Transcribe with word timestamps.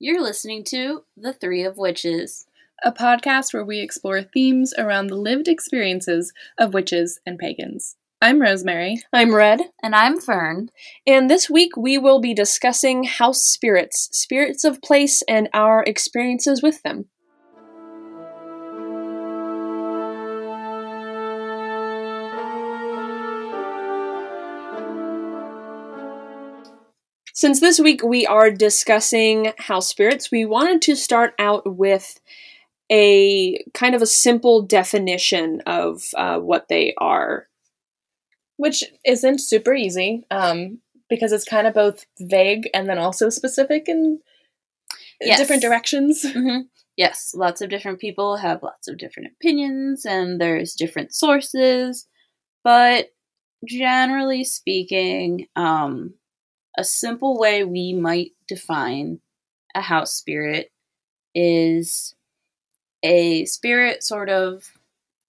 You're 0.00 0.22
listening 0.22 0.64
to 0.64 1.04
The 1.16 1.32
Three 1.32 1.62
of 1.62 1.78
Witches, 1.78 2.46
a 2.82 2.92
podcast 2.92 3.54
where 3.54 3.64
we 3.64 3.78
explore 3.78 4.22
themes 4.22 4.74
around 4.76 5.06
the 5.06 5.14
lived 5.16 5.48
experiences 5.48 6.32
of 6.58 6.74
witches 6.74 7.20
and 7.24 7.38
pagans. 7.38 7.96
I'm 8.20 8.40
Rosemary. 8.40 9.02
I'm 9.12 9.34
Red. 9.34 9.60
and 9.82 9.94
I'm 9.94 10.18
Fern. 10.20 10.70
And 11.06 11.30
this 11.30 11.48
week 11.48 11.76
we 11.76 11.96
will 11.98 12.20
be 12.20 12.34
discussing 12.34 13.04
house 13.04 13.42
spirits, 13.44 14.08
spirits 14.12 14.64
of 14.64 14.82
place, 14.82 15.22
and 15.28 15.48
our 15.54 15.84
experiences 15.84 16.62
with 16.62 16.82
them. 16.82 17.06
Since 27.44 27.60
this 27.60 27.78
week 27.78 28.02
we 28.02 28.26
are 28.26 28.50
discussing 28.50 29.52
house 29.58 29.86
spirits, 29.86 30.30
we 30.30 30.46
wanted 30.46 30.80
to 30.80 30.96
start 30.96 31.34
out 31.38 31.76
with 31.76 32.18
a 32.90 33.62
kind 33.74 33.94
of 33.94 34.00
a 34.00 34.06
simple 34.06 34.62
definition 34.62 35.60
of 35.66 36.04
uh, 36.16 36.38
what 36.38 36.68
they 36.68 36.94
are. 36.96 37.48
Which 38.56 38.82
isn't 39.04 39.42
super 39.42 39.74
easy, 39.74 40.24
um, 40.30 40.78
because 41.10 41.32
it's 41.32 41.44
kind 41.44 41.66
of 41.66 41.74
both 41.74 42.06
vague 42.18 42.70
and 42.72 42.88
then 42.88 42.96
also 42.96 43.28
specific 43.28 43.90
in 43.90 44.20
Yes. 45.20 45.38
different 45.38 45.60
directions. 45.60 46.22
hmm 46.32 46.60
Yes, 46.96 47.34
lots 47.36 47.60
of 47.60 47.68
different 47.68 48.00
people 48.00 48.38
have 48.38 48.62
lots 48.62 48.88
of 48.88 48.96
different 48.96 49.32
opinions, 49.34 50.06
and 50.06 50.40
there's 50.40 50.72
different 50.72 51.14
sources, 51.14 52.08
but 52.62 53.10
generally 53.66 54.44
speaking, 54.44 55.46
um, 55.56 56.14
a 56.76 56.84
simple 56.84 57.38
way 57.38 57.64
we 57.64 57.92
might 57.92 58.32
define 58.46 59.20
a 59.74 59.80
house 59.80 60.14
spirit 60.14 60.72
is 61.34 62.14
a 63.02 63.44
spirit 63.44 64.02
sort 64.02 64.28
of 64.28 64.64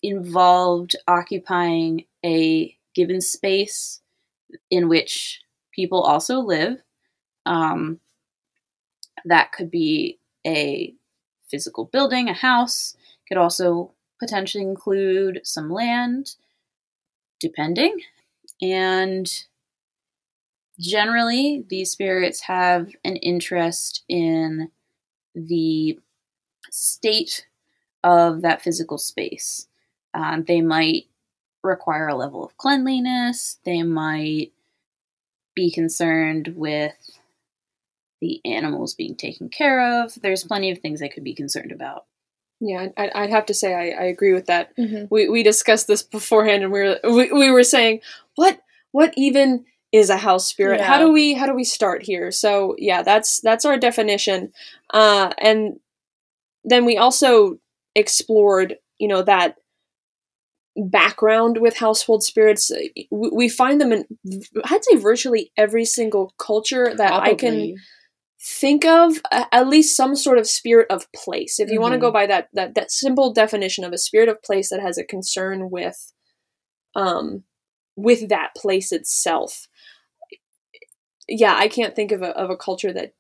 involved 0.02 0.96
occupying 1.08 2.06
a 2.24 2.76
given 2.94 3.22
space 3.22 4.02
in 4.70 4.88
which 4.88 5.42
people 5.74 6.02
also 6.02 6.40
live. 6.40 6.82
Um, 7.46 8.00
that 9.26 9.52
could 9.52 9.70
be 9.70 10.20
a 10.46 10.94
physical 11.50 11.86
building, 11.86 12.30
a 12.30 12.34
house, 12.34 12.96
could 13.28 13.38
also 13.38 13.92
potentially 14.20 14.64
include 14.64 15.42
some 15.44 15.70
land, 15.70 16.36
depending. 17.40 18.00
And 18.62 19.28
generally, 20.80 21.64
these 21.68 21.92
spirits 21.92 22.42
have 22.42 22.90
an 23.04 23.16
interest 23.18 24.04
in 24.08 24.70
the 25.34 26.00
state 26.70 27.46
of 28.04 28.42
that 28.42 28.62
physical 28.62 28.98
space. 28.98 29.68
Um, 30.14 30.44
they 30.48 30.62
might 30.62 31.06
require 31.64 32.08
a 32.08 32.16
level 32.16 32.44
of 32.46 32.58
cleanliness, 32.58 33.60
they 33.66 33.84
might 33.84 34.52
be 35.56 35.72
concerned 35.72 36.54
with 36.56 37.20
the 38.22 38.42
animals 38.46 38.94
being 38.94 39.16
taken 39.16 39.50
care 39.50 40.02
of. 40.04 40.16
There's 40.22 40.44
plenty 40.44 40.72
of 40.72 40.80
things 40.80 41.00
they 41.00 41.10
could 41.10 41.24
be 41.24 41.34
concerned 41.34 41.72
about. 41.72 42.06
Yeah, 42.60 42.88
I'd, 42.98 43.12
I'd 43.12 43.30
have 43.30 43.46
to 43.48 43.54
say 43.54 43.74
I, 43.74 44.04
I 44.04 44.06
agree 44.06 44.34
with 44.34 44.46
that. 44.46 44.76
Mhm. 44.78 45.08
We 45.12 45.28
we 45.30 45.44
discussed 45.44 45.88
this 45.88 46.02
beforehand, 46.04 46.64
and 46.64 46.72
we 46.72 46.80
were 46.82 47.00
we, 47.04 47.32
we 47.32 47.52
were 47.52 47.64
saying 47.64 48.02
what 48.36 48.62
what 48.92 49.14
even 49.18 49.66
is 49.96 50.10
a 50.10 50.18
house 50.18 50.46
spirit? 50.46 50.82
How 50.82 51.00
do 51.00 51.10
we 51.10 51.34
how 51.34 51.46
do 51.46 51.56
we 51.56 51.64
start 51.64 52.04
here? 52.04 52.30
So 52.30 52.76
yeah, 52.78 53.02
that's 53.02 53.40
that's 53.40 53.64
our 53.64 53.78
definition, 53.78 54.52
uh, 54.94 55.32
and 55.38 55.80
then 56.66 56.84
we 56.84 56.98
also 56.98 57.60
explored 57.96 58.76
you 59.00 59.08
know 59.08 59.22
that 59.22 59.56
background 60.76 61.60
with 61.60 61.78
household 61.78 62.26
spirits. 62.26 62.70
We, 63.10 63.48
find 63.48 63.80
them 63.80 63.94
in 63.94 64.06
I'd 64.66 64.84
say 64.84 64.98
virtually 64.98 65.54
every 65.56 65.86
single 65.86 66.34
culture 66.38 66.94
that 66.94 67.14
I 67.14 67.34
can 67.34 67.78
think 68.42 68.84
of 68.84 69.22
at 69.32 69.70
least 69.70 69.96
some 69.96 70.14
sort 70.14 70.38
of 70.38 70.46
spirit 70.46 70.88
of 70.90 71.10
place 71.14 71.58
if 71.60 71.72
you 71.72 71.80
want 71.80 71.94
to 71.94 72.00
go 72.00 72.12
by 72.12 72.28
that, 72.28 72.50
that 72.54 72.76
that 72.76 72.92
simple 72.92 73.32
definition 73.32 73.86
of 73.86 73.94
a 73.94 73.98
spirit 73.98 74.28
of 74.28 74.44
place 74.44 74.70
that 74.70 74.82
has 74.82 74.98
a 74.98 75.06
concern 75.06 75.72
with 75.72 76.12
um 76.96 77.44
with 77.96 78.28
that 78.30 78.50
place 78.56 78.92
itself 78.92 79.68
yeah 81.28 81.56
i 81.56 81.68
can't 81.68 81.96
think 81.96 82.12
of 82.12 82.22
a, 82.22 82.30
of 82.38 82.50
a 82.50 82.58
culture 82.58 82.94
that 82.94 83.14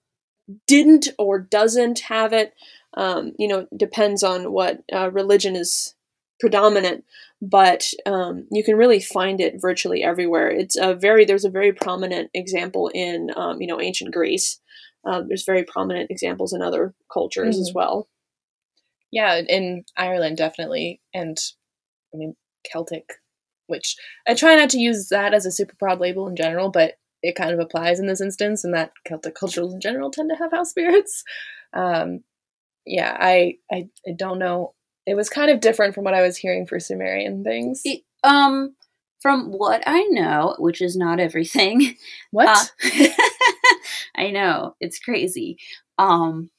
didn't 0.68 1.10
or 1.18 1.40
doesn't 1.40 2.00
have 2.02 2.34
it 2.34 2.54
um 2.96 3.34
you 3.40 3.48
know 3.48 3.60
it 3.72 3.78
depends 3.78 4.24
on 4.24 4.52
what 4.52 4.84
uh, 4.94 5.10
religion 5.12 5.56
is 5.56 5.96
predominant 6.40 7.04
but 7.42 7.92
um, 8.06 8.46
you 8.52 8.64
can 8.64 8.76
really 8.76 9.00
find 9.00 9.40
it 9.40 9.60
virtually 9.62 10.04
everywhere 10.04 10.50
it's 10.50 10.76
a 10.78 10.94
very 10.94 11.26
there's 11.26 11.46
a 11.46 11.50
very 11.50 11.72
prominent 11.72 12.30
example 12.34 12.90
in 12.94 13.32
um, 13.36 13.62
you 13.62 13.68
know 13.68 13.80
ancient 13.82 14.14
greece 14.14 14.60
uh, 15.06 15.22
there's 15.28 15.46
very 15.46 15.64
prominent 15.64 16.10
examples 16.10 16.52
in 16.52 16.62
other 16.62 16.94
cultures 17.14 17.60
as 17.60 17.70
Mhm. 17.70 17.76
well. 17.76 18.10
Yeah, 19.12 19.40
in 19.48 19.86
Ireland, 19.96 20.38
definitely. 20.38 21.02
And 21.14 21.38
I 22.14 22.18
mean, 22.18 22.36
Celtic, 22.64 23.06
which 23.68 23.96
I 24.28 24.34
try 24.34 24.56
not 24.56 24.70
to 24.72 24.80
use 24.80 25.10
that 25.10 25.34
as 25.34 25.46
a 25.46 25.52
super 25.52 25.76
broad 25.80 26.00
label 26.00 26.28
in 26.28 26.36
general, 26.36 26.70
but 26.70 26.96
it 27.22 27.36
kind 27.36 27.52
of 27.52 27.60
applies 27.60 28.00
in 28.00 28.08
this 28.08 28.22
instance, 28.22 28.64
and 28.64 28.74
that 28.74 28.92
Celtic 29.06 29.36
cultures 29.36 29.74
in 29.74 29.80
general 29.82 30.12
tend 30.12 30.30
to 30.30 30.36
have 30.36 30.52
house 30.52 30.70
spirits. 30.70 31.24
Um, 31.74 32.24
yeah, 32.86 33.16
I, 33.20 33.56
I 33.72 33.88
I 34.08 34.12
don't 34.16 34.40
know. 34.40 34.74
It 35.06 35.16
was 35.16 35.30
kind 35.30 35.50
of 35.52 35.60
different 35.60 35.94
from 35.96 36.04
what 36.04 36.14
I 36.14 36.22
was 36.22 36.38
hearing 36.38 36.66
for 36.68 36.80
Sumerian 36.80 37.44
things. 37.44 37.82
It- 37.86 38.02
um, 38.24 38.76
from 39.22 39.52
what 39.52 39.82
I 39.88 40.04
know, 40.12 40.56
which 40.60 40.82
is 40.82 40.96
not 40.96 41.20
everything, 41.20 41.96
what? 42.32 42.72
uh, 42.84 43.08
I 44.16 44.32
know 44.32 44.76
it's 44.80 45.00
crazy. 45.00 45.58
Um, 45.98 46.50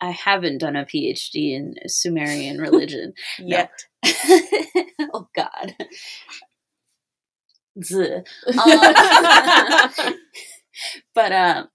I 0.00 0.10
haven't 0.10 0.58
done 0.58 0.76
a 0.76 0.84
PhD 0.84 1.52
in 1.54 1.74
Sumerian 1.86 2.58
religion 2.60 3.12
Yet. 3.38 3.70
oh 5.12 5.28
God. 5.34 5.74
Um, 7.92 8.24
but 11.14 11.32
uh, 11.32 11.66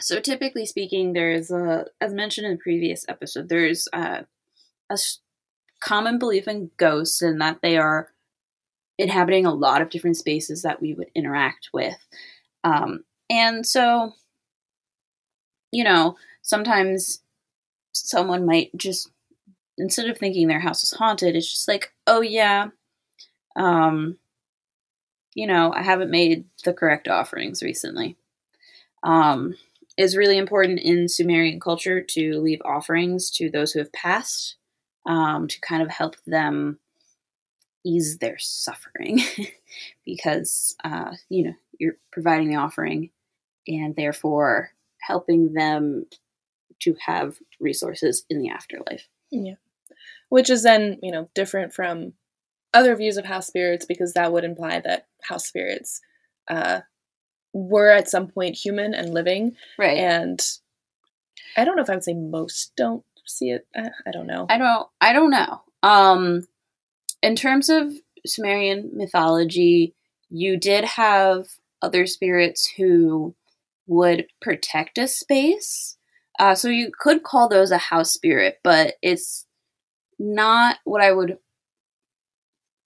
so 0.00 0.20
typically 0.20 0.66
speaking, 0.66 1.12
there's 1.12 1.50
a, 1.50 1.86
as 2.00 2.12
mentioned 2.12 2.46
in 2.46 2.52
the 2.52 2.58
previous 2.58 3.04
episode, 3.08 3.48
there's 3.48 3.88
uh, 3.92 4.22
a 4.90 4.98
common 5.80 6.18
belief 6.18 6.48
in 6.48 6.70
ghosts 6.76 7.22
and 7.22 7.40
that 7.40 7.58
they 7.62 7.76
are 7.76 8.10
inhabiting 8.98 9.46
a 9.46 9.54
lot 9.54 9.80
of 9.82 9.90
different 9.90 10.16
spaces 10.16 10.62
that 10.62 10.80
we 10.80 10.94
would 10.94 11.10
interact 11.14 11.70
with. 11.72 11.96
Um, 12.64 13.04
and 13.30 13.64
so, 13.64 14.12
you 15.70 15.84
know, 15.84 16.16
sometimes 16.42 17.22
someone 17.92 18.46
might 18.46 18.70
just 18.76 19.10
instead 19.76 20.08
of 20.08 20.18
thinking 20.18 20.48
their 20.48 20.60
house 20.60 20.82
is 20.82 20.92
haunted, 20.92 21.36
it's 21.36 21.50
just 21.50 21.68
like, 21.68 21.92
oh 22.06 22.20
yeah, 22.20 22.68
um, 23.56 24.18
you 25.38 25.46
know, 25.46 25.72
I 25.72 25.82
haven't 25.82 26.10
made 26.10 26.46
the 26.64 26.72
correct 26.72 27.06
offerings 27.06 27.62
recently. 27.62 28.16
Um, 29.04 29.54
it's 29.96 30.16
really 30.16 30.36
important 30.36 30.80
in 30.80 31.06
Sumerian 31.06 31.60
culture 31.60 32.00
to 32.00 32.40
leave 32.40 32.60
offerings 32.64 33.30
to 33.36 33.48
those 33.48 33.70
who 33.70 33.78
have 33.78 33.92
passed, 33.92 34.56
um, 35.06 35.46
to 35.46 35.60
kind 35.60 35.80
of 35.80 35.90
help 35.90 36.16
them 36.26 36.80
ease 37.84 38.18
their 38.18 38.36
suffering, 38.38 39.20
because 40.04 40.74
uh, 40.82 41.12
you 41.28 41.44
know 41.44 41.54
you're 41.78 41.98
providing 42.10 42.48
the 42.48 42.56
offering, 42.56 43.10
and 43.68 43.94
therefore 43.94 44.72
helping 45.00 45.52
them 45.52 46.06
to 46.80 46.96
have 47.06 47.36
resources 47.60 48.24
in 48.28 48.42
the 48.42 48.50
afterlife. 48.50 49.06
Yeah. 49.30 49.54
Which 50.30 50.50
is 50.50 50.64
then, 50.64 50.98
you 51.00 51.12
know, 51.12 51.30
different 51.34 51.72
from 51.72 52.14
other 52.74 52.94
views 52.96 53.16
of 53.16 53.24
house 53.24 53.46
spirits 53.46 53.86
because 53.86 54.12
that 54.12 54.32
would 54.32 54.44
imply 54.44 54.80
that 54.80 55.06
house 55.22 55.46
spirits 55.46 56.00
uh, 56.48 56.80
were 57.52 57.90
at 57.90 58.08
some 58.08 58.28
point 58.28 58.56
human 58.56 58.94
and 58.94 59.12
living. 59.14 59.56
Right. 59.78 59.98
And 59.98 60.40
I 61.56 61.64
don't 61.64 61.76
know 61.76 61.82
if 61.82 61.90
I 61.90 61.94
would 61.94 62.04
say 62.04 62.14
most 62.14 62.72
don't 62.76 63.04
see 63.26 63.50
it. 63.50 63.66
I, 63.76 63.90
I 64.06 64.10
don't 64.12 64.26
know. 64.26 64.46
I 64.48 64.58
don't 64.58 64.88
I 65.00 65.12
don't 65.12 65.30
know. 65.30 65.62
Um 65.82 66.46
in 67.22 67.36
terms 67.36 67.68
of 67.68 67.92
Sumerian 68.26 68.90
mythology, 68.94 69.94
you 70.30 70.56
did 70.56 70.84
have 70.84 71.48
other 71.82 72.06
spirits 72.06 72.72
who 72.76 73.34
would 73.86 74.26
protect 74.40 74.98
a 74.98 75.08
space. 75.08 75.96
Uh, 76.38 76.54
so 76.54 76.68
you 76.68 76.90
could 76.96 77.22
call 77.22 77.48
those 77.48 77.70
a 77.70 77.78
house 77.78 78.12
spirit, 78.12 78.58
but 78.62 78.94
it's 79.02 79.46
not 80.18 80.76
what 80.84 81.02
I 81.02 81.10
would 81.12 81.38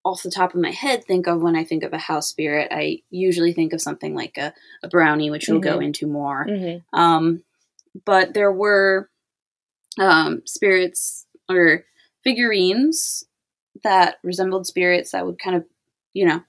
off 0.05 0.23
the 0.23 0.31
top 0.31 0.55
of 0.55 0.61
my 0.61 0.71
head 0.73 1.05
think 1.05 1.27
of 1.29 1.41
when 1.43 1.55
I 1.57 1.65
think 1.65 1.85
of 1.85 1.93
a 1.93 1.99
house 1.99 2.29
spirit. 2.29 2.69
I 2.73 3.03
usually 3.11 3.53
think 3.53 3.73
of 3.73 3.81
something 3.81 4.15
like 4.15 4.37
a, 4.37 4.53
a 4.83 4.89
brownie, 4.89 5.31
which 5.31 5.49
we'll 5.49 5.61
go 5.61 5.79
Mhm. 5.79 5.85
into 5.85 6.07
more. 6.07 6.45
Mhm. 6.47 6.83
Um, 6.93 7.45
but 8.05 8.35
there 8.35 8.53
were 8.53 9.09
um, 9.99 10.43
spirits 10.47 11.27
or 11.51 11.85
figurines 12.25 13.25
that 13.85 14.17
resembled 14.23 14.67
spirits 14.67 15.11
that 15.13 15.27
would 15.27 15.39
kind 15.39 15.55
of, 15.57 15.65
you 16.15 16.25
know, 16.27 16.43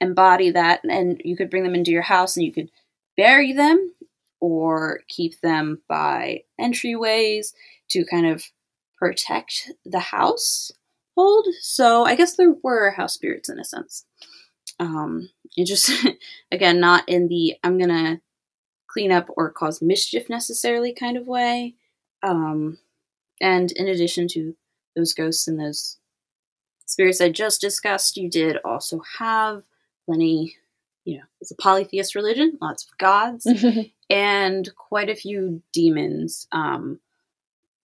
embody 0.00 0.50
that, 0.50 0.80
and 0.84 1.20
you 1.24 1.36
could 1.36 1.50
bring 1.50 1.64
them 1.64 1.74
into 1.74 1.90
your 1.90 2.02
house 2.02 2.36
and 2.36 2.44
you 2.46 2.52
could 2.52 2.70
bury 3.16 3.52
them 3.52 3.92
or 4.40 5.00
keep 5.08 5.40
them 5.40 5.82
by 5.88 6.42
entryways 6.60 7.52
to 7.88 8.04
kind 8.04 8.26
of 8.26 8.44
protect 8.98 9.70
the 9.84 9.98
household. 11.16 11.46
So 11.60 12.04
I 12.04 12.14
guess 12.14 12.36
there 12.36 12.54
were 12.62 12.90
house 12.90 13.14
spirits 13.14 13.48
in 13.48 13.58
a 13.58 13.64
sense. 13.64 14.04
Um, 14.78 15.30
it 15.56 15.66
just 15.66 15.90
again 16.52 16.80
not 16.80 17.08
in 17.08 17.28
the 17.28 17.56
I'm 17.62 17.78
gonna 17.78 18.20
clean 18.86 19.12
up 19.12 19.28
or 19.36 19.50
cause 19.50 19.82
mischief 19.82 20.28
necessarily 20.28 20.92
kind 20.92 21.16
of 21.16 21.26
way. 21.26 21.74
Um, 22.22 22.78
and 23.40 23.72
in 23.72 23.88
addition 23.88 24.28
to 24.28 24.56
those 24.94 25.12
ghosts 25.12 25.46
and 25.46 25.60
those 25.60 25.98
spirits 26.86 27.20
I 27.20 27.30
just 27.30 27.60
discussed, 27.60 28.16
you 28.16 28.30
did 28.30 28.58
also 28.64 29.02
have 29.18 29.64
plenty, 30.06 30.56
you 31.04 31.18
know, 31.18 31.24
it's 31.40 31.50
a 31.50 31.56
polytheist 31.56 32.14
religion, 32.14 32.56
lots 32.60 32.84
of 32.84 32.96
gods, 32.96 33.46
and 34.10 34.74
quite 34.76 35.10
a 35.10 35.14
few 35.14 35.62
demons. 35.72 36.46
Um, 36.52 37.00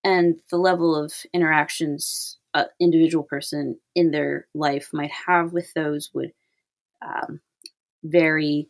and 0.04 0.40
the 0.50 0.58
level 0.58 0.96
of 0.96 1.14
interactions 1.34 2.38
an 2.54 2.66
individual 2.80 3.24
person 3.24 3.80
in 3.96 4.12
their 4.12 4.48
life 4.54 4.90
might 4.94 5.12
have 5.12 5.54
with 5.54 5.74
those 5.74 6.10
would 6.14 6.34
um, 7.02 7.42
vary. 8.04 8.70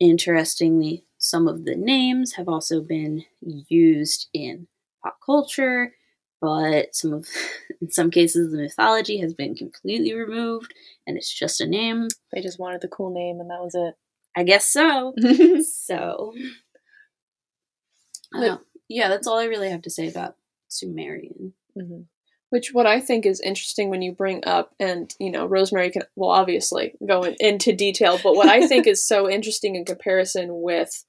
Interestingly, 0.00 1.04
some 1.18 1.48
of 1.48 1.64
the 1.64 1.76
names 1.76 2.34
have 2.34 2.48
also 2.48 2.80
been 2.80 3.24
used 3.40 4.28
in 4.34 4.66
pop 5.02 5.18
culture, 5.24 5.94
but 6.40 6.94
some 6.94 7.12
of, 7.12 7.28
in 7.80 7.90
some 7.90 8.10
cases, 8.10 8.50
the 8.50 8.58
mythology 8.58 9.18
has 9.18 9.32
been 9.32 9.54
completely 9.54 10.14
removed, 10.14 10.74
and 11.06 11.16
it's 11.16 11.32
just 11.32 11.60
a 11.60 11.66
name. 11.66 12.08
They 12.32 12.40
just 12.42 12.58
wanted 12.58 12.80
the 12.80 12.88
cool 12.88 13.12
name, 13.12 13.40
and 13.40 13.50
that 13.50 13.62
was 13.62 13.74
it. 13.74 13.94
I 14.36 14.42
guess 14.42 14.66
so. 14.70 15.14
so, 15.62 16.34
uh, 18.34 18.56
yeah, 18.88 19.08
that's 19.08 19.26
all 19.26 19.38
I 19.38 19.44
really 19.44 19.70
have 19.70 19.82
to 19.82 19.90
say 19.90 20.08
about 20.08 20.36
Sumerian. 20.68 21.54
Mm-hmm. 21.78 22.02
Which 22.54 22.72
what 22.72 22.86
I 22.86 23.00
think 23.00 23.26
is 23.26 23.40
interesting 23.40 23.90
when 23.90 24.00
you 24.00 24.12
bring 24.12 24.44
up, 24.46 24.76
and 24.78 25.12
you 25.18 25.28
know, 25.28 25.44
Rosemary 25.44 25.90
can 25.90 26.02
will 26.14 26.30
obviously 26.30 26.94
go 27.04 27.24
in, 27.24 27.34
into 27.40 27.72
detail, 27.72 28.16
but 28.22 28.36
what 28.36 28.48
I 28.48 28.64
think 28.68 28.86
is 28.86 29.04
so 29.04 29.28
interesting 29.28 29.74
in 29.74 29.84
comparison 29.84 30.62
with 30.62 31.04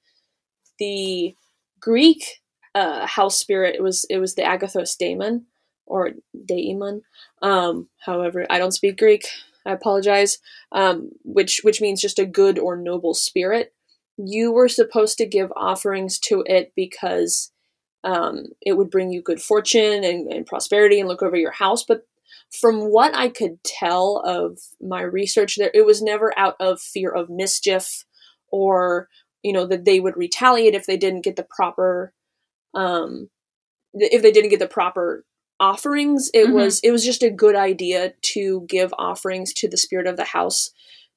the 0.80 1.36
Greek 1.78 2.40
uh, 2.74 3.06
house 3.06 3.38
spirit, 3.38 3.76
it 3.76 3.82
was 3.84 4.04
it 4.10 4.18
was 4.18 4.34
the 4.34 4.42
Agathos 4.42 4.98
daemon 4.98 5.46
or 5.86 6.14
daemon. 6.44 7.02
Um, 7.42 7.90
however, 8.04 8.44
I 8.50 8.58
don't 8.58 8.72
speak 8.72 8.98
Greek. 8.98 9.28
I 9.64 9.70
apologize. 9.70 10.38
Um, 10.72 11.10
which 11.22 11.60
which 11.62 11.80
means 11.80 12.02
just 12.02 12.18
a 12.18 12.26
good 12.26 12.58
or 12.58 12.76
noble 12.76 13.14
spirit. 13.14 13.72
You 14.16 14.50
were 14.50 14.68
supposed 14.68 15.16
to 15.18 15.26
give 15.26 15.52
offerings 15.54 16.18
to 16.22 16.42
it 16.48 16.72
because 16.74 17.52
um, 18.06 18.46
it 18.62 18.74
would 18.74 18.88
bring 18.88 19.10
you 19.10 19.20
good 19.20 19.42
fortune 19.42 20.04
and, 20.04 20.32
and 20.32 20.46
prosperity 20.46 21.00
and 21.00 21.08
look 21.08 21.22
over 21.22 21.36
your 21.36 21.50
house. 21.50 21.82
But 21.82 22.06
from 22.50 22.92
what 22.92 23.14
I 23.14 23.28
could 23.28 23.62
tell 23.64 24.22
of 24.24 24.58
my 24.80 25.02
research, 25.02 25.56
there 25.56 25.72
it 25.74 25.84
was 25.84 26.00
never 26.00 26.32
out 26.38 26.54
of 26.60 26.80
fear 26.80 27.10
of 27.10 27.28
mischief 27.28 28.04
or 28.50 29.08
you 29.42 29.52
know 29.52 29.66
that 29.66 29.84
they 29.84 29.98
would 29.98 30.16
retaliate 30.16 30.74
if 30.74 30.86
they 30.86 30.96
didn't 30.96 31.24
get 31.24 31.34
the 31.34 31.46
proper 31.48 32.12
um, 32.74 33.28
if 33.92 34.22
they 34.22 34.30
didn't 34.30 34.50
get 34.50 34.60
the 34.60 34.68
proper 34.68 35.24
offerings. 35.58 36.30
It 36.32 36.44
mm-hmm. 36.44 36.54
was 36.54 36.80
it 36.80 36.92
was 36.92 37.04
just 37.04 37.24
a 37.24 37.30
good 37.30 37.56
idea 37.56 38.14
to 38.22 38.64
give 38.68 38.94
offerings 38.96 39.52
to 39.54 39.68
the 39.68 39.76
spirit 39.76 40.06
of 40.06 40.16
the 40.16 40.24
house 40.24 40.70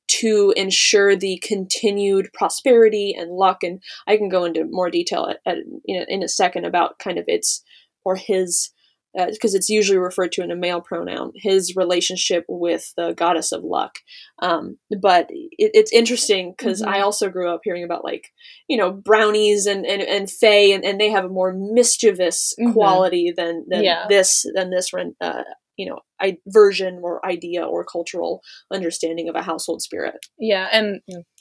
to 0.10 0.54
ensure 0.58 1.16
the 1.16 1.38
continued 1.38 2.30
prosperity 2.34 3.16
and 3.18 3.32
luck. 3.32 3.64
And 3.64 3.82
I 4.08 4.18
can 4.18 4.30
go 4.30 4.46
into 4.46 4.66
more 4.70 4.90
detail 4.90 5.28
at, 5.30 5.40
at 5.46 5.58
in, 5.86 6.02
a, 6.02 6.06
in 6.08 6.24
a 6.24 6.28
second 6.28 6.66
about 6.66 7.00
kind 7.00 7.18
of 7.18 7.26
its 7.28 7.64
or 8.04 8.16
his 8.16 8.72
because 9.14 9.56
uh, 9.56 9.58
it's 9.58 9.70
usually 9.70 9.98
referred 9.98 10.32
to 10.34 10.44
in 10.44 10.52
a 10.52 10.56
male 10.56 10.82
pronoun, 10.82 11.32
his 11.36 11.76
relationship 11.76 12.46
with 12.48 12.94
the 12.96 13.14
goddess 13.14 13.52
of 13.52 13.64
luck. 13.64 13.98
Um, 14.40 14.78
but 15.02 15.28
it, 15.30 15.72
it's 15.74 15.92
interesting 15.92 16.54
because 16.56 16.82
mm-hmm. 16.82 16.94
I 16.94 17.02
also 17.02 17.30
grew 17.30 17.50
up 17.50 17.62
hearing 17.64 17.84
about 17.84 18.04
like, 18.04 18.32
you 18.68 18.78
know, 18.78 18.92
brownies 18.92 19.66
and, 19.66 19.86
and, 19.86 20.02
and 20.02 20.30
fae, 20.30 20.74
and, 20.74 20.86
and 20.86 21.02
they 21.02 21.10
have 21.10 21.26
a 21.26 21.30
more 21.30 21.54
mischievous 21.54 22.54
mm-hmm. 22.60 22.74
quality 22.74 23.34
than, 23.36 23.66
than 23.68 23.84
yeah. 23.84 24.06
this, 24.08 24.46
than 24.54 24.70
this, 24.70 24.92
uh, 25.22 25.44
you 25.80 25.90
know 25.90 26.00
I, 26.22 26.38
version 26.48 27.00
or 27.02 27.26
idea 27.26 27.64
or 27.64 27.86
cultural 27.86 28.42
understanding 28.72 29.30
of 29.30 29.36
a 29.36 29.42
household 29.42 29.82
spirit. 29.82 30.16
Yeah 30.38 30.68
and 30.72 31.00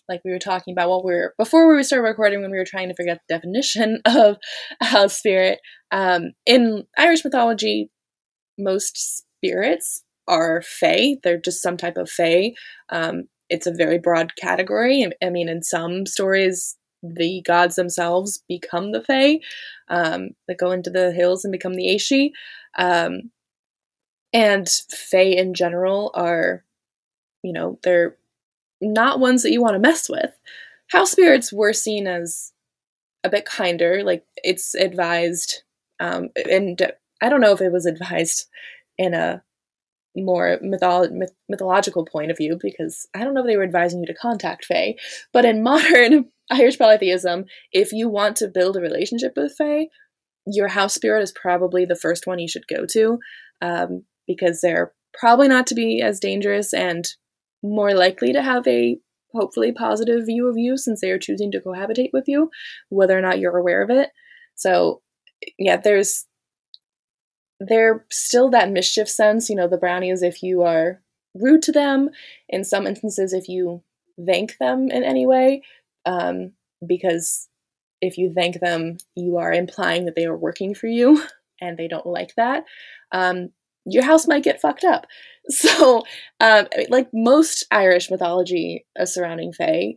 like 0.09 0.21
we 0.25 0.31
were 0.31 0.39
talking 0.39 0.73
about 0.73 0.89
while 0.89 1.05
we 1.05 1.13
were 1.13 1.35
before 1.37 1.75
we 1.75 1.83
started 1.83 2.09
recording 2.09 2.41
when 2.41 2.53
we 2.53 2.57
were 2.57 2.65
trying 2.65 2.89
to 2.89 2.95
figure 2.95 3.13
out 3.13 3.19
the 3.29 3.35
definition 3.35 4.01
of 4.07 4.37
a 4.81 4.87
house 4.87 5.19
spirit 5.19 5.59
um, 5.91 6.31
in 6.47 6.85
irish 6.97 7.25
mythology 7.25 7.91
most 8.59 9.27
spirits 9.43 10.05
are 10.29 10.63
fae 10.63 11.17
they're 11.25 11.41
just 11.41 11.61
some 11.61 11.77
type 11.77 11.97
of 11.97 12.09
fae 12.09 12.53
um, 12.91 13.25
it's 13.51 13.67
a 13.67 13.73
very 13.73 13.99
broad 13.99 14.37
category. 14.37 15.07
I 15.23 15.31
mean 15.31 15.49
in 15.49 15.63
some 15.63 16.07
stories 16.07 16.77
the 17.03 17.43
gods 17.47 17.77
themselves 17.77 18.43
become 18.49 18.93
the 18.93 19.03
fae 19.03 19.39
um, 19.89 20.31
that 20.47 20.59
go 20.59 20.71
into 20.71 20.91
the 20.91 21.13
hills 21.13 21.45
and 21.45 21.53
become 21.53 21.75
the 21.75 21.89
Aos 21.89 22.09
Sí. 22.09 22.31
Um, 22.77 23.31
and 24.39 24.69
Fae 24.89 25.35
in 25.37 25.53
general 25.53 26.13
are, 26.15 26.63
you 27.43 27.53
know, 27.53 27.81
they're 27.83 28.17
not 28.81 29.19
ones 29.19 29.43
that 29.43 29.51
you 29.51 29.61
want 29.61 29.75
to 29.75 29.81
mess 29.81 30.09
with. 30.09 30.31
House 30.93 31.11
spirits 31.11 31.53
were 31.53 31.73
seen 31.73 32.07
as 32.07 32.53
a 33.25 33.31
bit 33.31 33.45
kinder, 33.45 34.05
like 34.05 34.25
it's 34.37 34.77
advised, 34.77 35.65
um, 35.99 36.29
and 36.49 36.81
I 37.21 37.29
don't 37.29 37.41
know 37.41 37.51
if 37.51 37.61
it 37.61 37.73
was 37.73 37.85
advised 37.85 38.47
in 38.97 39.13
a 39.13 39.43
more 40.17 40.61
mytholo- 40.63 41.11
myth- 41.11 41.35
mythological 41.49 42.07
point 42.07 42.31
of 42.31 42.37
view 42.37 42.59
because 42.63 43.09
I 43.17 43.25
don't 43.25 43.35
know 43.35 43.41
if 43.41 43.47
they 43.49 43.57
were 43.57 43.65
advising 43.65 43.99
you 43.99 44.07
to 44.07 44.15
contact 44.15 44.67
Fae. 44.67 44.95
But 45.33 45.47
in 45.47 45.63
modern 45.65 46.27
Irish 46.49 46.79
polytheism, 46.79 47.47
if 47.73 47.93
you 47.93 48.09
want 48.09 48.37
to 48.37 48.47
build 48.47 48.77
a 48.77 48.81
relationship 48.81 49.33
with 49.37 49.57
Fae, 49.59 49.89
your 50.47 50.69
house 50.69 50.95
spirit 50.95 51.25
is 51.25 51.33
probably 51.33 51.85
the 51.85 51.97
first 51.97 52.25
one 52.25 52.39
you 52.39 52.47
should 52.47 52.69
go 52.69 52.87
to. 52.87 53.19
Um, 53.61 54.05
because 54.29 54.61
they're 54.61 54.93
probably 55.19 55.49
not 55.49 55.67
to 55.67 55.75
be 55.75 56.01
as 56.01 56.21
dangerous 56.21 56.73
and 56.73 57.09
more 57.63 57.93
likely 57.95 58.33
to 58.33 58.43
have 58.43 58.65
a 58.69 58.99
hopefully 59.35 59.73
positive 59.73 60.27
view 60.27 60.49
of 60.49 60.57
you 60.57 60.77
since 60.77 61.01
they 61.01 61.11
are 61.11 61.19
choosing 61.19 61.51
to 61.51 61.61
cohabitate 61.61 62.11
with 62.13 62.29
you, 62.29 62.51
whether 62.89 63.19
or 63.19 63.21
not 63.21 63.41
you're 63.41 63.57
aware 63.57 63.83
of 63.83 63.91
it. 63.91 64.11
So, 64.55 65.03
yeah, 65.59 65.77
there's 65.77 66.27
there 67.61 68.07
still 68.11 68.51
that 68.51 68.71
mischief 68.71 69.09
sense. 69.09 69.51
You 69.51 69.57
know, 69.57 69.69
the 69.69 69.77
brownies, 69.77 70.23
if 70.23 70.43
you 70.43 70.63
are 70.63 71.01
rude 71.35 71.63
to 71.63 71.73
them, 71.73 72.11
in 72.49 72.65
some 72.65 72.87
instances, 72.87 73.33
if 73.33 73.49
you 73.49 73.83
thank 74.25 74.59
them 74.59 74.91
in 74.91 75.03
any 75.03 75.27
way, 75.27 75.63
um, 76.07 76.53
because 76.87 77.49
if 78.01 78.17
you 78.17 78.33
thank 78.33 78.61
them, 78.61 78.99
you 79.17 79.39
are 79.39 79.53
implying 79.53 80.05
that 80.05 80.15
they 80.15 80.27
are 80.27 80.37
working 80.37 80.75
for 80.75 80.87
you 80.87 81.23
and 81.61 81.77
they 81.77 81.89
don't 81.89 82.07
like 82.07 82.35
that. 82.37 82.65
Um, 83.13 83.51
your 83.91 84.05
house 84.05 84.27
might 84.27 84.45
get 84.45 84.61
fucked 84.61 84.85
up. 84.85 85.07
So, 85.51 86.03
um, 86.41 86.67
like 86.91 87.09
most 87.15 87.65
Irish 87.71 88.11
mythology 88.11 88.85
surrounding 89.07 89.55
Fae, 89.55 89.95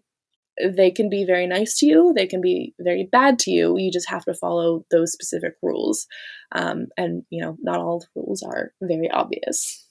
they 0.64 0.92
can 0.92 1.10
be 1.10 1.26
very 1.26 1.46
nice 1.46 1.78
to 1.80 1.86
you, 1.86 2.14
they 2.16 2.26
can 2.26 2.40
be 2.40 2.74
very 2.80 3.08
bad 3.12 3.38
to 3.40 3.52
you. 3.52 3.78
You 3.78 3.92
just 3.92 4.10
have 4.10 4.24
to 4.26 4.34
follow 4.34 4.86
those 4.92 5.12
specific 5.12 5.56
rules. 5.62 6.08
Um, 6.54 6.88
and, 6.98 7.24
you 7.30 7.44
know, 7.44 7.58
not 7.62 7.80
all 7.80 8.00
the 8.00 8.08
rules 8.22 8.44
are 8.44 8.72
very 8.82 9.10
obvious. 9.12 9.86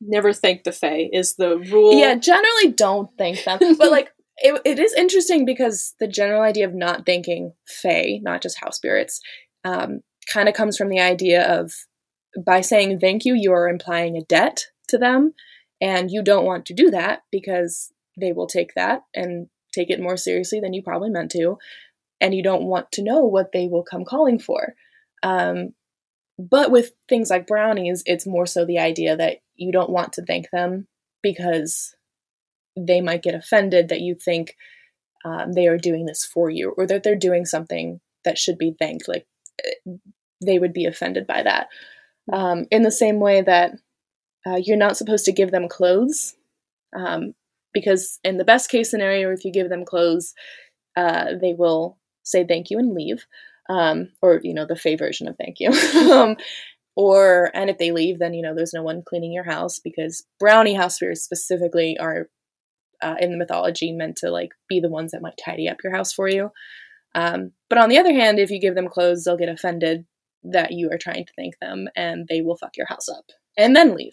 Never 0.00 0.32
thank 0.32 0.64
the 0.64 0.72
Fae 0.72 1.08
is 1.12 1.36
the 1.36 1.58
rule. 1.58 1.98
Yeah, 1.98 2.16
generally 2.16 2.72
don't 2.72 3.10
thank 3.16 3.44
them. 3.44 3.58
but, 3.78 3.90
like, 3.90 4.10
it, 4.38 4.60
it 4.64 4.78
is 4.78 4.92
interesting 4.94 5.44
because 5.44 5.94
the 6.00 6.08
general 6.08 6.42
idea 6.42 6.66
of 6.66 6.74
not 6.74 7.06
thanking 7.06 7.52
Fae, 7.66 8.18
not 8.22 8.42
just 8.42 8.60
house 8.60 8.76
spirits, 8.76 9.20
um, 9.64 10.00
kind 10.32 10.48
of 10.48 10.54
comes 10.54 10.76
from 10.76 10.88
the 10.88 11.00
idea 11.00 11.60
of 11.60 11.72
by 12.42 12.60
saying 12.60 12.98
thank 12.98 13.24
you, 13.24 13.34
you 13.34 13.52
are 13.52 13.68
implying 13.68 14.16
a 14.16 14.22
debt 14.22 14.66
to 14.88 14.98
them. 14.98 15.34
And 15.80 16.10
you 16.10 16.22
don't 16.22 16.46
want 16.46 16.66
to 16.66 16.74
do 16.74 16.90
that 16.90 17.22
because 17.30 17.92
they 18.18 18.32
will 18.32 18.46
take 18.46 18.74
that 18.74 19.02
and 19.14 19.48
take 19.72 19.90
it 19.90 20.00
more 20.00 20.16
seriously 20.16 20.60
than 20.60 20.72
you 20.72 20.82
probably 20.82 21.10
meant 21.10 21.30
to. 21.32 21.58
And 22.20 22.34
you 22.34 22.42
don't 22.42 22.64
want 22.64 22.92
to 22.92 23.02
know 23.02 23.24
what 23.24 23.52
they 23.52 23.66
will 23.66 23.82
come 23.82 24.04
calling 24.04 24.38
for. 24.38 24.74
Um, 25.22 25.74
but 26.38 26.70
with 26.70 26.92
things 27.08 27.30
like 27.30 27.46
brownies, 27.46 28.02
it's 28.06 28.26
more 28.26 28.46
so 28.46 28.64
the 28.64 28.78
idea 28.78 29.16
that 29.16 29.38
you 29.56 29.72
don't 29.72 29.90
want 29.90 30.14
to 30.14 30.24
thank 30.24 30.50
them 30.50 30.86
because 31.22 31.94
they 32.76 33.00
might 33.00 33.22
get 33.22 33.34
offended 33.34 33.88
that 33.88 34.00
you 34.00 34.14
think 34.14 34.56
um, 35.24 35.52
they 35.52 35.68
are 35.68 35.78
doing 35.78 36.06
this 36.06 36.24
for 36.24 36.50
you 36.50 36.74
or 36.76 36.86
that 36.86 37.02
they're 37.02 37.14
doing 37.14 37.44
something 37.44 38.00
that 38.24 38.38
should 38.38 38.58
be 38.58 38.74
thanked. 38.78 39.08
Like 39.08 39.26
eh, 39.64 39.92
they 40.44 40.58
would 40.58 40.72
be 40.72 40.86
offended 40.86 41.26
by 41.26 41.42
that. 41.42 41.68
Um, 42.32 42.64
in 42.70 42.82
the 42.82 42.90
same 42.90 43.20
way 43.20 43.42
that 43.42 43.72
uh, 44.46 44.56
you're 44.56 44.76
not 44.76 44.96
supposed 44.96 45.24
to 45.26 45.32
give 45.32 45.50
them 45.50 45.68
clothes, 45.68 46.34
um, 46.96 47.34
because 47.72 48.18
in 48.24 48.38
the 48.38 48.44
best 48.44 48.70
case 48.70 48.90
scenario, 48.90 49.30
if 49.30 49.44
you 49.44 49.52
give 49.52 49.68
them 49.68 49.84
clothes, 49.84 50.34
uh, 50.96 51.32
they 51.40 51.54
will 51.54 51.98
say 52.22 52.46
thank 52.46 52.70
you 52.70 52.78
and 52.78 52.94
leave, 52.94 53.26
um, 53.68 54.10
or 54.22 54.40
you 54.42 54.54
know 54.54 54.66
the 54.66 54.76
Fey 54.76 54.96
version 54.96 55.28
of 55.28 55.36
thank 55.36 55.60
you. 55.60 55.70
Um, 56.14 56.36
or 56.96 57.50
and 57.54 57.70
if 57.70 57.78
they 57.78 57.90
leave, 57.90 58.20
then 58.20 58.34
you 58.34 58.42
know 58.42 58.54
there's 58.54 58.72
no 58.72 58.82
one 58.82 59.02
cleaning 59.04 59.32
your 59.32 59.44
house 59.44 59.80
because 59.80 60.24
brownie 60.38 60.74
house 60.74 60.94
spirits 60.94 61.22
specifically 61.22 61.98
are 61.98 62.28
uh, 63.02 63.16
in 63.20 63.32
the 63.32 63.36
mythology 63.36 63.92
meant 63.92 64.16
to 64.16 64.30
like 64.30 64.52
be 64.68 64.80
the 64.80 64.88
ones 64.88 65.12
that 65.12 65.22
might 65.22 65.38
tidy 65.42 65.68
up 65.68 65.78
your 65.82 65.94
house 65.94 66.12
for 66.12 66.28
you. 66.28 66.50
Um, 67.14 67.52
but 67.68 67.78
on 67.78 67.88
the 67.88 67.98
other 67.98 68.12
hand, 68.12 68.38
if 68.38 68.50
you 68.50 68.60
give 68.60 68.74
them 68.74 68.88
clothes, 68.88 69.24
they'll 69.24 69.36
get 69.36 69.48
offended 69.48 70.06
that 70.44 70.72
you 70.72 70.90
are 70.90 70.98
trying 70.98 71.24
to 71.26 71.32
thank 71.36 71.58
them 71.60 71.88
and 71.96 72.26
they 72.28 72.40
will 72.40 72.56
fuck 72.56 72.76
your 72.76 72.86
house 72.86 73.08
up 73.08 73.24
and 73.56 73.74
then 73.74 73.94
leave. 73.94 74.12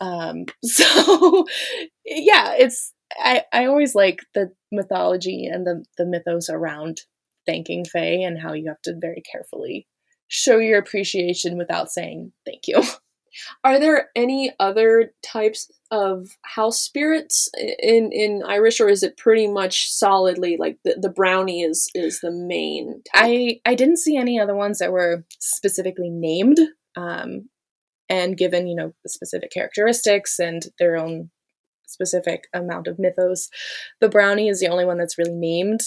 Um, 0.00 0.46
so 0.64 1.46
yeah, 2.04 2.54
it's 2.54 2.92
I, 3.18 3.44
I 3.52 3.66
always 3.66 3.94
like 3.94 4.20
the 4.34 4.52
mythology 4.70 5.46
and 5.46 5.66
the, 5.66 5.84
the 5.98 6.06
mythos 6.06 6.48
around 6.48 7.02
thanking 7.46 7.84
Fae 7.84 8.22
and 8.24 8.40
how 8.40 8.52
you 8.52 8.68
have 8.68 8.80
to 8.82 8.94
very 8.98 9.22
carefully 9.30 9.86
show 10.28 10.58
your 10.58 10.78
appreciation 10.78 11.58
without 11.58 11.90
saying 11.90 12.32
thank 12.46 12.66
you. 12.66 12.82
Are 13.64 13.78
there 13.78 14.10
any 14.14 14.52
other 14.58 15.12
types 15.22 15.70
of 15.90 16.28
house 16.42 16.80
spirits 16.80 17.50
in 17.54 18.10
in 18.12 18.42
Irish, 18.46 18.80
or 18.80 18.88
is 18.88 19.02
it 19.02 19.16
pretty 19.16 19.46
much 19.46 19.90
solidly 19.90 20.56
like 20.58 20.78
the, 20.84 20.96
the 21.00 21.10
brownie 21.10 21.62
is 21.62 21.88
is 21.94 22.20
the 22.20 22.30
main? 22.30 23.02
Type? 23.14 23.24
I 23.24 23.60
I 23.64 23.74
didn't 23.74 23.98
see 23.98 24.16
any 24.16 24.38
other 24.38 24.54
ones 24.54 24.78
that 24.78 24.92
were 24.92 25.24
specifically 25.38 26.10
named 26.10 26.58
um, 26.96 27.48
and 28.08 28.36
given 28.36 28.66
you 28.66 28.76
know 28.76 28.94
specific 29.06 29.50
characteristics 29.50 30.38
and 30.38 30.66
their 30.78 30.96
own 30.96 31.30
specific 31.86 32.48
amount 32.54 32.86
of 32.86 32.98
mythos. 32.98 33.48
The 34.00 34.08
brownie 34.08 34.48
is 34.48 34.60
the 34.60 34.68
only 34.68 34.84
one 34.84 34.98
that's 34.98 35.18
really 35.18 35.34
named. 35.34 35.80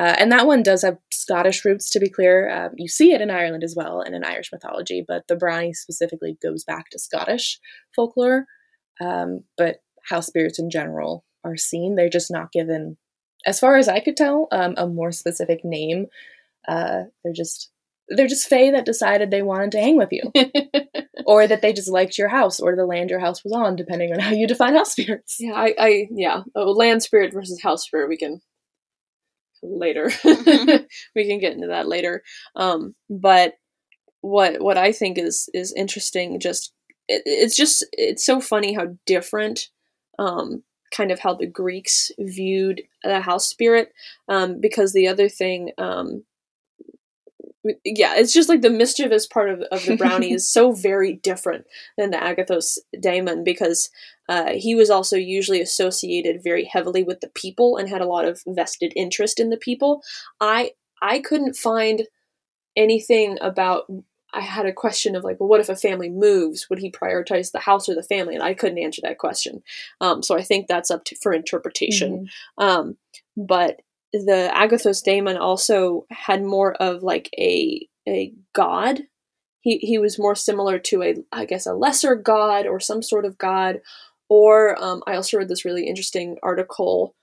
Uh, 0.00 0.16
and 0.18 0.32
that 0.32 0.46
one 0.46 0.62
does 0.62 0.80
have 0.80 0.96
Scottish 1.12 1.62
roots, 1.62 1.90
to 1.90 2.00
be 2.00 2.08
clear. 2.08 2.48
Uh, 2.48 2.70
you 2.74 2.88
see 2.88 3.12
it 3.12 3.20
in 3.20 3.30
Ireland 3.30 3.62
as 3.62 3.74
well 3.76 4.00
and 4.00 4.14
in 4.14 4.24
Irish 4.24 4.50
mythology, 4.50 5.04
but 5.06 5.28
the 5.28 5.36
brownie 5.36 5.74
specifically 5.74 6.38
goes 6.42 6.64
back 6.64 6.88
to 6.88 6.98
Scottish 6.98 7.60
folklore. 7.94 8.46
Um, 8.98 9.44
but 9.58 9.82
house 10.08 10.26
spirits 10.26 10.58
in 10.58 10.70
general 10.70 11.26
are 11.44 11.58
seen. 11.58 11.96
They're 11.96 12.08
just 12.08 12.30
not 12.30 12.50
given, 12.50 12.96
as 13.44 13.60
far 13.60 13.76
as 13.76 13.88
I 13.88 14.00
could 14.00 14.16
tell, 14.16 14.48
um, 14.52 14.72
a 14.78 14.86
more 14.86 15.12
specific 15.12 15.66
name. 15.66 16.06
Uh, 16.66 17.02
they're 17.22 17.34
just 17.34 17.70
they're 18.08 18.26
just 18.26 18.48
fae 18.48 18.70
that 18.70 18.86
decided 18.86 19.30
they 19.30 19.42
wanted 19.42 19.72
to 19.72 19.80
hang 19.80 19.98
with 19.98 20.12
you, 20.12 20.32
or 21.26 21.46
that 21.46 21.60
they 21.60 21.74
just 21.74 21.90
liked 21.90 22.16
your 22.16 22.28
house 22.28 22.58
or 22.58 22.74
the 22.74 22.86
land 22.86 23.10
your 23.10 23.20
house 23.20 23.44
was 23.44 23.52
on, 23.52 23.76
depending 23.76 24.14
on 24.14 24.18
how 24.18 24.30
you 24.30 24.46
define 24.46 24.74
house 24.74 24.92
spirits. 24.92 25.36
Yeah, 25.38 25.52
I, 25.52 25.74
I 25.78 26.08
yeah, 26.10 26.42
oh, 26.56 26.72
land 26.72 27.02
spirit 27.02 27.34
versus 27.34 27.60
house 27.62 27.84
spirit. 27.84 28.08
We 28.08 28.16
can 28.16 28.40
later. 29.62 30.10
we 30.24 31.28
can 31.28 31.38
get 31.38 31.52
into 31.52 31.68
that 31.68 31.88
later. 31.88 32.22
Um, 32.56 32.94
but 33.08 33.54
what 34.20 34.60
what 34.60 34.76
I 34.76 34.92
think 34.92 35.18
is 35.18 35.48
is 35.54 35.72
interesting, 35.72 36.40
just 36.40 36.72
it, 37.08 37.22
it's 37.24 37.56
just 37.56 37.86
it's 37.92 38.24
so 38.24 38.40
funny 38.40 38.74
how 38.74 38.96
different, 39.06 39.68
um, 40.18 40.62
kind 40.94 41.10
of 41.10 41.20
how 41.20 41.34
the 41.34 41.46
Greeks 41.46 42.10
viewed 42.18 42.82
the 43.02 43.20
house 43.20 43.48
spirit. 43.48 43.92
Um, 44.28 44.60
because 44.60 44.92
the 44.92 45.08
other 45.08 45.28
thing, 45.28 45.70
um, 45.78 46.24
yeah, 47.84 48.16
it's 48.16 48.32
just 48.32 48.48
like 48.48 48.62
the 48.62 48.70
mischievous 48.70 49.26
part 49.26 49.50
of, 49.50 49.60
of 49.70 49.84
the 49.84 49.96
brownie 49.96 50.32
is 50.34 50.50
so 50.50 50.72
very 50.72 51.14
different 51.14 51.66
than 51.98 52.10
the 52.10 52.16
Agathos 52.16 52.78
daemon 53.00 53.44
because 53.44 53.90
uh, 54.28 54.52
he 54.54 54.74
was 54.74 54.90
also 54.90 55.16
usually 55.16 55.60
associated 55.60 56.42
very 56.42 56.64
heavily 56.64 57.02
with 57.02 57.20
the 57.20 57.30
people 57.34 57.76
and 57.76 57.88
had 57.88 58.00
a 58.00 58.06
lot 58.06 58.24
of 58.24 58.42
vested 58.46 58.92
interest 58.96 59.40
in 59.40 59.50
the 59.50 59.56
people. 59.56 60.02
I 60.40 60.72
I 61.02 61.20
couldn't 61.20 61.56
find 61.56 62.06
anything 62.76 63.38
about. 63.40 63.84
I 64.32 64.42
had 64.42 64.64
a 64.64 64.72
question 64.72 65.16
of 65.16 65.24
like, 65.24 65.40
well, 65.40 65.48
what 65.48 65.58
if 65.58 65.68
a 65.68 65.74
family 65.74 66.08
moves? 66.08 66.70
Would 66.70 66.78
he 66.78 66.92
prioritize 66.92 67.50
the 67.50 67.58
house 67.58 67.88
or 67.88 67.96
the 67.96 68.02
family? 68.04 68.36
And 68.36 68.44
I 68.44 68.54
couldn't 68.54 68.78
answer 68.78 69.02
that 69.02 69.18
question. 69.18 69.64
Um, 70.00 70.22
so 70.22 70.38
I 70.38 70.42
think 70.42 70.68
that's 70.68 70.88
up 70.88 71.04
to, 71.06 71.16
for 71.16 71.32
interpretation. 71.32 72.28
Mm-hmm. 72.58 72.64
Um, 72.64 72.96
but 73.36 73.80
the 74.12 74.50
Agathos 74.54 75.02
daemon 75.02 75.36
also 75.36 76.06
had 76.10 76.42
more 76.42 76.74
of 76.74 77.02
like 77.02 77.30
a 77.38 77.88
a 78.08 78.32
god. 78.52 79.02
He 79.60 79.78
he 79.78 79.98
was 79.98 80.18
more 80.18 80.34
similar 80.34 80.78
to 80.78 81.02
a 81.02 81.16
I 81.32 81.44
guess 81.44 81.66
a 81.66 81.74
lesser 81.74 82.14
god 82.14 82.66
or 82.66 82.80
some 82.80 83.02
sort 83.02 83.24
of 83.24 83.38
god. 83.38 83.80
Or 84.28 84.80
um, 84.82 85.02
I 85.06 85.16
also 85.16 85.38
read 85.38 85.48
this 85.48 85.64
really 85.64 85.86
interesting 85.86 86.36
article 86.42 87.16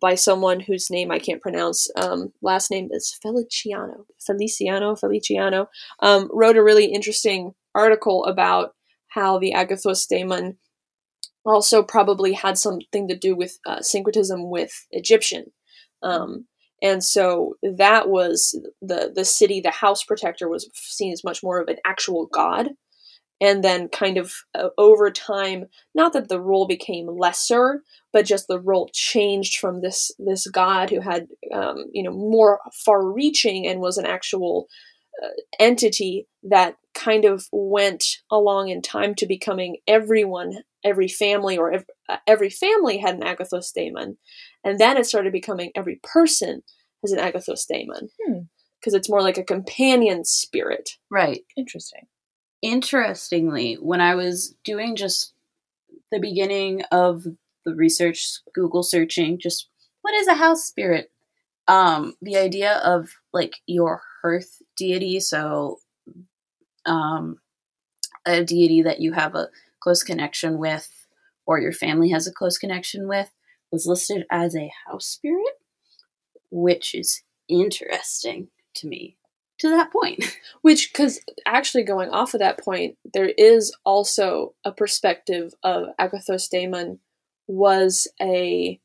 by 0.00 0.14
someone 0.14 0.60
whose 0.60 0.90
name 0.90 1.10
I 1.10 1.18
can't 1.18 1.42
pronounce. 1.42 1.88
Um, 1.96 2.32
last 2.42 2.70
name 2.70 2.88
is 2.92 3.16
Feliciano. 3.20 4.06
Feliciano. 4.24 4.94
Feliciano 4.96 5.68
um, 6.00 6.28
wrote 6.32 6.56
a 6.56 6.62
really 6.62 6.86
interesting 6.86 7.54
article 7.74 8.24
about 8.24 8.74
how 9.08 9.38
the 9.38 9.52
Agathos 9.56 10.06
daemon 10.06 10.58
also 11.44 11.82
probably 11.82 12.32
had 12.32 12.58
something 12.58 13.08
to 13.08 13.16
do 13.16 13.36
with 13.36 13.58
uh, 13.66 13.80
syncretism 13.80 14.50
with 14.50 14.86
Egyptian. 14.90 15.52
Um, 16.02 16.46
and 16.82 17.02
so 17.02 17.56
that 17.62 18.08
was 18.08 18.58
the 18.82 19.12
the 19.14 19.24
city, 19.24 19.60
the 19.60 19.70
house 19.70 20.04
protector 20.04 20.48
was 20.48 20.68
seen 20.74 21.12
as 21.12 21.24
much 21.24 21.42
more 21.42 21.60
of 21.60 21.68
an 21.68 21.76
actual 21.86 22.26
god. 22.26 22.70
And 23.38 23.62
then, 23.62 23.88
kind 23.88 24.16
of 24.16 24.32
uh, 24.54 24.68
over 24.78 25.10
time, 25.10 25.66
not 25.94 26.14
that 26.14 26.28
the 26.28 26.40
role 26.40 26.66
became 26.66 27.06
lesser, 27.06 27.82
but 28.10 28.24
just 28.24 28.48
the 28.48 28.58
role 28.60 28.88
changed 28.94 29.58
from 29.58 29.82
this 29.82 30.10
this 30.18 30.46
god 30.46 30.88
who 30.88 31.00
had, 31.00 31.26
um, 31.52 31.84
you 31.92 32.02
know, 32.02 32.12
more 32.12 32.60
far-reaching 32.72 33.66
and 33.66 33.80
was 33.80 33.98
an 33.98 34.06
actual 34.06 34.68
entity 35.58 36.26
that 36.42 36.76
kind 36.94 37.24
of 37.24 37.46
went 37.52 38.04
along 38.30 38.68
in 38.68 38.82
time 38.82 39.14
to 39.14 39.26
becoming 39.26 39.78
everyone, 39.86 40.62
every 40.84 41.08
family, 41.08 41.58
or 41.58 41.72
every, 41.72 41.86
uh, 42.08 42.16
every 42.26 42.50
family 42.50 42.98
had 42.98 43.14
an 43.14 43.22
Agathos 43.22 43.72
daemon, 43.72 44.16
and 44.64 44.78
then 44.78 44.96
it 44.96 45.06
started 45.06 45.32
becoming 45.32 45.72
every 45.74 46.00
person 46.02 46.62
has 47.02 47.12
an 47.12 47.18
Agathos 47.18 47.66
daemon. 47.66 48.08
Because 48.18 48.92
hmm. 48.92 48.96
it's 48.96 49.10
more 49.10 49.22
like 49.22 49.38
a 49.38 49.44
companion 49.44 50.24
spirit. 50.24 50.90
Right. 51.10 51.40
Interesting. 51.56 52.06
Interestingly, 52.62 53.74
when 53.74 54.00
I 54.00 54.14
was 54.14 54.54
doing 54.64 54.96
just 54.96 55.34
the 56.10 56.20
beginning 56.20 56.82
of 56.90 57.24
the 57.64 57.74
research, 57.74 58.24
Google 58.54 58.82
searching, 58.82 59.38
just 59.38 59.68
what 60.02 60.14
is 60.14 60.28
a 60.28 60.34
house 60.34 60.64
spirit? 60.64 61.10
Um, 61.68 62.14
the 62.22 62.36
idea 62.36 62.74
of 62.84 63.10
like 63.32 63.54
your 63.66 64.02
hearth 64.22 64.62
deity, 64.76 65.20
so 65.20 65.80
um, 66.84 67.38
a 68.26 68.44
deity 68.44 68.82
that 68.82 69.00
you 69.00 69.12
have 69.12 69.34
a 69.34 69.48
close 69.80 70.02
connection 70.02 70.58
with 70.58 70.90
or 71.46 71.60
your 71.60 71.72
family 71.72 72.10
has 72.10 72.26
a 72.26 72.32
close 72.32 72.58
connection 72.58 73.08
with 73.08 73.30
was 73.70 73.86
listed 73.86 74.24
as 74.30 74.56
a 74.56 74.72
house 74.86 75.06
spirit, 75.06 75.54
which 76.50 76.94
is 76.94 77.22
interesting 77.48 78.48
to 78.74 78.86
me 78.86 79.16
to 79.58 79.68
that 79.68 79.92
point. 79.92 80.36
Which, 80.62 80.92
because 80.92 81.20
actually 81.46 81.84
going 81.84 82.10
off 82.10 82.34
of 82.34 82.40
that 82.40 82.58
point, 82.58 82.96
there 83.14 83.30
is 83.38 83.74
also 83.84 84.54
a 84.64 84.72
perspective 84.72 85.54
of 85.62 85.88
Agathos 86.00 86.48
Daemon 86.48 86.98
was 87.46 88.08
a 88.20 88.80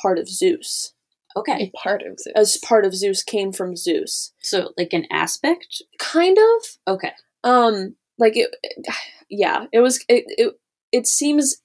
part 0.00 0.18
of 0.18 0.28
Zeus. 0.28 0.93
Okay. 1.36 1.72
A 1.74 1.76
part 1.76 2.02
of 2.02 2.18
Zeus. 2.18 2.32
As 2.36 2.56
part 2.58 2.84
of 2.84 2.94
Zeus 2.94 3.22
came 3.22 3.52
from 3.52 3.76
Zeus. 3.76 4.32
So 4.40 4.72
like 4.78 4.92
an 4.92 5.06
aspect? 5.10 5.82
Kind 5.98 6.38
of. 6.38 6.94
Okay. 6.94 7.12
Um 7.42 7.96
like 8.18 8.36
it 8.36 8.54
yeah, 9.28 9.66
it 9.72 9.80
was 9.80 10.04
it 10.08 10.24
it, 10.28 10.54
it 10.92 11.06
seems 11.06 11.60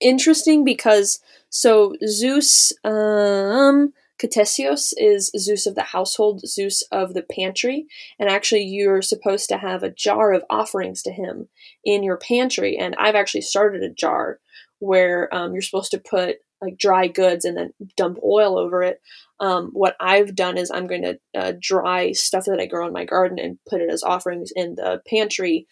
interesting 0.00 0.64
because 0.64 1.20
so 1.50 1.94
Zeus, 2.06 2.72
um, 2.84 3.92
Ctesios 4.20 4.92
is 4.96 5.30
Zeus 5.36 5.66
of 5.66 5.74
the 5.74 5.82
household, 5.82 6.46
Zeus 6.46 6.82
of 6.90 7.14
the 7.14 7.22
pantry, 7.22 7.86
and 8.18 8.28
actually 8.28 8.64
you're 8.64 9.02
supposed 9.02 9.48
to 9.48 9.58
have 9.58 9.82
a 9.82 9.90
jar 9.90 10.32
of 10.32 10.44
offerings 10.50 11.02
to 11.02 11.12
him 11.12 11.48
in 11.84 12.02
your 12.02 12.16
pantry. 12.16 12.76
And 12.76 12.96
I've 12.98 13.14
actually 13.14 13.42
started 13.42 13.82
a 13.82 13.90
jar 13.90 14.40
where 14.80 15.32
um, 15.34 15.52
you're 15.52 15.62
supposed 15.62 15.92
to 15.92 15.98
put 15.98 16.38
like 16.60 16.78
dry 16.78 17.06
goods 17.06 17.44
and 17.44 17.56
then 17.56 17.72
dump 17.96 18.18
oil 18.24 18.58
over 18.58 18.82
it. 18.82 19.00
Um, 19.40 19.70
what 19.72 19.96
I've 20.00 20.34
done 20.34 20.58
is 20.58 20.70
I'm 20.70 20.86
going 20.86 21.02
to 21.02 21.18
uh, 21.34 21.52
dry 21.60 22.12
stuff 22.12 22.46
that 22.46 22.60
I 22.60 22.66
grow 22.66 22.86
in 22.86 22.92
my 22.92 23.04
garden 23.04 23.38
and 23.38 23.58
put 23.68 23.80
it 23.80 23.90
as 23.90 24.02
offerings 24.02 24.52
in 24.54 24.74
the 24.74 25.00
pantry 25.08 25.66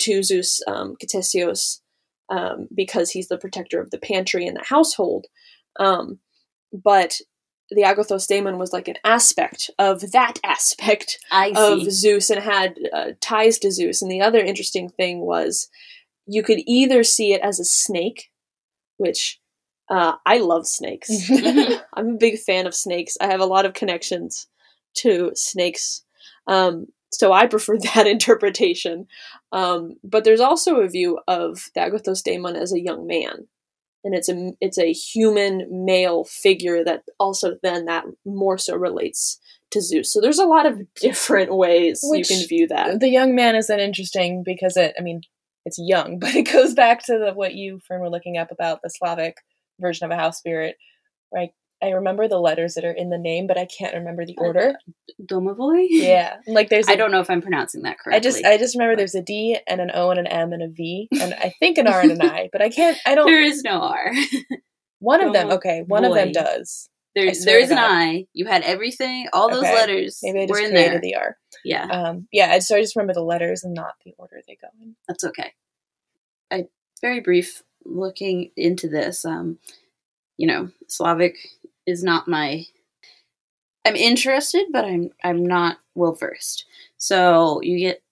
to 0.00 0.22
Zeus 0.22 0.62
um, 0.66 0.96
Ctesios 1.02 1.80
um, 2.30 2.68
because 2.74 3.10
he's 3.10 3.28
the 3.28 3.38
protector 3.38 3.80
of 3.80 3.90
the 3.90 3.98
pantry 3.98 4.46
and 4.46 4.56
the 4.56 4.64
household. 4.64 5.26
Um, 5.78 6.18
but 6.72 7.20
the 7.70 7.82
Agathos 7.82 8.26
daemon 8.26 8.58
was 8.58 8.72
like 8.72 8.88
an 8.88 8.96
aspect 9.04 9.70
of 9.78 10.12
that 10.12 10.38
aspect 10.44 11.18
of. 11.56 11.90
Zeus 11.90 12.30
and 12.30 12.42
had 12.42 12.78
uh, 12.92 13.10
ties 13.20 13.58
to 13.60 13.70
Zeus. 13.70 14.02
And 14.02 14.10
the 14.10 14.20
other 14.20 14.40
interesting 14.40 14.88
thing 14.88 15.20
was 15.20 15.68
you 16.26 16.42
could 16.42 16.60
either 16.66 17.04
see 17.04 17.32
it 17.32 17.40
as 17.42 17.60
a 17.60 17.64
snake, 17.64 18.30
which 18.96 19.39
uh, 19.90 20.14
I 20.24 20.38
love 20.38 20.66
snakes. 20.66 21.10
I'm 21.94 22.08
a 22.10 22.18
big 22.18 22.38
fan 22.38 22.66
of 22.66 22.74
snakes. 22.74 23.16
I 23.20 23.26
have 23.26 23.40
a 23.40 23.46
lot 23.46 23.66
of 23.66 23.74
connections 23.74 24.46
to 24.98 25.32
snakes. 25.34 26.02
Um, 26.46 26.86
so 27.12 27.32
I 27.32 27.46
prefer 27.46 27.76
that 27.94 28.06
interpretation. 28.06 29.06
Um, 29.52 29.96
but 30.04 30.24
there's 30.24 30.40
also 30.40 30.76
a 30.76 30.88
view 30.88 31.18
of 31.26 31.58
the 31.74 31.80
Agathos 31.80 32.22
daemon 32.22 32.56
as 32.56 32.72
a 32.72 32.80
young 32.80 33.06
man. 33.06 33.48
And 34.02 34.14
it's 34.14 34.30
a 34.30 34.52
it's 34.62 34.78
a 34.78 34.92
human 34.92 35.84
male 35.84 36.24
figure 36.24 36.82
that 36.84 37.02
also 37.18 37.56
then 37.62 37.84
that 37.84 38.04
more 38.24 38.56
so 38.56 38.74
relates 38.74 39.38
to 39.72 39.82
Zeus. 39.82 40.10
So 40.10 40.22
there's 40.22 40.38
a 40.38 40.46
lot 40.46 40.64
of 40.64 40.80
different 40.94 41.54
ways 41.54 42.00
Which- 42.02 42.30
you 42.30 42.36
can 42.36 42.46
view 42.48 42.66
that. 42.68 43.00
the 43.00 43.10
young 43.10 43.34
man 43.34 43.56
is 43.56 43.66
then 43.66 43.78
interesting 43.78 44.42
because 44.42 44.76
it 44.78 44.94
i 44.98 45.02
mean 45.02 45.20
it's 45.66 45.76
young 45.78 46.18
but 46.18 46.34
it 46.34 46.50
goes 46.50 46.72
back 46.72 47.04
to 47.04 47.18
the, 47.18 47.32
what 47.34 47.54
you 47.54 47.78
Fern 47.86 48.00
were 48.00 48.08
looking 48.08 48.38
up 48.38 48.50
about 48.50 48.80
the 48.82 48.88
slavic 48.88 49.36
version 49.80 50.04
of 50.04 50.10
a 50.10 50.20
house 50.20 50.38
spirit 50.38 50.76
right 51.32 51.50
i 51.82 51.88
remember 51.90 52.28
the 52.28 52.38
letters 52.38 52.74
that 52.74 52.84
are 52.84 52.92
in 52.92 53.10
the 53.10 53.18
name 53.18 53.46
but 53.46 53.58
i 53.58 53.66
can't 53.66 53.94
remember 53.94 54.24
the 54.26 54.36
order 54.38 54.74
Domovoy? 55.20 55.86
yeah 55.90 56.36
like 56.46 56.68
there's 56.68 56.88
I 56.88 56.92
I 56.92 56.96
don't 56.96 57.10
know 57.12 57.20
if 57.20 57.30
I'm 57.30 57.42
pronouncing 57.42 57.82
that 57.82 57.98
correctly. 57.98 58.16
I 58.16 58.20
just 58.20 58.44
I 58.44 58.58
just 58.58 58.74
remember 58.74 58.96
there's 58.96 59.14
a 59.14 59.22
D 59.22 59.58
and 59.66 59.80
an 59.80 59.90
O 59.94 60.10
and 60.10 60.18
an 60.20 60.26
M 60.26 60.52
and 60.52 60.62
a 60.62 60.68
V 60.68 61.08
and 61.20 61.34
I 61.34 61.52
think 61.60 61.78
an 61.78 61.86
R 61.86 62.00
and 62.00 62.12
an 62.12 62.22
I, 62.22 62.48
but 62.52 62.62
I 62.62 62.68
can't 62.68 62.96
I 63.06 63.14
don't 63.14 63.26
there 63.26 63.42
is 63.42 63.62
no 63.62 63.80
R. 63.80 64.12
one 65.00 65.22
of 65.22 65.32
them 65.32 65.50
okay, 65.52 65.82
one 65.86 66.04
of 66.04 66.14
them 66.14 66.32
does. 66.32 66.88
There's 67.14 67.42
swear 67.42 67.54
there 67.56 67.60
is 67.60 67.68
to 67.68 67.74
an 67.74 67.80
God. 67.80 67.90
I. 67.90 68.26
You 68.32 68.46
had 68.46 68.62
everything, 68.62 69.28
all 69.32 69.50
those 69.50 69.64
Okay. 69.64 69.74
letters 69.74 70.20
Maybe 70.22 70.38
I 70.38 70.42
were 70.42 70.48
just 70.48 70.62
in 70.62 70.70
created 70.70 70.92
there. 70.92 71.00
the 71.00 71.14
R. 71.16 71.36
yeah, 71.64 71.84
Um 71.86 72.28
yeah, 72.32 72.58
so 72.60 72.76
I 72.76 72.80
just 72.80 72.94
remember 72.96 73.14
the 73.14 73.22
letters 73.24 73.64
and 73.64 73.74
not 73.74 73.94
the 74.04 74.14
order 74.18 74.40
they 74.46 74.56
go 74.60 74.68
in. 74.80 74.94
that's 75.08 75.24
okay. 75.24 75.52
I 76.50 76.64
very 77.02 77.20
brief 77.20 77.62
looking 77.84 78.50
into 78.56 78.88
this. 78.88 79.24
Um, 79.24 79.58
you 80.36 80.46
know, 80.46 80.70
Slavic 80.88 81.36
is 81.86 82.02
not 82.04 82.28
my. 82.28 82.66
I'm 83.86 83.96
interested, 83.96 84.66
but 84.72 84.84
I'm 84.84 85.10
I'm 85.24 85.44
not 85.44 85.78
well 85.94 86.12
versed. 86.14 86.66
So 86.98 87.60
you 87.62 87.78
get 87.78 88.02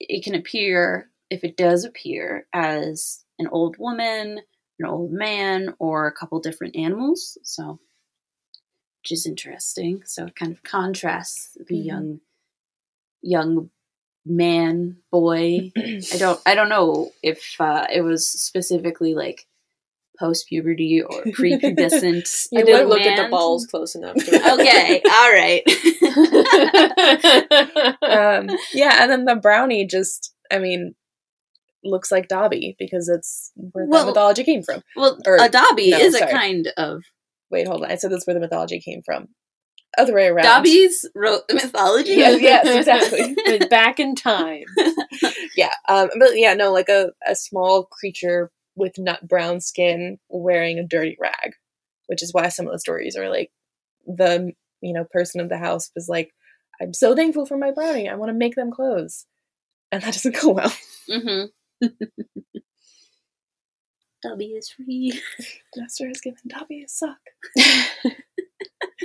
it 0.00 0.24
can 0.24 0.34
appear 0.34 1.10
if 1.30 1.44
it 1.44 1.56
does 1.56 1.84
appear 1.84 2.46
as 2.52 3.24
an 3.38 3.48
old 3.48 3.76
woman, 3.78 4.40
an 4.78 4.86
old 4.86 5.12
man, 5.12 5.74
or 5.78 6.06
a 6.06 6.12
couple 6.12 6.40
different 6.40 6.76
animals. 6.76 7.38
So, 7.44 7.78
which 9.02 9.12
is 9.12 9.26
interesting. 9.26 10.02
So 10.04 10.26
it 10.26 10.36
kind 10.36 10.52
of 10.52 10.62
contrasts 10.62 11.56
the 11.68 11.74
Mhm. 11.76 11.84
young, 11.84 12.20
young 13.22 13.70
man 14.26 14.96
boy. 15.12 15.70
I 15.76 16.16
don't 16.18 16.40
I 16.46 16.54
don't 16.54 16.68
know 16.68 17.10
if 17.22 17.54
uh, 17.60 17.86
it 17.92 18.02
was 18.02 18.28
specifically 18.28 19.14
like 19.14 19.46
post 20.18 20.48
puberty 20.48 21.02
or 21.02 21.22
prepubescent. 21.24 22.46
I 22.56 22.60
It 22.60 22.66
didn't 22.66 22.88
look 22.88 23.00
at 23.00 23.22
the 23.22 23.28
balls 23.28 23.66
close 23.66 23.94
enough. 23.94 24.16
Okay, 24.28 25.02
all 25.04 25.32
right. 25.32 25.62
um 28.02 28.48
yeah, 28.72 29.02
and 29.02 29.10
then 29.10 29.24
the 29.24 29.36
brownie 29.40 29.86
just 29.86 30.34
I 30.50 30.58
mean 30.58 30.94
looks 31.82 32.10
like 32.10 32.28
Dobby 32.28 32.76
because 32.78 33.08
it's 33.08 33.52
where 33.56 33.86
Well- 33.86 34.04
the 34.04 34.10
mythology 34.12 34.44
came 34.44 34.62
from. 34.62 34.82
well, 34.96 35.18
Or- 35.26 35.36
a 35.36 35.48
Dobby 35.48 35.90
no, 35.90 35.98
is 35.98 36.14
a 36.14 36.26
kind 36.26 36.68
of 36.76 37.02
Wait, 37.50 37.68
hold 37.68 37.84
on. 37.84 37.90
I 37.90 37.96
said 37.96 38.10
that's 38.10 38.26
where 38.26 38.34
the 38.34 38.40
mythology 38.40 38.80
came 38.80 39.02
from. 39.04 39.28
Other 39.98 40.14
way 40.14 40.26
around. 40.26 40.44
Dobby's 40.44 41.06
wrote 41.14 41.46
the 41.48 41.54
mythology. 41.54 42.10
Yes, 42.10 42.40
yes, 42.40 42.66
exactly. 42.66 43.66
Back 43.70 44.00
in 44.00 44.14
time. 44.14 44.64
yeah 45.56 45.72
um 45.88 46.08
but 46.18 46.30
yeah 46.34 46.54
no 46.54 46.72
like 46.72 46.88
a, 46.88 47.10
a 47.26 47.34
small 47.36 47.84
creature 47.84 48.50
with 48.76 48.98
nut 48.98 49.26
brown 49.26 49.60
skin 49.60 50.18
wearing 50.28 50.78
a 50.78 50.86
dirty 50.86 51.16
rag 51.20 51.52
which 52.08 52.22
is 52.22 52.32
why 52.34 52.48
some 52.48 52.66
of 52.66 52.72
the 52.72 52.78
stories 52.78 53.16
are 53.16 53.28
like 53.28 53.50
the 54.06 54.52
you 54.80 54.92
know 54.92 55.04
person 55.12 55.40
of 55.40 55.48
the 55.48 55.56
house 55.58 55.90
was 55.94 56.08
like 56.08 56.32
i'm 56.80 56.92
so 56.92 57.14
thankful 57.14 57.46
for 57.46 57.56
my 57.56 57.70
brownie 57.70 58.08
i 58.08 58.14
want 58.16 58.28
to 58.30 58.34
make 58.36 58.56
them 58.56 58.72
clothes 58.72 59.26
and 59.92 60.02
that 60.02 60.12
doesn't 60.14 60.40
go 60.40 60.50
well 60.50 60.72
Mm-hmm. 61.08 61.86
Dobby 64.22 64.46
is 64.46 64.70
free. 64.70 65.20
master 65.76 66.08
has 66.08 66.20
given 66.20 66.40
dobby 66.48 66.82
a 66.82 66.88
suck 66.88 67.18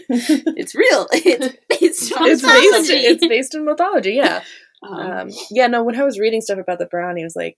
It's 0.09 0.75
real. 0.75 1.07
It's 1.13 2.09
based 2.09 2.13
on 2.13 2.27
it's 2.29 2.41
based, 2.41 2.43
mythology. 2.43 2.93
it's 2.93 3.27
based 3.27 3.55
in 3.55 3.65
mythology 3.65 4.13
yeah 4.13 4.43
Um, 4.83 4.93
um 4.99 5.29
yeah 5.51 5.67
no 5.67 5.83
when 5.83 5.99
i 5.99 6.03
was 6.03 6.19
reading 6.19 6.41
stuff 6.41 6.57
about 6.59 6.79
the 6.79 6.85
brownie 6.87 7.21
i 7.21 7.25
was 7.25 7.35
like 7.35 7.57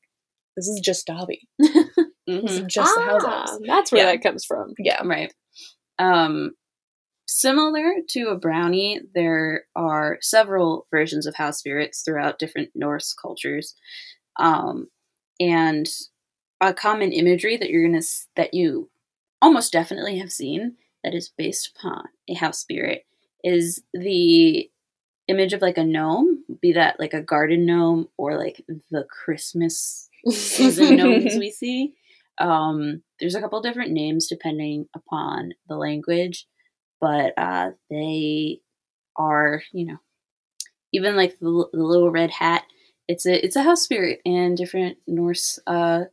this 0.58 0.68
is 0.68 0.80
just 0.84 1.08
dobby 1.08 1.48
this 1.60 1.72
mhm. 2.30 2.50
is 2.50 2.60
just 2.62 2.94
the 2.96 3.02
house 3.02 3.24
Ah, 3.26 3.58
that's 3.66 3.92
where 3.92 4.04
Yeah. 4.06 4.12
that 4.12 4.24
comes 4.24 4.46
from. 4.46 4.74
yeah 4.80 5.02
Right. 5.04 5.34
Um, 6.00 6.52
similar 7.28 7.94
to 8.10 8.28
a 8.30 8.38
brownie, 8.38 9.02
there 9.14 9.66
are 9.76 10.18
several 10.22 10.88
versions 10.92 11.26
of 11.26 11.36
house 11.36 11.60
spirits 11.60 12.02
throughout 12.04 12.40
different 12.40 12.70
Norse 12.76 13.14
cultures, 13.14 13.76
um, 14.40 14.88
and 15.40 15.88
a 16.60 16.74
common 16.74 17.12
imagery 17.12 17.58
that 17.58 17.70
you're 17.70 17.88
gonna 17.88 18.02
that 18.36 18.54
you 18.54 18.90
almost 19.42 19.72
definitely 19.72 20.18
have 20.20 20.32
seen 20.32 20.76
that 21.04 21.14
is 21.14 21.32
based 21.38 21.72
upon 21.76 22.06
a 22.30 22.34
house 22.34 22.60
spirit 22.60 23.06
is 23.44 23.82
the 23.94 24.70
image 25.28 25.54
of 25.54 25.62
like 25.62 25.78
a 25.78 25.84
gnome, 25.84 26.44
be 26.62 26.74
that 26.74 27.00
like 27.00 27.14
a 27.14 27.22
garden 27.22 27.66
gnome 27.66 28.08
or 28.18 28.38
like 28.38 28.64
the 28.92 29.06
Christmas 29.06 30.10
season 30.30 30.98
gnomes 30.98 31.36
we 31.38 31.52
see. 31.58 31.94
Um, 32.40 33.04
there's 33.20 33.36
a 33.36 33.42
couple 33.42 33.62
different 33.62 33.92
names 33.92 34.28
depending 34.28 34.88
upon 34.96 35.54
the 35.68 35.76
language, 35.76 36.48
but 37.00 37.34
uh, 37.38 37.72
they 37.90 38.62
are, 39.16 39.62
you 39.72 39.86
know, 39.86 39.98
even 40.94 41.16
like 41.16 41.40
the, 41.40 41.68
the 41.72 41.84
little 41.84 42.12
red 42.12 42.32
hat. 42.32 42.64
It's 43.08 43.26
a 43.26 43.44
it's 43.44 43.56
a 43.56 43.64
house 43.64 43.82
spirit 43.84 44.22
in 44.24 44.56
different 44.56 44.98
Norse 45.08 45.60
uh, 45.68 46.06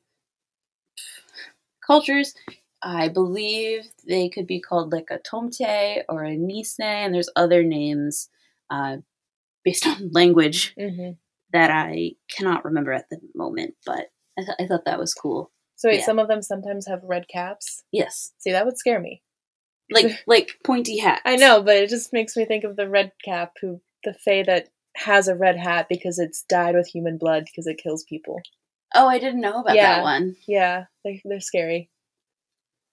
cultures. 1.86 2.34
I 2.82 3.08
believe 3.08 3.82
they 4.06 4.28
could 4.28 4.46
be 4.46 4.60
called 4.60 4.92
like 4.92 5.08
a 5.10 5.18
tomte 5.18 6.02
or 6.08 6.24
a 6.24 6.36
nisse, 6.36 6.78
and 6.80 7.14
there's 7.14 7.30
other 7.36 7.62
names 7.62 8.28
uh, 8.70 8.98
based 9.64 9.86
on 9.86 10.10
language 10.12 10.74
hmm 10.78 11.10
that 11.50 11.70
I 11.70 12.12
cannot 12.30 12.66
remember 12.66 12.92
at 12.92 13.08
the 13.08 13.18
moment, 13.34 13.74
but 13.86 14.10
I, 14.38 14.42
th- 14.42 14.56
I 14.60 14.66
thought 14.66 14.84
that 14.84 14.98
was 14.98 15.14
cool. 15.14 15.50
so 15.76 15.88
wait 15.88 16.00
Yeah. 16.00 16.04
some 16.04 16.18
of 16.18 16.28
them 16.28 16.42
sometimes 16.42 16.86
have 16.86 17.00
red 17.02 17.26
caps 17.26 17.84
Yes, 17.90 18.32
see 18.38 18.52
that 18.52 18.66
would 18.66 18.76
scare 18.76 19.00
me 19.00 19.22
like 19.90 20.12
like 20.26 20.50
pointy 20.64 20.98
hat. 20.98 21.22
I 21.24 21.36
know, 21.36 21.62
but 21.62 21.76
it 21.76 21.88
just 21.90 22.12
makes 22.12 22.36
me 22.36 22.44
think 22.44 22.64
of 22.64 22.76
the 22.76 22.88
red 22.88 23.12
cap 23.24 23.52
who 23.60 23.80
the 24.04 24.12
fae 24.14 24.42
that 24.44 24.68
has 24.96 25.26
a 25.28 25.34
red 25.34 25.56
hat 25.56 25.86
because 25.88 26.18
it's 26.18 26.42
dyed 26.48 26.74
with 26.74 26.86
human 26.88 27.16
blood 27.18 27.44
because 27.46 27.66
it 27.66 27.80
kills 27.82 28.04
people. 28.04 28.40
Oh, 28.94 29.08
I 29.08 29.18
didn't 29.18 29.40
know 29.40 29.60
about 29.60 29.74
Yeah. 29.76 29.96
that 29.96 30.02
one. 30.02 30.36
Yeah, 30.46 30.84
they 31.04 31.22
they're 31.24 31.40
scary. 31.40 31.90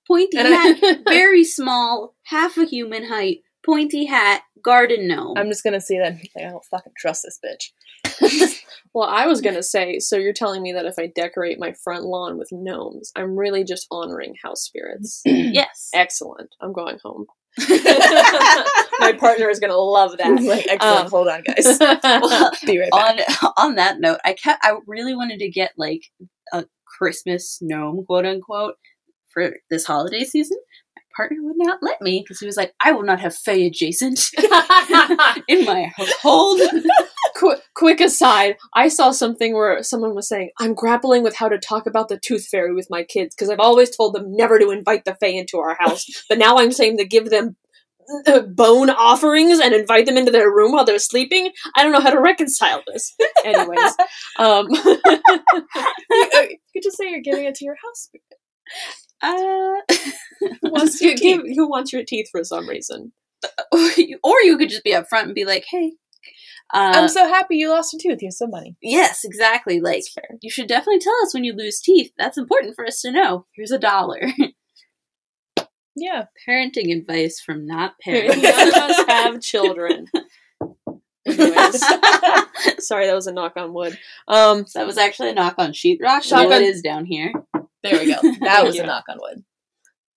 Pointy 0.07 0.37
And 0.37 0.47
hat, 0.47 0.77
I, 0.81 0.99
very 1.07 1.43
small, 1.43 2.15
half 2.25 2.57
a 2.57 2.65
human 2.65 3.05
height, 3.07 3.39
pointy 3.65 4.05
hat, 4.05 4.43
garden 4.63 5.07
gnome. 5.07 5.37
I'm 5.37 5.49
just 5.49 5.63
gonna 5.63 5.81
see 5.81 5.97
that 5.97 6.11
and 6.13 6.21
be 6.21 6.29
like, 6.35 6.45
I 6.45 6.49
don't 6.49 6.65
fucking 6.65 6.93
trust 6.97 7.23
this 7.23 7.39
bitch. 7.43 8.61
Well, 8.95 9.09
I 9.09 9.27
was 9.27 9.41
gonna 9.41 9.61
say, 9.61 9.99
so 9.99 10.15
you're 10.15 10.31
telling 10.31 10.63
me 10.63 10.71
that 10.71 10.85
if 10.85 10.97
I 10.97 11.07
decorate 11.07 11.59
my 11.59 11.73
front 11.83 12.05
lawn 12.05 12.37
with 12.37 12.47
gnomes, 12.53 13.11
I'm 13.13 13.37
really 13.37 13.65
just 13.65 13.87
honoring 13.91 14.35
house 14.41 14.61
spirits. 14.61 15.21
yes. 15.25 15.89
Excellent. 15.93 16.55
I'm 16.61 16.71
going 16.71 16.97
home. 17.03 17.25
my 17.69 19.11
partner 19.19 19.49
is 19.49 19.59
gonna 19.59 19.75
love 19.75 20.17
that. 20.17 20.41
like, 20.41 20.67
excellent. 20.69 21.05
Um, 21.05 21.09
Hold 21.09 21.27
on, 21.27 21.43
guys. 21.43 21.77
Well, 21.77 22.51
Be 22.65 22.79
right 22.79 22.91
back. 22.91 23.19
on 23.37 23.51
on 23.57 23.75
that 23.75 23.99
note, 23.99 24.19
I 24.23 24.31
kept 24.31 24.63
I 24.63 24.77
really 24.87 25.13
wanted 25.13 25.39
to 25.39 25.49
get 25.49 25.73
like 25.77 26.03
a 26.53 26.63
Christmas 26.97 27.59
gnome, 27.61 28.05
quote 28.05 28.25
unquote, 28.25 28.75
for 29.35 29.53
this 29.69 29.85
holiday 29.85 30.23
season. 30.23 30.57
My 30.95 31.03
partner 31.15 31.43
would 31.43 31.57
not 31.57 31.79
let 31.83 32.01
me 32.01 32.23
because 32.23 32.39
he 32.39 32.47
was 32.47 32.57
like, 32.57 32.73
"I 32.83 32.91
will 32.93 33.03
not 33.03 33.19
have 33.19 33.35
Fae 33.35 33.51
adjacent 33.51 34.31
in 35.47 35.65
my 35.65 35.91
household." 35.95 36.61
Qu- 37.35 37.57
quick 37.75 37.99
aside, 37.99 38.55
I 38.73 38.87
saw 38.87 39.11
something 39.11 39.53
where 39.53 39.83
someone 39.83 40.15
was 40.15 40.29
saying, 40.29 40.51
I'm 40.57 40.73
grappling 40.73 41.21
with 41.21 41.35
how 41.35 41.49
to 41.49 41.59
talk 41.59 41.85
about 41.85 42.07
the 42.07 42.17
tooth 42.17 42.47
fairy 42.47 42.73
with 42.73 42.87
my 42.89 43.03
kids 43.03 43.35
because 43.35 43.49
I've 43.49 43.59
always 43.59 43.93
told 43.93 44.15
them 44.15 44.33
never 44.33 44.57
to 44.57 44.71
invite 44.71 45.03
the 45.03 45.15
fae 45.15 45.27
into 45.27 45.57
our 45.57 45.75
house. 45.77 46.05
but 46.29 46.37
now 46.37 46.57
I'm 46.57 46.71
saying 46.71 46.97
to 46.97 47.05
give 47.05 47.29
them 47.29 47.57
uh, 48.27 48.41
bone 48.41 48.89
offerings 48.89 49.59
and 49.59 49.73
invite 49.73 50.05
them 50.05 50.17
into 50.17 50.31
their 50.31 50.49
room 50.49 50.71
while 50.71 50.85
they're 50.85 50.99
sleeping. 50.99 51.51
I 51.75 51.83
don't 51.83 51.91
know 51.91 51.99
how 51.99 52.11
to 52.11 52.21
reconcile 52.21 52.83
this. 52.87 53.13
Anyways, 53.43 53.95
um, 54.37 54.67
you, 54.71 55.01
uh, 55.05 56.41
you 56.41 56.57
could 56.73 56.83
just 56.83 56.97
say 56.97 57.09
you're 57.09 57.21
giving 57.21 57.45
it 57.45 57.55
to 57.55 57.65
your 57.65 57.75
house. 57.83 58.09
Uh, 59.21 59.81
who 60.61 60.71
wants 60.71 61.01
your 61.01 61.15
to 61.15 61.21
give, 61.21 61.41
who 61.55 61.69
wants 61.69 61.91
your 61.93 62.03
teeth 62.03 62.27
for 62.31 62.43
some 62.43 62.67
reason? 62.67 63.11
or 63.71 64.41
you 64.41 64.57
could 64.57 64.69
just 64.69 64.83
be 64.83 64.93
upfront 64.93 65.23
and 65.23 65.35
be 65.35 65.45
like, 65.45 65.65
"Hey, 65.69 65.93
uh, 66.73 66.93
I'm 66.95 67.07
so 67.07 67.27
happy 67.27 67.57
you 67.57 67.69
lost 67.69 67.93
a 67.93 67.99
tooth. 68.01 68.19
Here's 68.21 68.37
some 68.37 68.49
money. 68.49 68.75
yes, 68.81 69.23
exactly. 69.23 69.79
Like 69.79 70.01
you 70.41 70.49
should 70.49 70.67
definitely 70.67 70.99
tell 70.99 71.13
us 71.23 71.33
when 71.33 71.43
you 71.43 71.53
lose 71.53 71.79
teeth. 71.79 72.11
That's 72.17 72.37
important 72.37 72.75
for 72.75 72.85
us 72.85 73.01
to 73.01 73.11
know. 73.11 73.45
Here's 73.55 73.71
a 73.71 73.77
dollar. 73.79 74.21
Yeah. 75.95 76.25
Parenting 76.47 76.95
advice 76.95 77.39
from 77.39 77.65
not 77.67 77.93
None 78.07 78.15
parents. 78.15 78.37
of 78.37 78.73
us 78.75 79.05
have 79.07 79.41
children. 79.41 80.07
Sorry, 82.79 83.07
that 83.07 83.15
was 83.15 83.27
a 83.27 83.33
knock 83.33 83.53
on 83.57 83.73
wood. 83.73 83.97
Um, 84.27 84.65
that 84.73 84.85
was 84.87 84.97
actually 84.97 85.29
a 85.29 85.33
knock 85.33 85.55
on 85.57 85.71
sheetrock. 85.71 86.29
Knock 86.31 86.51
on- 86.51 86.63
is 86.63 86.81
down 86.81 87.05
here. 87.05 87.31
There 87.85 87.99
we 87.99 88.13
go. 88.13 88.21
That 88.41 88.65
was 88.65 88.75
Yeah. 88.75 88.83
a 88.83 88.87
knock 88.87 89.05
on 89.09 89.17
wood. 89.21 89.43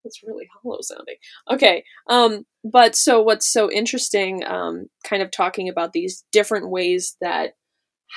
It's 0.05 0.23
really 0.23 0.49
hollow 0.63 0.79
sounding. 0.81 1.17
Okay. 1.51 1.85
Um, 2.09 2.47
but 2.65 2.97
so 2.97 3.21
what's 3.23 3.47
so 3.47 3.71
interesting, 3.71 4.45
um, 4.47 4.87
kind 5.05 5.23
of 5.23 5.31
talking 5.31 5.69
about 5.69 5.93
these 5.93 6.25
different 6.33 6.71
ways 6.71 7.17
that 7.21 7.55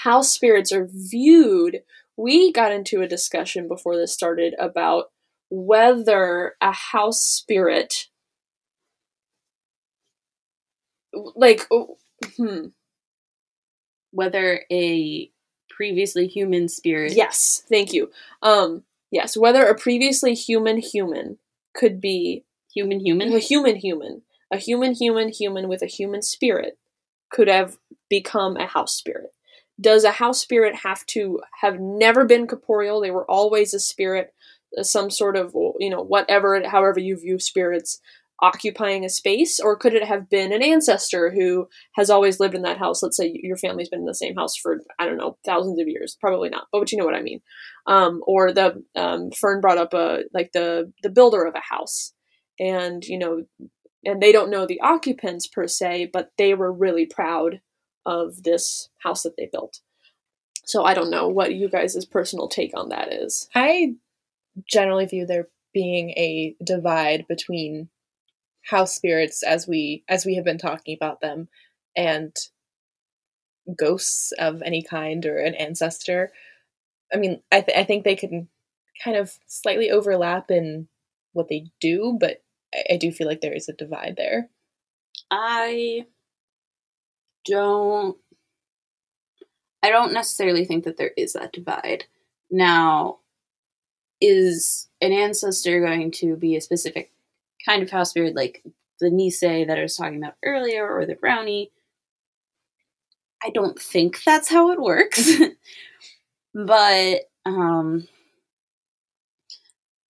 house 0.04 0.32
spirits 0.32 0.72
are 0.72 0.88
viewed, 0.92 1.82
we 2.18 2.52
got 2.54 2.72
into 2.72 3.02
a 3.02 3.08
discussion 3.08 3.68
before 3.68 3.98
this 3.98 4.14
started 4.14 4.54
about 4.60 5.06
whether 5.50 6.56
a 6.62 6.72
house 6.72 7.22
spirit 7.24 8.08
like 11.36 11.68
oh, 11.72 11.98
hmm 12.38 12.68
Whether 14.12 14.66
a 14.72 15.30
previously 15.70 16.28
human 16.28 16.70
spirit. 16.70 17.14
yes 17.14 17.64
thank 17.70 17.92
you 17.94 18.12
um 18.44 18.84
yes 19.12 19.38
whether 19.38 19.66
a 19.66 19.78
previously 19.78 20.34
human 20.34 20.78
human 20.78 21.38
could 21.76 22.00
be 22.02 22.46
Human, 22.74 23.02
human? 23.02 23.34
a 23.34 23.40
human. 23.40 23.76
human 23.76 24.22
a 24.52 24.58
human 24.58 24.94
human 24.94 25.30
human 25.30 25.68
with 25.68 25.82
a 25.82 25.88
human 25.88 26.22
spirit 26.22 26.78
could 27.32 27.48
have 27.48 27.78
become 28.10 28.58
a 28.58 28.68
house 28.68 28.94
spirit. 28.96 29.32
Does 29.80 30.04
a 30.04 30.12
house 30.12 30.40
spirit 30.40 30.76
have 30.84 31.06
to 31.08 31.40
have 31.62 31.80
never 31.80 32.26
been 32.26 32.46
corporeal? 32.46 33.02
They 33.02 33.12
were 33.12 33.30
always 33.30 33.74
a 33.74 33.80
spirit 33.80 34.34
uh, 34.78 34.84
some 34.84 35.10
sort 35.10 35.36
of 35.36 35.54
you 35.80 35.90
know 35.90 36.02
whatever 36.02 36.62
however 36.68 37.00
you 37.00 37.18
view 37.18 37.40
spirits 37.40 38.00
occupying 38.42 39.06
a 39.06 39.10
space 39.10 39.60
or 39.60 39.76
could 39.76 39.94
it 39.94 40.04
have 40.04 40.30
been 40.30 40.52
an 40.52 40.64
ancestor 40.64 41.30
who 41.30 41.68
has 41.96 42.10
always 42.10 42.40
lived 42.40 42.56
in 42.56 42.64
that 42.64 42.80
house? 42.80 43.04
Let's 43.04 43.18
say 43.18 43.40
your 43.44 43.58
family's 43.58 43.90
been 43.90 44.00
in 44.00 44.06
the 44.06 44.16
same 44.16 44.36
house 44.36 44.56
for 44.56 44.82
i 45.00 45.06
don't 45.06 45.18
know 45.18 45.38
thousands 45.46 45.80
of 45.80 45.88
years. 45.88 46.18
Probably 46.20 46.50
not 46.50 46.68
but, 46.72 46.92
you 46.92 46.98
know 46.98 47.06
what 47.06 47.16
i 47.16 47.22
mean. 47.22 47.42
Um, 47.88 48.22
or 48.26 48.52
the 48.52 48.84
um, 48.96 49.32
fern 49.32 49.62
brought 49.62 49.78
up 49.78 49.94
a 49.94 50.24
like 50.34 50.52
the 50.54 50.92
the 51.04 51.10
builder 51.10 51.46
of 51.46 51.56
a 51.56 51.74
house. 51.74 52.14
And 52.60 53.04
you 53.06 53.18
know 53.18 53.44
and 54.04 54.22
they 54.22 54.32
don't 54.32 54.50
know 54.50 54.66
the 54.66 54.82
occupants 54.82 55.48
per 55.48 55.68
se 55.68 56.10
but 56.12 56.32
they 56.38 56.54
were 56.54 56.72
really 56.72 57.06
proud 57.06 57.62
of 58.06 58.44
this 58.44 58.90
house 59.04 59.24
that 59.24 59.38
they 59.38 59.50
built. 59.52 59.80
So 60.66 60.84
i 60.84 60.94
don't 60.94 61.12
know 61.12 61.28
what 61.28 61.54
you 61.54 61.70
guys' 61.70 62.06
personal 62.06 62.48
take 62.48 62.72
on 62.76 62.90
that 62.90 63.14
is. 63.14 63.48
I 63.54 63.96
generally 64.68 65.06
view 65.06 65.26
there 65.26 65.48
being 65.74 66.10
a 66.12 66.56
divide 66.64 67.26
between 67.28 67.90
house 68.64 68.96
spirits 68.96 69.44
as 69.44 69.68
we 69.68 70.04
as 70.08 70.26
we 70.26 70.36
have 70.36 70.46
been 70.46 70.58
talking 70.58 70.96
about 70.96 71.22
them 71.22 71.48
and 71.96 72.36
ghosts 73.78 74.32
of 74.34 74.62
any 74.62 74.84
kind 74.84 75.26
or 75.26 75.38
an 75.38 75.56
ancestor. 75.56 76.32
I 77.14 77.18
mean, 77.18 77.42
I, 77.52 77.62
th- 77.62 77.78
I 77.78 77.84
think 77.84 78.04
they 78.04 78.16
can 78.16 78.48
kind 79.04 79.18
of 79.18 79.38
slightly 79.48 79.92
overlap 79.92 80.50
in 80.50 80.88
what 81.34 81.50
they 81.50 81.68
do, 81.80 82.18
but 82.20 82.44
I, 82.74 82.94
I 82.94 82.98
do 82.98 83.12
feel 83.12 83.28
like 83.28 83.42
there 83.42 83.54
is 83.54 83.70
a 83.70 83.74
divide 83.74 84.16
there. 84.18 84.50
I 85.30 86.06
don't 87.46 88.18
I 89.84 89.90
don't 89.90 90.14
necessarily 90.14 90.66
think 90.66 90.84
that 90.84 90.98
there 90.98 91.12
is 91.18 91.34
that 91.34 91.54
divide. 91.54 92.06
Now, 92.52 93.20
is 94.20 94.88
an 95.02 95.12
ancestor 95.12 95.84
going 95.84 96.12
to 96.12 96.36
be 96.36 96.56
a 96.56 96.62
specific 96.62 97.12
kind 97.66 97.84
of 97.84 97.90
house 97.90 98.12
spirit 98.12 98.36
like 98.36 98.64
the 99.00 99.10
Nisse 99.10 99.42
that 99.42 99.78
I 99.78 99.82
was 99.82 99.96
talking 99.96 100.18
about 100.18 100.36
earlier 100.46 100.88
or 100.88 101.06
the 101.06 101.16
brownie? 101.16 101.72
I 103.44 103.50
don't 103.50 103.80
think 103.80 104.24
that's 104.24 104.50
how 104.50 104.72
it 104.72 104.80
works. 104.80 105.32
but 106.54 107.22
um 107.46 108.08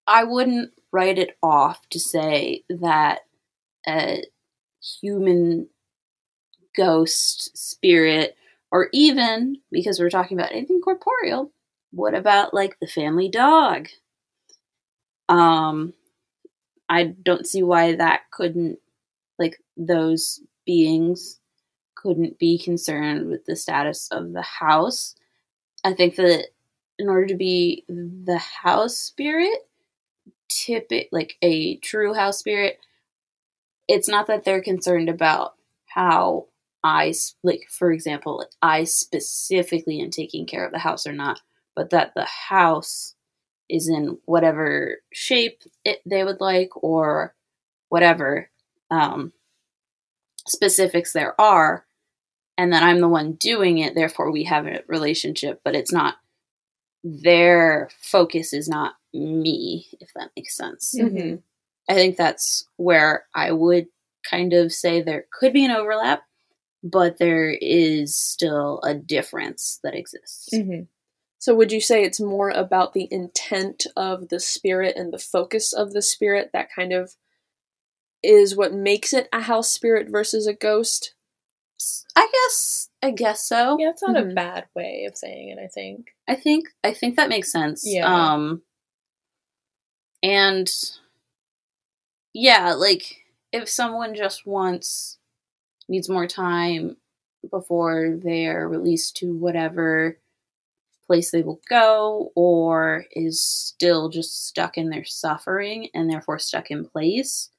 I 0.08 0.24
wouldn't 0.24 0.72
write 0.92 1.18
it 1.18 1.38
off 1.42 1.88
to 1.90 2.00
say 2.00 2.64
that 2.70 3.22
a 3.88 4.24
human 5.02 5.68
ghost 6.76 7.58
spirit 7.58 8.36
or 8.72 8.90
even 8.94 9.58
because 9.72 10.00
we're 10.00 10.10
talking 10.10 10.40
about 10.40 10.52
anything 10.52 10.82
corporeal 10.82 11.52
what 11.92 12.14
about 12.14 12.54
like 12.54 12.78
the 12.80 12.88
family 12.88 13.28
dog 13.30 13.90
um 15.28 15.94
i 16.92 17.06
don't 17.24 17.48
see 17.48 17.64
why 17.64 17.96
that 17.96 18.22
couldn't 18.30 18.78
like 19.40 19.58
those 19.76 20.40
beings 20.66 21.40
couldn't 22.02 22.40
be 22.40 22.58
concerned 22.58 23.28
with 23.28 23.46
the 23.46 23.56
status 23.56 24.08
of 24.12 24.34
the 24.34 24.42
house. 24.42 25.16
I 25.84 25.94
think 25.94 26.16
that 26.16 26.48
in 26.98 27.10
order 27.10 27.28
to 27.28 27.36
be 27.36 27.86
the 27.88 28.38
house 28.38 28.98
spirit 28.98 29.68
typic 30.50 31.08
like 31.12 31.38
a 31.42 31.78
true 31.78 32.14
house 32.14 32.38
spirit 32.38 32.78
it's 33.88 34.10
not 34.10 34.28
that 34.28 34.44
they're 34.44 34.62
concerned 34.62 35.08
about 35.10 35.56
how 35.88 36.46
I 36.84 37.14
like 37.42 37.68
for 37.70 37.92
example 37.92 38.46
I 38.62 38.84
specifically 38.84 40.02
am 40.02 40.12
taking 40.12 40.46
care 40.46 40.66
of 40.66 40.74
the 40.74 40.80
house 40.80 41.08
or 41.08 41.14
not 41.14 41.42
but 41.74 41.90
that 41.92 42.14
the 42.16 42.26
house 42.26 43.16
is 43.72 43.88
in 43.88 44.18
whatever 44.26 44.98
shape 45.12 45.62
it, 45.86 46.02
they 46.06 46.24
would 46.24 46.40
like 46.40 46.70
or 46.84 47.34
whatever 47.90 48.50
um, 48.90 49.32
specifics 50.48 51.14
there 51.14 51.40
are 51.40 51.86
and 52.58 52.72
then 52.72 52.84
I'm 52.84 53.02
the 53.02 53.08
one 53.08 53.34
doing 53.34 53.78
it 53.78 53.96
therefore 53.96 54.32
we 54.32 54.44
have 54.44 54.68
a 54.68 54.84
relationship 54.88 55.62
but 55.64 55.76
it's 55.76 55.92
not 55.92 56.16
their 57.04 57.90
focus 58.00 58.54
is 58.54 58.68
not 58.68 58.94
me 59.14 59.88
if 60.00 60.12
that 60.16 60.32
makes 60.36 60.56
sense 60.56 60.94
Mm-hmm. 60.98 61.36
I 61.90 61.94
think 61.94 62.16
that's 62.16 62.66
where 62.78 63.26
I 63.36 63.52
would 63.52 63.88
kind 64.30 64.54
of 64.54 64.72
say 64.72 65.02
there 65.02 65.26
could 65.32 65.54
be 65.54 65.66
an 65.66 65.72
overlap, 65.72 66.24
but 66.84 67.18
there 67.18 67.50
is 67.50 68.16
still 68.16 68.80
a 68.84 68.94
difference 68.94 69.80
that 69.84 69.96
exists. 69.96 70.50
Mm-hmm. 70.54 70.84
So 71.42 71.56
would 71.56 71.72
you 71.72 71.82
say 71.82 72.04
it's 72.04 72.20
more 72.20 72.52
about 72.52 72.94
the 72.94 73.08
intent 73.10 73.88
of 73.98 74.30
the 74.30 74.40
spirit 74.40 74.96
and 74.96 75.12
the 75.12 75.18
focus 75.18 75.74
of 75.74 75.92
the 75.92 76.04
spirit 76.04 76.52
that 76.54 76.72
kind 76.72 76.94
of 76.94 77.16
is 78.22 78.56
what 78.56 78.76
makes 78.76 79.12
it 79.12 79.28
a 79.34 79.42
house 79.42 79.72
spirit 79.72 80.08
versus 80.08 80.46
a 80.46 80.54
ghost? 80.54 81.16
I 82.16 82.30
guess 82.32 82.90
I 83.02 83.10
guess 83.10 83.44
so. 83.44 83.80
Yeah, 83.80 83.90
it's 83.90 84.04
not 84.04 84.16
Mhm. 84.16 84.32
a 84.32 84.36
bad 84.36 84.68
way 84.76 85.06
of 85.06 85.18
saying 85.18 85.50
it, 85.50 85.58
I 85.58 85.66
think. 85.66 86.14
I 86.28 86.36
think 86.36 86.68
I 86.84 86.94
think 86.94 87.16
that 87.16 87.28
makes 87.28 87.52
sense. 87.52 87.84
Yeah. 87.88 88.06
Um 88.34 88.62
and 90.22 90.72
yeah, 92.34 92.74
like 92.74 93.26
if 93.52 93.68
someone 93.68 94.14
just 94.14 94.46
wants 94.46 95.18
needs 95.90 96.08
more 96.08 96.28
time 96.28 96.98
before 97.50 98.16
they're 98.16 98.70
released 98.70 99.18
to 99.18 99.36
whatever 99.36 100.20
place 101.12 101.32
they 101.32 101.42
will 101.42 101.60
go 101.70 102.32
or 102.36 103.04
is 103.12 103.42
still 103.42 104.08
just 104.10 104.48
stuck 104.48 104.78
in 104.78 104.90
their 104.90 105.04
suffering 105.04 105.90
and 105.94 106.10
therefore 106.10 106.40
stuck 106.40 106.72
in 106.72 106.86
place, 106.86 107.50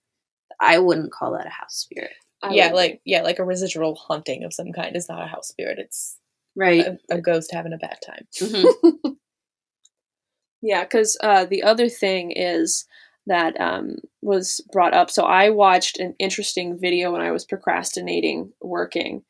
I 0.58 0.78
wouldn't 0.78 1.12
call 1.12 1.32
that 1.32 1.46
a 1.46 1.50
house 1.50 1.74
spirit. 1.76 2.12
I 2.42 2.54
yeah, 2.54 2.68
would- 2.68 2.76
like 2.76 3.00
yeah, 3.04 3.20
like 3.22 3.38
a 3.38 3.44
residual 3.44 3.94
haunting 3.94 4.42
of 4.44 4.54
some 4.54 4.72
kind 4.72 4.96
is 4.96 5.08
not 5.08 5.22
a 5.22 5.26
house 5.26 5.48
spirit. 5.48 5.78
It's 5.78 6.16
Right. 6.56 6.86
a, 6.86 6.98
a 7.10 7.20
ghost 7.20 7.52
having 7.52 7.72
a 7.72 7.78
bad 7.78 7.98
time. 8.06 8.26
Mhm. 8.40 9.16
Yeah, 10.62 10.84
because 10.84 11.16
uh, 11.22 11.44
the 11.44 11.62
other 11.64 11.88
thing 11.88 12.30
is 12.30 12.84
that 13.26 13.60
um, 13.60 13.96
was 14.20 14.60
brought 14.72 14.94
up. 14.94 15.10
So 15.10 15.24
I 15.24 15.50
watched 15.50 15.98
an 15.98 16.14
interesting 16.20 16.78
video 16.78 17.10
when 17.12 17.20
I 17.20 17.32
was 17.32 17.44
procrastinating 17.44 18.52
working 18.60 19.24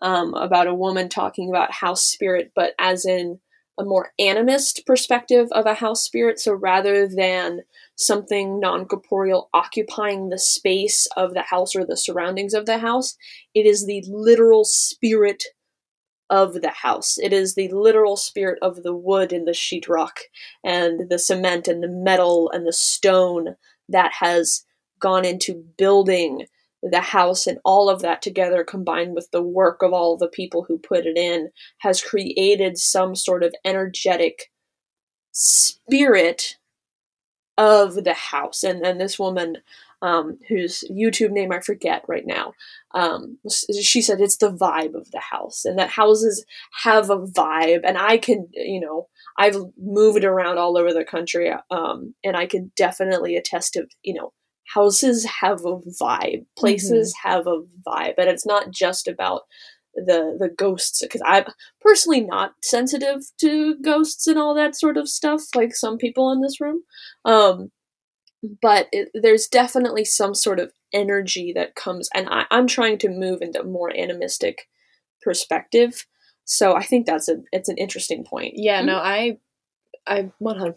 um, 0.00 0.32
about 0.34 0.66
a 0.66 0.74
woman 0.74 1.08
talking 1.08 1.50
about 1.50 1.72
house 1.72 2.02
spirit, 2.04 2.52
but 2.54 2.72
as 2.78 3.04
in 3.04 3.38
a 3.78 3.84
more 3.84 4.12
animist 4.20 4.84
perspective 4.86 5.48
of 5.52 5.66
a 5.66 5.74
house 5.74 6.02
spirit. 6.02 6.38
So 6.40 6.52
rather 6.52 7.06
than 7.06 7.62
something 7.96 8.60
non 8.60 8.86
corporeal 8.86 9.48
occupying 9.54 10.28
the 10.28 10.38
space 10.38 11.06
of 11.16 11.34
the 11.34 11.42
house 11.42 11.74
or 11.76 11.84
the 11.84 11.96
surroundings 11.96 12.54
of 12.54 12.66
the 12.66 12.78
house, 12.78 13.16
it 13.54 13.66
is 13.66 13.86
the 13.86 14.04
literal 14.08 14.64
spirit 14.64 15.44
of 16.30 16.60
the 16.60 16.70
house. 16.70 17.18
It 17.18 17.32
is 17.32 17.54
the 17.54 17.68
literal 17.68 18.16
spirit 18.16 18.58
of 18.60 18.82
the 18.82 18.94
wood 18.94 19.32
and 19.32 19.46
the 19.46 19.52
sheetrock 19.52 20.18
and 20.62 21.08
the 21.08 21.18
cement 21.18 21.68
and 21.68 21.82
the 21.82 21.88
metal 21.88 22.50
and 22.52 22.66
the 22.66 22.72
stone 22.72 23.56
that 23.88 24.12
has 24.20 24.64
gone 25.00 25.24
into 25.24 25.64
building 25.78 26.46
the 26.82 27.00
house 27.00 27.46
and 27.46 27.58
all 27.64 27.88
of 27.90 28.02
that 28.02 28.22
together 28.22 28.62
combined 28.64 29.14
with 29.14 29.30
the 29.30 29.42
work 29.42 29.82
of 29.82 29.92
all 29.92 30.16
the 30.16 30.28
people 30.28 30.64
who 30.64 30.78
put 30.78 31.06
it 31.06 31.16
in 31.16 31.50
has 31.78 32.00
created 32.02 32.78
some 32.78 33.14
sort 33.14 33.42
of 33.42 33.54
energetic 33.64 34.50
spirit 35.32 36.56
of 37.56 38.04
the 38.04 38.14
house. 38.14 38.62
And 38.62 38.84
and 38.86 39.00
this 39.00 39.18
woman 39.18 39.58
um, 40.00 40.38
whose 40.48 40.84
youtube 40.90 41.32
name 41.32 41.50
i 41.50 41.58
forget 41.58 42.04
right 42.06 42.24
now 42.24 42.52
um, 42.94 43.38
she 43.82 44.00
said 44.00 44.20
it's 44.20 44.36
the 44.36 44.52
vibe 44.52 44.94
of 44.94 45.10
the 45.10 45.20
house 45.20 45.64
and 45.64 45.78
that 45.78 45.90
houses 45.90 46.44
have 46.84 47.10
a 47.10 47.18
vibe. 47.18 47.80
And 47.82 47.98
i 47.98 48.16
can 48.16 48.48
you 48.52 48.80
know 48.80 49.08
i've 49.36 49.56
moved 49.76 50.24
around 50.24 50.58
all 50.58 50.78
over 50.78 50.92
the 50.92 51.04
country 51.04 51.52
um, 51.70 52.14
and 52.22 52.36
i 52.36 52.46
can 52.46 52.70
definitely 52.76 53.36
attest 53.36 53.72
to 53.72 53.86
you 54.02 54.14
know 54.14 54.32
houses 54.74 55.24
have 55.40 55.64
a 55.64 55.78
vibe 56.00 56.44
places 56.56 57.14
mm-hmm. 57.14 57.28
have 57.28 57.46
a 57.46 57.62
vibe 57.86 58.14
and 58.18 58.28
it's 58.28 58.46
not 58.46 58.70
just 58.70 59.08
about 59.08 59.42
the 59.94 60.36
the 60.38 60.48
ghosts 60.48 61.00
because 61.02 61.22
i'm 61.26 61.44
personally 61.80 62.20
not 62.20 62.52
sensitive 62.62 63.22
to 63.40 63.76
ghosts 63.80 64.26
and 64.26 64.38
all 64.38 64.54
that 64.54 64.76
sort 64.76 64.96
of 64.96 65.08
stuff 65.08 65.42
like 65.54 65.74
some 65.74 65.96
people 65.96 66.30
in 66.30 66.40
this 66.40 66.60
room 66.60 66.82
um 67.24 67.70
but 68.62 68.86
it, 68.92 69.08
there's 69.14 69.48
definitely 69.48 70.04
some 70.04 70.34
sort 70.34 70.60
of 70.60 70.72
energy 70.92 71.52
that 71.52 71.74
comes 71.74 72.08
and 72.14 72.28
I, 72.30 72.44
i'm 72.50 72.66
trying 72.66 72.98
to 72.98 73.08
move 73.08 73.42
into 73.42 73.60
a 73.60 73.64
more 73.64 73.90
animistic 73.96 74.68
perspective 75.22 76.06
so 76.44 76.76
i 76.76 76.82
think 76.82 77.06
that's 77.06 77.28
a 77.28 77.36
it's 77.52 77.68
an 77.68 77.78
interesting 77.78 78.24
point 78.24 78.54
yeah 78.56 78.78
mm-hmm. 78.78 78.86
no 78.86 78.96
i 78.98 79.38
i 80.06 80.30
100% 80.40 80.74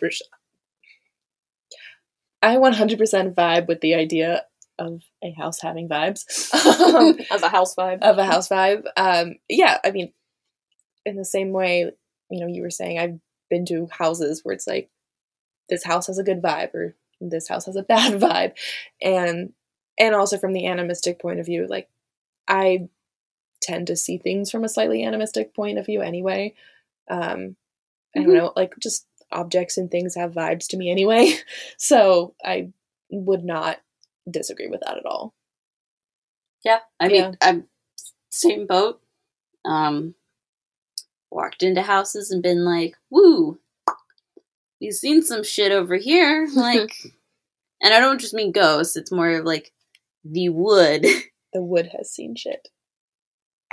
I 2.41 2.55
100% 2.55 3.35
vibe 3.35 3.67
with 3.67 3.81
the 3.81 3.95
idea 3.95 4.45
of 4.79 5.03
a 5.23 5.31
house 5.31 5.61
having 5.61 5.87
vibes. 5.87 6.25
of 7.31 7.43
a 7.43 7.49
house 7.49 7.75
vibe. 7.75 8.01
Of 8.01 8.17
a 8.17 8.25
house 8.25 8.49
vibe. 8.49 8.85
Um, 8.97 9.35
yeah, 9.47 9.77
I 9.83 9.91
mean, 9.91 10.11
in 11.05 11.15
the 11.15 11.25
same 11.25 11.51
way, 11.51 11.91
you 12.29 12.39
know, 12.39 12.47
you 12.47 12.61
were 12.61 12.71
saying, 12.71 12.97
I've 12.97 13.19
been 13.49 13.65
to 13.67 13.87
houses 13.91 14.41
where 14.43 14.53
it's 14.53 14.67
like, 14.67 14.89
this 15.69 15.83
house 15.83 16.07
has 16.07 16.17
a 16.17 16.23
good 16.23 16.41
vibe 16.41 16.73
or 16.73 16.95
this 17.19 17.47
house 17.47 17.65
has 17.65 17.75
a 17.75 17.83
bad 17.87 18.19
vibe. 18.19 18.53
And, 19.01 19.53
and 19.99 20.15
also 20.15 20.37
from 20.37 20.53
the 20.53 20.65
animistic 20.65 21.19
point 21.19 21.39
of 21.39 21.45
view, 21.45 21.67
like, 21.67 21.89
I 22.47 22.89
tend 23.61 23.87
to 23.87 23.95
see 23.95 24.17
things 24.17 24.49
from 24.49 24.63
a 24.63 24.69
slightly 24.69 25.03
animistic 25.03 25.53
point 25.53 25.77
of 25.77 25.85
view 25.85 26.01
anyway. 26.01 26.55
Um, 27.09 27.55
I 28.15 28.19
don't 28.19 28.29
mm-hmm. 28.29 28.33
know, 28.37 28.53
like 28.55 28.73
just 28.79 29.05
objects 29.31 29.77
and 29.77 29.89
things 29.89 30.15
have 30.15 30.33
vibes 30.33 30.67
to 30.69 30.77
me 30.77 30.89
anyway. 30.91 31.33
So 31.77 32.35
I 32.43 32.71
would 33.09 33.43
not 33.43 33.79
disagree 34.29 34.67
with 34.67 34.81
that 34.81 34.97
at 34.97 35.05
all. 35.05 35.33
Yeah, 36.63 36.79
I 36.99 37.07
mean, 37.07 37.21
yeah. 37.21 37.31
I'm 37.41 37.67
same 38.31 38.67
boat. 38.67 39.01
Um, 39.65 40.15
walked 41.29 41.63
into 41.63 41.81
houses 41.81 42.31
and 42.31 42.43
been 42.43 42.63
like, 42.65 42.95
"Woo, 43.09 43.59
you've 44.79 44.95
seen 44.95 45.23
some 45.23 45.43
shit 45.43 45.71
over 45.71 45.95
here." 45.95 46.47
Like, 46.55 46.93
and 47.81 47.93
I 47.93 47.99
don't 47.99 48.21
just 48.21 48.33
mean 48.33 48.51
ghosts. 48.51 48.95
It's 48.95 49.11
more 49.11 49.29
of 49.31 49.45
like 49.45 49.71
the 50.23 50.49
wood. 50.49 51.05
The 51.53 51.61
wood 51.61 51.89
has 51.97 52.09
seen 52.09 52.35
shit. 52.35 52.69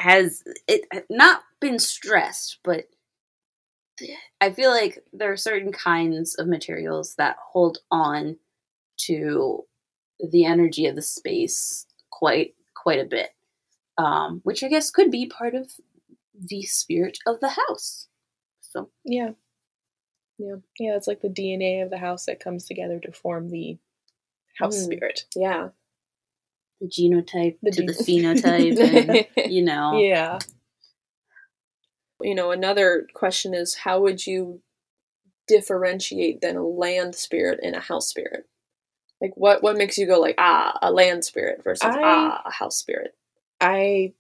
Has 0.01 0.43
it 0.67 0.83
not 1.09 1.43
been 1.61 1.79
stressed, 1.79 2.59
but 2.65 2.87
I 4.41 4.53
feel 4.53 4.71
like 4.71 4.99
there 5.13 5.33
are 5.33 5.37
certain 5.37 5.73
kinds 5.73 6.35
of 6.37 6.47
materials 6.47 7.15
that 7.17 7.37
hold 7.53 7.79
on 7.91 8.37
to 9.07 9.65
the 10.31 10.45
energy 10.45 10.87
of 10.87 10.97
the 10.97 11.03
space 11.03 11.87
quite 12.11 12.55
quite 12.75 13.01
a 13.01 13.05
bit, 13.05 13.31
um, 13.97 14.41
which 14.45 14.63
I 14.63 14.69
guess 14.69 14.91
could 14.91 15.11
be 15.11 15.27
part 15.27 15.55
of 15.55 15.71
the 16.35 16.63
spirit 16.63 17.19
of 17.27 17.41
the 17.41 17.51
house. 17.51 18.09
So 18.61 18.91
yeah, 19.05 19.31
yeah, 20.39 20.57
yeah. 20.79 20.97
It's 20.97 21.09
like 21.09 21.21
the 21.21 21.29
DNA 21.29 21.83
of 21.83 21.91
the 21.91 21.99
house 21.99 22.27
that 22.27 22.41
comes 22.41 22.65
together 22.65 23.01
to 23.01 23.13
form 23.13 23.51
the 23.51 23.79
house 24.59 24.79
mm. 24.79 24.85
spirit. 24.85 25.27
Yeah, 25.35 25.69
the 26.81 26.89
genotype 26.89 27.59
the 27.63 27.71
to 27.71 27.77
gen- 27.77 27.87
the 27.87 27.93
phenotype, 28.05 29.27
and, 29.37 29.53
you 29.53 29.63
know. 29.63 29.99
Yeah, 29.99 30.39
you 32.21 32.35
know, 32.35 32.51
another 32.51 33.07
question 33.15 33.55
is 33.55 33.75
how 33.75 34.01
would 34.01 34.27
you 34.27 34.61
differentiate 35.47 36.41
then 36.41 36.57
a 36.57 36.67
land 36.67 37.15
spirit 37.15 37.61
and 37.63 37.75
a 37.75 37.81
house 37.81 38.09
spirit? 38.09 38.47
Like 39.21 39.33
what 39.35 39.63
what 39.63 39.77
makes 39.77 39.99
you 39.99 40.07
go 40.07 40.21
like 40.21 40.37
ah 40.39 40.79
a 40.81 40.93
land 40.93 41.25
spirit 41.25 41.63
versus 41.65 41.91
I, 41.91 42.03
ah 42.03 42.43
a 42.47 42.51
house 42.51 42.77
spirit? 42.77 43.17
I 43.61 44.13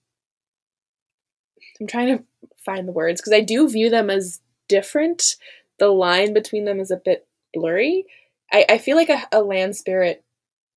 I'm 1.80 1.87
trying 1.87 2.18
to 2.18 2.24
find 2.56 2.88
the 2.88 2.92
words 2.92 3.20
because 3.20 3.32
I 3.32 3.40
do 3.40 3.68
view 3.68 3.90
them 3.90 4.11
as 4.11 4.40
different. 4.68 5.37
The 5.78 5.88
line 5.88 6.34
between 6.34 6.64
them 6.64 6.80
is 6.80 6.90
a 6.90 6.96
bit 6.96 7.26
blurry. 7.54 8.06
I, 8.52 8.66
I 8.68 8.78
feel 8.78 8.96
like 8.96 9.11
a, 9.11 9.22
a 9.30 9.42
land 9.42 9.76
spirit 9.76 10.24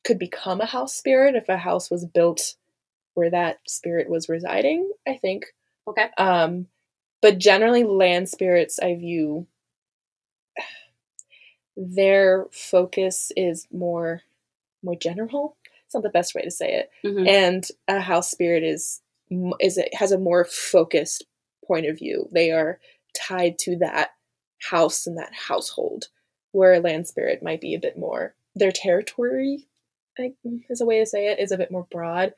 could 0.03 0.19
become 0.19 0.61
a 0.61 0.65
house 0.65 0.93
spirit 0.93 1.35
if 1.35 1.49
a 1.49 1.57
house 1.57 1.89
was 1.89 2.05
built 2.05 2.55
where 3.13 3.29
that 3.29 3.59
spirit 3.67 4.09
was 4.09 4.29
residing, 4.29 4.89
I 5.07 5.17
think. 5.17 5.47
Okay. 5.87 6.09
Um 6.17 6.67
but 7.21 7.37
generally, 7.37 7.83
land 7.83 8.29
spirits, 8.29 8.79
I 8.79 8.95
view 8.95 9.47
their 11.77 12.47
focus 12.51 13.31
is 13.35 13.67
more 13.71 14.21
more 14.83 14.95
general. 14.95 15.57
It's 15.85 15.93
not 15.93 16.03
the 16.03 16.09
best 16.09 16.33
way 16.33 16.41
to 16.41 16.51
say 16.51 16.73
it. 16.73 16.89
Mm-hmm. 17.05 17.27
And 17.27 17.67
a 17.87 17.99
house 17.99 18.31
spirit 18.31 18.63
is 18.63 19.01
is 19.59 19.77
it 19.77 19.93
has 19.95 20.11
a 20.11 20.17
more 20.17 20.45
focused 20.45 21.25
point 21.65 21.85
of 21.85 21.97
view. 21.97 22.27
They 22.31 22.51
are 22.51 22.79
tied 23.15 23.57
to 23.59 23.77
that 23.77 24.11
house 24.59 25.07
and 25.07 25.17
that 25.17 25.33
household, 25.33 26.05
where 26.51 26.73
a 26.73 26.79
land 26.79 27.07
spirit 27.07 27.43
might 27.43 27.61
be 27.61 27.75
a 27.75 27.79
bit 27.79 27.97
more 27.97 28.35
their 28.55 28.71
territory. 28.71 29.67
I, 30.19 30.33
is 30.69 30.81
a 30.81 30.85
way 30.85 30.99
to 30.99 31.05
say 31.05 31.27
it 31.27 31.39
is 31.39 31.51
a 31.51 31.57
bit 31.57 31.71
more 31.71 31.87
broad. 31.89 32.33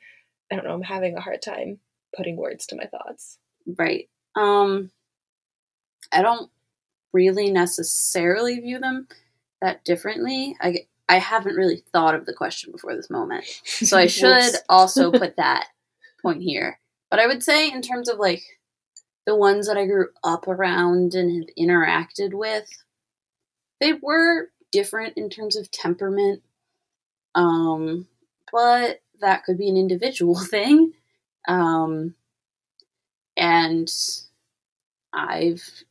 I 0.50 0.54
don't 0.54 0.64
know. 0.64 0.74
I'm 0.74 0.82
having 0.82 1.16
a 1.16 1.20
hard 1.20 1.42
time 1.42 1.80
putting 2.16 2.36
words 2.36 2.66
to 2.66 2.76
my 2.76 2.84
thoughts. 2.84 3.38
Right. 3.66 4.08
Um, 4.36 4.90
I 6.12 6.22
don't 6.22 6.50
really 7.12 7.50
necessarily 7.50 8.58
view 8.60 8.78
them 8.78 9.08
that 9.60 9.84
differently. 9.84 10.56
I 10.60 10.86
I 11.08 11.18
haven't 11.18 11.56
really 11.56 11.82
thought 11.92 12.14
of 12.14 12.26
the 12.26 12.34
question 12.34 12.72
before 12.72 12.96
this 12.96 13.10
moment, 13.10 13.44
so 13.64 13.96
I 13.96 14.06
should 14.08 14.54
also 14.68 15.10
put 15.12 15.36
that 15.36 15.68
point 16.22 16.42
here. 16.42 16.80
But 17.10 17.20
I 17.20 17.26
would 17.26 17.42
say, 17.42 17.70
in 17.70 17.82
terms 17.82 18.08
of 18.08 18.18
like 18.18 18.42
the 19.26 19.36
ones 19.36 19.66
that 19.66 19.76
I 19.76 19.86
grew 19.86 20.08
up 20.22 20.48
around 20.48 21.14
and 21.14 21.44
have 21.44 21.54
interacted 21.58 22.34
with, 22.34 22.68
they 23.80 23.92
were 23.94 24.50
different 24.72 25.16
in 25.16 25.30
terms 25.30 25.56
of 25.56 25.70
temperament. 25.70 26.42
Um, 27.34 28.06
but 28.52 29.00
that 29.20 29.44
could 29.44 29.58
be 29.58 29.68
an 29.68 29.76
individual 29.76 30.38
thing. 30.50 30.92
Um, 31.46 32.14
and 33.36 33.90
I've 35.12 35.84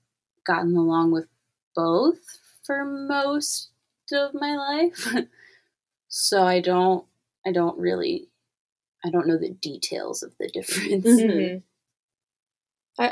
gotten 0.45 0.75
along 0.75 1.11
with 1.11 1.27
both 1.75 2.39
for 2.65 2.85
most 2.85 3.69
of 4.11 4.33
my 4.33 4.55
life. 4.55 5.15
so 6.07 6.43
I 6.43 6.59
don't 6.59 7.05
I 7.45 7.51
don't 7.51 7.77
really 7.77 8.29
I 9.05 9.09
don't 9.09 9.27
know 9.27 9.37
the 9.37 9.49
details 9.49 10.23
of 10.23 10.33
the 10.39 10.47
difference. 10.53 11.05
Mm-hmm. 11.05 11.57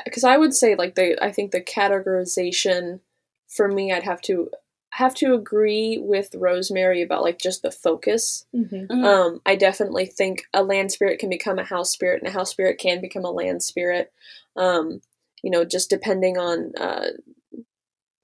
Because 0.06 0.24
I, 0.24 0.36
I, 0.36 0.38
would 0.38 0.54
say 0.54 0.76
like 0.76 0.94
the 0.94 1.22
I 1.24 1.32
think 1.32 1.52
the 1.52 1.62
categorization 1.62 3.00
for 3.48 3.68
me 3.68 3.92
I'd 3.92 4.04
have 4.04 4.22
to 4.24 4.52
have 4.94 5.16
to 5.16 5.34
agree 5.34 5.98
with 6.02 6.36
Rosemary 6.36 7.02
about 7.02 7.24
like 7.24 7.40
just 7.40 7.62
the 7.62 7.72
focus. 7.72 8.46
Mm-hmm. 8.56 8.76
mm-hmm. 8.76 9.04
Um, 9.04 9.42
I 9.46 9.56
definitely 9.56 10.06
think 10.06 10.44
a 10.54 10.64
land 10.64 10.92
spirit 10.92 11.20
can 11.20 11.30
become 11.30 11.60
a 11.60 11.64
house 11.64 11.92
spirit, 11.92 12.22
and 12.22 12.30
a 12.30 12.34
house 12.34 12.52
spirit 12.52 12.78
can 12.78 13.02
become 13.02 13.26
a 13.26 13.32
land 13.32 13.64
spirit. 13.64 14.12
Um, 14.56 15.02
you 15.44 15.50
know, 15.50 15.64
just 15.66 15.90
depending 15.90 16.38
on 16.38 16.74
uh, 16.80 17.08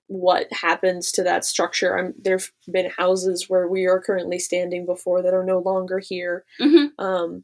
what 0.07 0.51
happens 0.51 1.11
to 1.13 1.23
that 1.23 1.45
structure. 1.45 1.97
I'm, 1.97 2.13
there've 2.17 2.51
been 2.71 2.91
houses 2.97 3.49
where 3.49 3.67
we 3.67 3.85
are 3.85 4.01
currently 4.01 4.39
standing 4.39 4.85
before 4.85 5.21
that 5.21 5.33
are 5.33 5.43
no 5.43 5.59
longer 5.59 5.99
here, 5.99 6.43
mm-hmm. 6.59 7.03
um, 7.03 7.43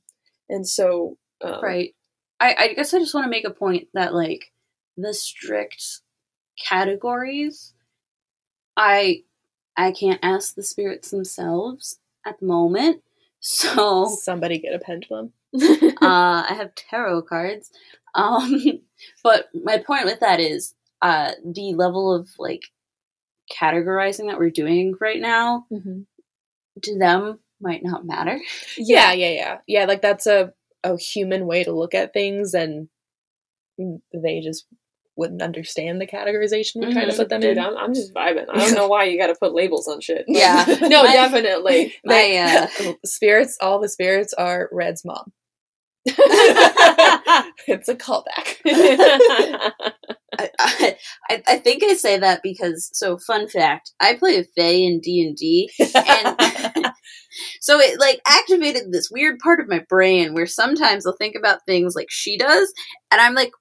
and 0.50 0.68
so 0.68 1.18
um, 1.42 1.62
right. 1.62 1.96
I, 2.40 2.56
I 2.60 2.74
guess 2.74 2.94
I 2.94 3.00
just 3.00 3.14
want 3.14 3.26
to 3.26 3.32
make 3.32 3.48
a 3.48 3.52
point 3.52 3.88
that 3.94 4.14
like 4.14 4.52
the 4.98 5.14
strict 5.14 6.02
categories, 6.68 7.74
I 8.78 9.24
I 9.76 9.92
can't 9.92 10.20
ask 10.24 10.56
the 10.56 10.64
spirits 10.64 11.12
themselves 11.12 12.00
at 12.26 12.40
the 12.40 12.46
moment. 12.46 13.02
So 13.40 14.08
somebody 14.22 14.60
get 14.60 14.76
a 14.76 14.80
pendulum. 14.80 15.34
uh, 15.56 15.98
I 16.02 16.54
have 16.56 16.76
tarot 16.76 17.24
cards. 17.24 17.72
Um, 18.16 18.64
but 19.24 19.50
my 19.54 19.80
point 19.80 20.06
with 20.06 20.20
that 20.20 20.40
is 20.40 20.76
uh, 21.02 21.32
the 21.44 21.74
level 21.74 22.14
of 22.14 22.30
like 22.38 22.64
categorizing 23.52 24.28
that 24.28 24.40
we're 24.40 24.50
doing 24.50 24.96
right 25.00 25.20
now. 25.20 25.66
Mm-hmm. 25.72 26.02
To 26.82 26.98
them, 26.98 27.40
might 27.62 27.84
not 27.84 28.06
matter. 28.06 28.40
Yeah, 28.78 29.12
yeah, 29.14 29.30
yeah. 29.30 29.58
Yeah, 29.68 29.86
like 29.86 30.02
that's 30.02 30.28
a, 30.28 30.54
a 30.84 30.98
human 30.98 31.46
way 31.48 31.64
to 31.64 31.72
look 31.72 31.96
at 31.96 32.14
things 32.14 32.54
and 32.54 32.90
they 33.78 34.42
just 34.42 34.68
wouldn't 35.16 35.42
understand 35.42 36.02
the 36.02 36.08
categorization 36.08 36.78
we're 36.78 36.92
trying 36.92 37.10
to 37.10 37.16
put 37.16 37.30
them 37.30 37.42
Dude, 37.42 37.58
in. 37.58 37.64
I'm, 37.64 37.78
I'm 37.78 37.94
just 37.94 38.14
vibing. 38.14 38.46
I 38.50 38.58
don't 38.58 38.76
know 38.76 38.88
why 38.90 39.06
you 39.06 39.20
got 39.20 39.28
to 39.28 39.36
put 39.36 39.54
labels 39.54 39.88
on 39.88 40.02
shit. 40.02 40.26
Yeah. 40.28 40.66
no, 40.82 41.04
My- 41.04 41.14
definitely. 41.14 41.94
My 42.06 42.68
uh, 42.82 42.94
spirits, 43.06 43.58
all 43.62 43.80
the 43.80 43.90
spirits 43.90 44.34
are 44.34 44.70
Red's 44.72 45.04
mom. 45.06 45.32
it's 46.06 47.88
a 47.88 47.96
callback. 47.96 48.58
I, 50.38 50.98
I, 51.30 51.44
I 51.48 51.58
think 51.58 51.84
I 51.84 51.94
say 51.94 52.18
that 52.20 52.42
because 52.44 52.90
so 52.94 53.18
fun 53.18 53.48
fact 53.48 53.92
I 54.00 54.16
play 54.16 54.38
a 54.38 54.44
Fae 54.44 54.64
in 54.64 55.00
D 55.00 55.26
and 55.26 55.36
D 55.38 55.70
and 55.80 56.92
so 57.62 57.80
it 57.80 58.00
like 58.00 58.20
activated 58.28 58.92
this 58.92 59.10
weird 59.12 59.40
part 59.40 59.60
of 59.60 59.70
my 59.70 59.86
brain 59.88 60.34
where 60.34 60.48
sometimes 60.48 61.06
I'll 61.06 61.16
think 61.18 61.36
about 61.36 61.60
things 61.68 61.96
like 61.96 62.08
she 62.10 62.38
does 62.38 62.74
and 63.12 63.22
I'm 63.22 63.36
like 63.36 63.52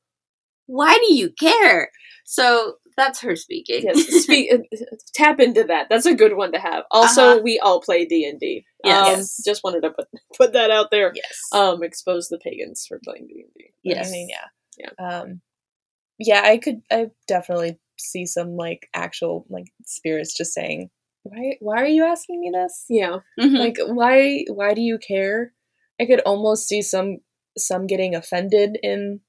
why 0.66 0.96
do 0.98 1.14
you 1.14 1.30
care 1.38 1.90
so 2.24 2.74
that's 2.96 3.20
her 3.22 3.36
speaking 3.36 3.82
yes, 3.84 4.22
speak, 4.22 4.50
tap 5.14 5.40
into 5.40 5.64
that. 5.64 5.86
That's 5.88 6.04
a 6.04 6.14
good 6.14 6.36
one 6.36 6.52
to 6.52 6.58
have. 6.58 6.84
Also, 6.90 7.22
Uh-huh. 7.22 7.40
we 7.42 7.58
all 7.58 7.80
play 7.80 8.04
D 8.04 8.26
and 8.28 8.38
D. 8.38 8.64
Yes. 8.84 9.38
Um, 9.38 9.42
just 9.50 9.64
wanted 9.64 9.80
to 9.82 9.90
put 9.90 10.08
put 10.36 10.52
that 10.52 10.70
out 10.70 10.90
there. 10.90 11.10
yes. 11.14 11.40
Um, 11.52 11.82
expose 11.82 12.28
the 12.28 12.38
pagans 12.38 12.84
for 12.86 13.00
playing 13.02 13.28
D 13.28 13.44
and 13.44 13.52
D. 13.56 13.70
yes 13.82 14.08
I 14.08 14.10
mean, 14.12 14.28
yeah. 14.28 14.46
Yeah. 14.98 15.06
Um, 15.18 15.40
yeah, 16.18 16.42
I 16.44 16.58
could, 16.58 16.82
I 16.90 17.06
definitely 17.26 17.78
see 17.98 18.26
some 18.26 18.56
like 18.56 18.88
actual 18.94 19.46
like 19.48 19.72
spirits 19.86 20.36
just 20.36 20.52
saying, 20.52 20.90
why, 21.22 21.56
why 21.60 21.82
are 21.82 21.86
you 21.86 22.04
asking 22.04 22.40
me 22.40 22.50
this? 22.52 22.84
Yeah. 22.90 23.16
Mhm. 23.40 23.58
Like, 23.58 23.78
why, 23.86 24.44
why 24.48 24.74
do 24.74 24.82
you 24.82 24.98
care? 24.98 25.54
I 26.00 26.04
could 26.04 26.20
almost 26.20 26.68
see 26.68 26.82
some, 26.82 27.18
some 27.56 27.86
getting 27.86 28.14
offended 28.14 28.78
in, 28.82 29.20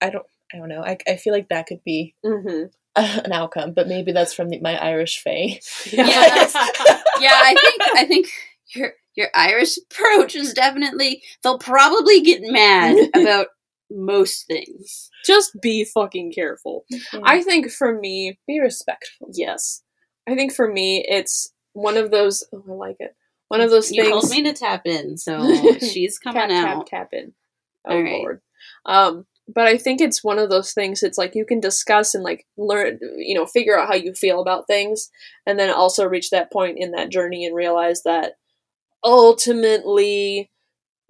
I 0.00 0.08
don't, 0.10 0.26
I 0.54 0.58
don't 0.58 0.68
know. 0.68 0.82
I, 0.84 0.96
I 1.08 1.16
feel 1.16 1.32
like 1.32 1.48
that 1.48 1.66
could 1.66 1.82
be 1.84 2.14
Mm-hmm. 2.24 2.66
an 2.96 3.32
outcome, 3.32 3.72
but 3.72 3.88
maybe 3.88 4.12
that's 4.12 4.32
from 4.32 4.50
the, 4.50 4.60
my 4.60 4.76
Irish 4.78 5.20
fae. 5.22 5.58
Yes. 5.92 6.54
yeah 7.20 7.32
I 7.32 7.54
think 7.60 7.82
I 7.96 8.04
think 8.06 8.28
your 8.74 8.92
your 9.16 9.28
Irish 9.34 9.76
approach 9.78 10.34
is 10.36 10.52
definitely 10.54 11.22
they'll 11.42 11.58
probably 11.58 12.20
get 12.20 12.40
mad 12.42 12.96
about 13.14 13.48
most 13.90 14.46
things 14.46 15.10
Just 15.26 15.60
be 15.60 15.84
fucking 15.84 16.32
careful. 16.32 16.84
I 17.22 17.42
think 17.42 17.70
for 17.70 17.98
me, 17.98 18.38
be 18.46 18.60
respectful. 18.60 19.28
yes. 19.32 19.82
I 20.28 20.34
think 20.34 20.52
for 20.54 20.66
me, 20.72 21.04
it's 21.08 21.52
one 21.74 21.96
of 21.96 22.10
those. 22.10 22.44
Oh, 22.52 22.62
I 22.68 22.72
like 22.72 22.96
it. 23.00 23.14
One 23.48 23.60
of 23.60 23.70
those 23.70 23.92
you 23.92 24.02
things. 24.04 24.12
told 24.12 24.30
me 24.30 24.42
to 24.44 24.52
tap 24.52 24.82
in 24.86 25.16
so 25.18 25.74
she's 25.78 26.18
coming 26.18 26.48
tap, 26.48 26.66
out 26.76 26.86
tap, 26.86 27.10
tap 27.10 27.12
in. 27.12 27.32
Oh 27.86 27.94
All 27.96 28.02
right. 28.02 28.12
lord. 28.20 28.40
Um, 28.86 29.26
but 29.46 29.66
I 29.66 29.76
think 29.76 30.00
it's 30.00 30.24
one 30.24 30.38
of 30.38 30.48
those 30.48 30.72
things. 30.72 31.02
It's 31.02 31.18
like 31.18 31.34
you 31.34 31.44
can 31.44 31.60
discuss 31.60 32.14
and 32.14 32.24
like 32.24 32.46
learn, 32.56 32.98
you 33.16 33.34
know, 33.34 33.46
figure 33.46 33.78
out 33.78 33.88
how 33.88 33.94
you 33.94 34.14
feel 34.14 34.40
about 34.40 34.66
things, 34.66 35.10
and 35.46 35.58
then 35.58 35.70
also 35.70 36.06
reach 36.06 36.30
that 36.30 36.52
point 36.52 36.78
in 36.78 36.92
that 36.92 37.10
journey 37.10 37.44
and 37.44 37.54
realize 37.54 38.02
that 38.04 38.34
ultimately, 39.02 40.50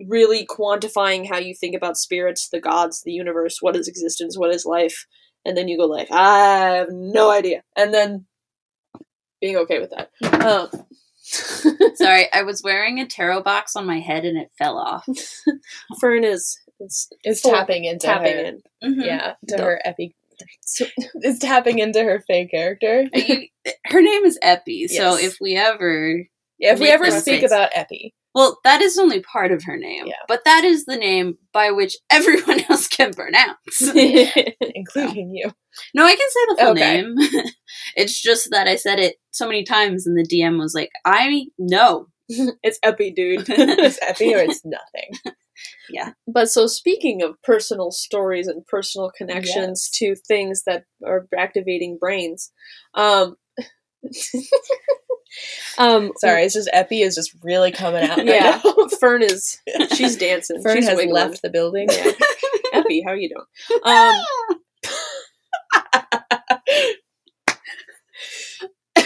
really 0.00 0.46
quantifying 0.46 1.28
how 1.28 1.38
you 1.38 1.54
think 1.54 1.76
about 1.76 1.96
spirits, 1.96 2.48
the 2.48 2.60
gods, 2.60 3.02
the 3.02 3.12
universe, 3.12 3.58
what 3.60 3.76
is 3.76 3.88
existence, 3.88 4.36
what 4.36 4.54
is 4.54 4.66
life, 4.66 5.06
and 5.44 5.56
then 5.56 5.68
you 5.68 5.78
go 5.78 5.86
like, 5.86 6.10
I 6.10 6.76
have 6.76 6.88
no 6.90 7.30
idea, 7.30 7.62
and 7.76 7.94
then 7.94 8.26
being 9.40 9.56
okay 9.56 9.78
with 9.78 9.90
that. 9.90 10.10
Um, 10.44 10.86
Sorry, 11.94 12.26
I 12.32 12.42
was 12.42 12.62
wearing 12.62 13.00
a 13.00 13.06
tarot 13.06 13.42
box 13.42 13.76
on 13.76 13.86
my 13.86 13.98
head 13.98 14.24
and 14.26 14.36
it 14.36 14.50
fell 14.58 14.76
off. 14.76 15.06
Fern 16.00 16.22
is 16.22 16.58
is 16.80 17.08
It's 17.22 17.40
full- 17.40 17.52
tapping 17.52 17.84
into 17.84 18.06
tapping 18.06 18.32
her, 18.34 18.38
in. 18.44 18.62
Mhm. 18.82 19.06
yeah, 19.06 19.34
to 19.48 19.56
Duh. 19.56 19.64
her 19.64 19.80
epi. 19.84 20.14
it's 21.14 21.38
tapping 21.38 21.78
into 21.78 22.02
her 22.02 22.22
fake 22.26 22.50
character. 22.50 23.06
You- 23.14 23.48
her 23.86 24.02
name 24.02 24.24
is 24.24 24.38
Epi, 24.42 24.88
so 24.88 25.16
if 25.16 25.36
we 25.40 25.56
ever. 25.56 26.24
Yeah, 26.58 26.72
if 26.72 26.80
we 26.80 26.88
ever 26.90 27.10
speak 27.10 27.42
about 27.44 27.70
Epi, 27.74 28.14
Well, 28.34 28.58
that 28.64 28.80
is 28.82 28.98
only 28.98 29.20
part 29.20 29.52
of 29.52 29.62
her 29.64 29.76
name, 29.76 30.06
Yeah. 30.06 30.14
but 30.28 30.44
that 30.44 30.64
is 30.64 30.84
the 30.86 30.96
name 30.96 31.38
by 31.52 31.70
which 31.70 31.96
everyone 32.10 32.60
else 32.68 32.88
can 32.88 33.12
pronounce. 33.14 33.80
including 33.80 35.34
you. 35.34 35.50
no, 35.94 36.04
I 36.04 36.14
can 36.16 36.28
say 36.30 36.40
the 36.48 36.56
full 36.60 36.70
Okay. 36.72 37.02
name. 37.02 37.14
it's 37.96 38.20
just 38.20 38.50
that 38.50 38.66
I 38.68 38.76
said 38.76 38.98
it 38.98 39.16
so 39.30 39.46
many 39.46 39.62
times, 39.64 40.06
and 40.06 40.16
the 40.18 40.26
DM 40.26 40.58
was 40.58 40.74
like, 40.74 40.90
I 41.04 41.46
know. 41.58 42.06
it's 42.28 42.78
Epi, 42.82 43.10
dude. 43.12 43.46
It's 43.48 43.98
Epi 44.02 44.34
or 44.34 44.38
it's 44.38 44.62
nothing. 44.64 45.34
But 46.26 46.50
so 46.50 46.66
speaking 46.66 47.22
of 47.22 47.40
personal 47.42 47.90
stories 47.90 48.46
and 48.48 48.66
personal 48.66 49.10
connections 49.16 49.88
to 49.94 50.14
things 50.14 50.64
that 50.64 50.84
are 51.06 51.26
activating 51.36 51.98
brains, 51.98 52.50
um, 52.94 53.36
um, 55.78 56.12
Sorry, 56.18 56.42
it's 56.44 56.54
just 56.54 56.70
Epi 56.72 57.02
is 57.02 57.14
just 57.14 57.34
really 57.42 57.72
coming 57.72 58.04
out. 58.08 58.24
yeah. 58.24 58.60
Fern 59.00 59.22
is 59.22 59.60
she's 59.94 60.16
dancing. 60.16 60.62
Fern 60.62 60.76
she's 60.76 60.88
has 60.88 60.96
wiggling. 60.96 61.14
left 61.14 61.42
the 61.42 61.50
building. 61.50 61.88
Yeah. 61.90 62.12
Epi, 62.74 63.02
how 63.02 63.12
are 63.12 63.16
you 63.16 63.30
doing? 63.30 63.44
Um, 63.84 64.14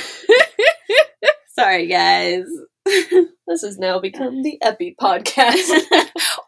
Sorry, 1.48 1.86
guys. 1.88 2.44
this 2.84 3.62
has 3.62 3.78
now 3.78 3.98
become 3.98 4.42
the 4.42 4.58
Epi 4.62 4.96
podcast. 5.00 5.68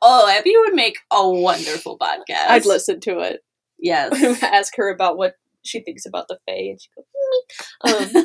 Oh, 0.02 0.28
Abby 0.28 0.54
would 0.56 0.74
make 0.74 0.98
a 1.12 1.28
wonderful 1.28 1.98
podcast. 1.98 2.48
I'd 2.48 2.66
listen 2.66 3.00
to 3.00 3.20
it. 3.20 3.40
Yes. 3.78 4.42
Ask 4.42 4.74
her 4.76 4.92
about 4.92 5.16
what 5.16 5.34
she 5.62 5.80
thinks 5.80 6.06
about 6.06 6.26
the 6.28 6.38
Fae, 6.46 6.70
and 6.70 6.80
she 6.80 6.88
goes, 6.96 8.14
um, 8.14 8.24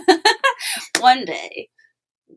One 1.02 1.26
day, 1.26 1.70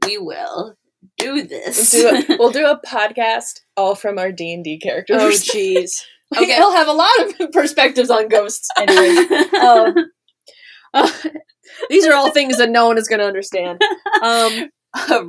we 0.04 0.18
will 0.18 0.76
do 1.16 1.42
this. 1.42 1.92
We'll 1.92 2.22
do, 2.22 2.34
a, 2.34 2.36
we'll 2.38 2.50
do 2.50 2.66
a 2.66 2.80
podcast 2.86 3.60
all 3.76 3.94
from 3.94 4.18
our 4.18 4.32
D 4.32 4.52
and 4.52 4.64
D 4.64 4.78
characters. 4.78 5.20
"Oh, 5.20 5.30
jeez." 5.30 6.02
Okay. 6.36 6.56
He'll 6.56 6.72
have 6.72 6.88
a 6.88 6.92
lot 6.92 7.08
of 7.20 7.52
perspectives 7.52 8.10
on 8.10 8.28
ghosts. 8.28 8.68
Anyway, 8.76 9.24
um, 9.60 9.94
uh, 10.92 11.10
these 11.88 12.06
are 12.06 12.12
all 12.12 12.30
things 12.32 12.58
that 12.58 12.68
no 12.68 12.86
one 12.86 12.98
is 12.98 13.08
going 13.08 13.20
to 13.20 13.26
understand. 13.26 13.80
Um, 14.22 14.68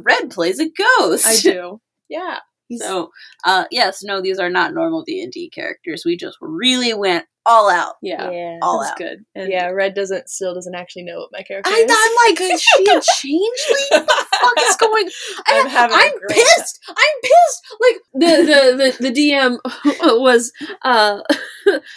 Red 0.03 0.29
plays 0.29 0.59
a 0.59 0.67
ghost. 0.69 1.25
I 1.25 1.37
do. 1.37 1.79
Yeah. 2.09 2.39
So, 2.77 3.09
uh, 3.45 3.65
yes, 3.71 4.03
no, 4.03 4.21
these 4.21 4.39
are 4.39 4.49
not 4.49 4.73
normal 4.73 5.03
D 5.03 5.21
and 5.23 5.31
D 5.31 5.49
characters. 5.49 6.03
We 6.05 6.15
just 6.17 6.37
really 6.41 6.93
went 6.93 7.25
all 7.45 7.69
out. 7.69 7.95
Yeah. 8.01 8.29
yeah, 8.29 8.59
All 8.61 8.79
That's 8.79 8.91
out. 8.91 8.97
good. 8.97 9.25
And 9.33 9.51
yeah. 9.51 9.67
Red 9.69 9.95
doesn't 9.95 10.29
still 10.29 10.53
doesn't 10.53 10.75
actually 10.75 11.03
know 11.03 11.17
what 11.19 11.29
my 11.31 11.41
character 11.41 11.71
I, 11.71 11.77
is. 11.77 11.91
I'm 11.91 12.29
like, 12.29 12.53
is 12.53 12.61
she 12.61 12.83
a 12.83 13.01
changeling? 13.19 14.05
What 14.05 14.07
the 14.07 14.37
fuck 14.39 14.69
is 14.69 14.75
going? 14.79 15.09
I'm 15.47 15.65
I, 15.65 15.69
having 15.69 15.97
a 15.97 15.99
I'm 15.99 16.11
great 16.19 16.37
pissed. 16.37 16.79
I'm 16.89 17.21
pissed. 17.23 17.77
Like 17.81 18.01
the 18.13 18.43
the 18.45 18.93
the, 18.99 19.09
the 19.09 19.31
DM 19.31 19.57
was 20.21 20.51
uh 20.83 21.21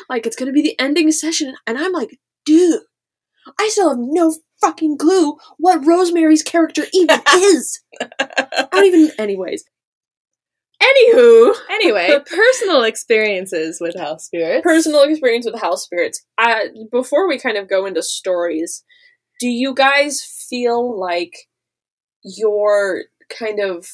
like 0.08 0.26
it's 0.26 0.36
gonna 0.36 0.52
be 0.52 0.62
the 0.62 0.78
ending 0.80 1.12
session, 1.12 1.54
and 1.66 1.76
I'm 1.76 1.92
like, 1.92 2.18
dude, 2.46 2.80
I 3.60 3.68
still 3.68 3.90
have 3.90 3.98
no 4.00 4.34
fucking 4.60 4.96
clue 4.96 5.36
what 5.58 5.84
Rosemary's 5.84 6.42
character 6.42 6.84
even 6.94 7.20
is. 7.36 7.82
I 8.00 8.68
don't 8.72 8.86
even. 8.86 9.10
Anyways. 9.18 9.64
Anywho, 10.82 11.54
Anyway, 11.70 12.18
personal 12.26 12.82
experiences 12.82 13.78
with 13.80 13.96
house 13.96 14.26
spirits. 14.26 14.62
personal 14.62 15.02
experience 15.02 15.46
with 15.46 15.60
house 15.60 15.84
spirits. 15.84 16.24
Uh, 16.38 16.60
before 16.90 17.28
we 17.28 17.38
kind 17.38 17.56
of 17.56 17.68
go 17.68 17.86
into 17.86 18.02
stories, 18.02 18.84
do 19.40 19.48
you 19.48 19.74
guys 19.74 20.22
feel 20.22 20.98
like 20.98 21.48
your 22.24 23.04
kind 23.28 23.60
of 23.60 23.86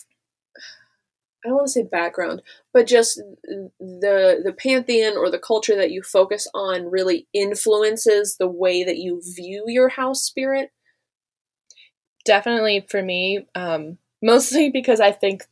I 1.45 1.49
don't 1.49 1.57
want 1.57 1.67
to 1.69 1.73
say 1.73 1.83
background, 1.85 2.43
but 2.73 2.87
just 2.87 3.21
the 3.79 4.41
the 4.45 4.53
pantheon 4.53 5.17
or 5.17 5.31
the 5.31 5.39
culture 5.39 5.77
that 5.77 5.93
you 5.93 6.03
focus 6.03 6.49
on 6.53 6.91
really 6.91 7.29
influences 7.33 8.37
the 8.39 8.49
way 8.49 8.83
that 8.83 8.97
you 8.99 9.23
view 9.37 9.65
your 9.69 9.91
house 9.91 10.23
spirit? 10.23 10.71
definitely 12.29 12.87
for 12.91 13.03
me, 13.03 13.47
um, 13.55 13.99
mostly 14.23 14.71
because 14.73 15.01
I 15.01 15.11
think 15.13 15.45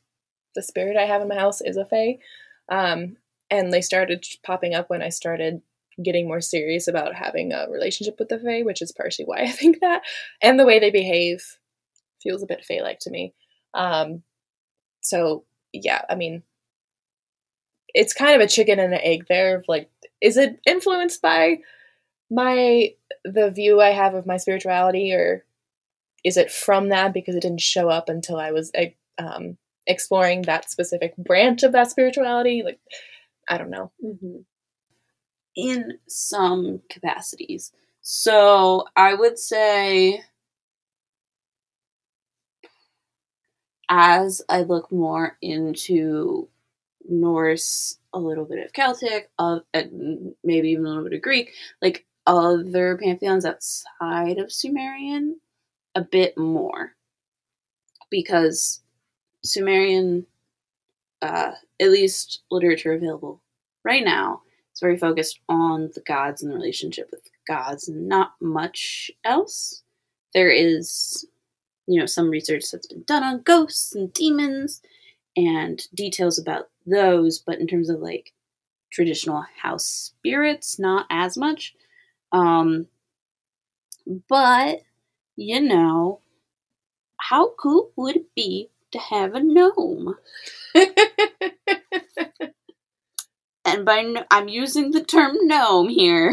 the 0.57 0.62
spirit 0.62 0.96
I 0.96 1.04
have 1.04 1.22
in 1.22 1.28
my 1.28 1.36
house 1.36 1.61
is 1.61 1.76
a 1.76 1.84
fae. 1.84 2.18
Um, 2.68 3.16
and 3.48 3.72
they 3.72 3.80
started 3.80 4.26
popping 4.44 4.74
up 4.74 4.90
when 4.90 5.02
I 5.02 5.11
started 5.11 5.62
getting 6.02 6.26
more 6.26 6.40
serious 6.40 6.88
about 6.88 7.14
having 7.14 7.52
a 7.52 7.68
relationship 7.70 8.16
with 8.18 8.28
the 8.28 8.38
fae, 8.38 8.62
which 8.62 8.82
is 8.82 8.92
partially 8.92 9.24
why 9.24 9.42
I 9.42 9.50
think 9.50 9.80
that. 9.80 10.02
And 10.42 10.59
the 10.59 10.66
way 10.66 10.80
they 10.80 10.90
behave 10.90 11.59
feels 12.22 12.42
a 12.42 12.46
bit 12.46 12.64
fae 12.64 12.80
like 12.82 12.98
to 13.00 13.11
me. 13.11 13.34
Um, 13.72 14.22
so, 15.00 15.44
yeah, 15.72 16.02
I 16.11 16.16
mean, 16.16 16.42
it's 17.94 18.12
kind 18.12 18.34
of 18.34 18.40
a 18.40 18.50
chicken 18.50 18.80
and 18.80 18.92
an 18.92 19.00
egg 19.02 19.26
there 19.28 19.57
of 19.57 19.64
like, 19.68 19.88
is 20.20 20.36
it 20.36 20.61
influenced 20.66 21.22
by 21.22 21.59
my 22.30 22.90
the 23.24 23.50
view 23.50 23.80
I 23.80 23.90
have 23.90 24.14
of 24.14 24.26
my 24.26 24.36
spirituality 24.36 25.12
or 25.12 25.44
is 26.24 26.36
it 26.36 26.50
from 26.50 26.88
that 26.88 27.14
because 27.14 27.36
it 27.36 27.42
didn't 27.42 27.61
show 27.61 27.88
up 27.88 28.09
until 28.09 28.38
I 28.38 28.50
was 28.50 28.72
um, 29.18 29.57
exploring 29.87 30.43
that 30.43 30.70
specific 30.70 31.16
branch 31.16 31.62
of 31.62 31.72
that 31.72 31.91
spirituality. 31.91 32.62
Like, 32.64 32.80
I 33.49 33.59
don't 33.59 33.70
know. 33.70 33.93
Mhm. 34.05 34.45
in 35.55 35.99
some 36.07 36.82
capacities. 36.91 37.72
So 38.03 38.84
I 38.97 39.14
would 39.14 39.39
say, 39.39 40.22
as 43.89 44.43
I 44.49 44.62
look 44.62 44.91
more 44.91 45.37
into 45.43 46.49
Norse, 47.09 47.99
a 48.12 48.18
little 48.18 48.45
bit 48.45 48.64
of 48.64 48.72
Celtic, 48.72 49.30
uh, 49.39 49.61
maybe 50.43 50.70
even 50.70 50.84
a 50.87 50.89
little 50.89 51.05
bit 51.05 51.12
of 51.14 51.22
Greek, 51.22 51.53
like 51.82 52.07
other 52.26 52.97
pantheons 52.99 53.45
outside 53.45 54.39
of 54.39 54.53
Sumerian, 54.53 55.41
a 55.95 56.03
bit 56.03 56.39
more. 56.39 56.95
Because 58.11 58.82
Sumerian, 59.47 60.26
uh, 61.22 61.53
at 61.80 61.90
least 61.90 62.42
literature 62.51 62.92
available 62.92 63.40
right 63.84 64.05
now, 64.05 64.42
it's 64.70 64.80
very 64.80 64.99
focused 64.99 65.40
on 65.49 65.90
the 65.94 66.03
gods 66.03 66.42
and 66.42 66.53
the 66.53 66.57
relationship 66.57 67.09
with 67.11 67.22
gods 67.49 67.88
and 67.88 68.09
not 68.09 68.32
much 68.40 69.11
else. 69.24 69.82
There 70.34 70.51
is, 70.51 71.26
you 71.86 71.99
know, 71.99 72.07
some 72.07 72.28
research 72.28 72.64
that's 72.70 72.86
been 72.86 73.05
done 73.05 73.22
on 73.22 73.40
ghosts 73.42 73.94
and 73.94 74.12
demons 74.12 74.82
and 75.36 75.82
details 75.94 76.38
about 76.38 76.68
those, 76.86 77.38
but 77.38 77.59
in 77.59 77.66
terms 77.66 77.88
of 77.88 78.01
like 78.01 78.34
traditional 78.92 79.47
house 79.62 79.86
spirits, 79.86 80.78
not 80.78 81.07
as 81.09 81.38
much. 81.38 81.74
Um, 82.32 82.88
but, 84.28 84.82
you 85.36 85.61
know, 85.61 86.20
how 87.18 87.55
cool 87.59 87.92
would 87.97 88.16
it 88.16 88.34
be 88.34 88.68
to 88.97 89.03
have 89.14 89.34
a 89.34 89.42
gnome? 89.42 90.16
and 93.64 93.84
by 93.84 94.03
no- 94.03 94.24
I'm 94.30 94.49
using 94.49 94.90
the 94.92 95.05
term 95.05 95.36
gnome 95.42 95.88
here 95.88 96.32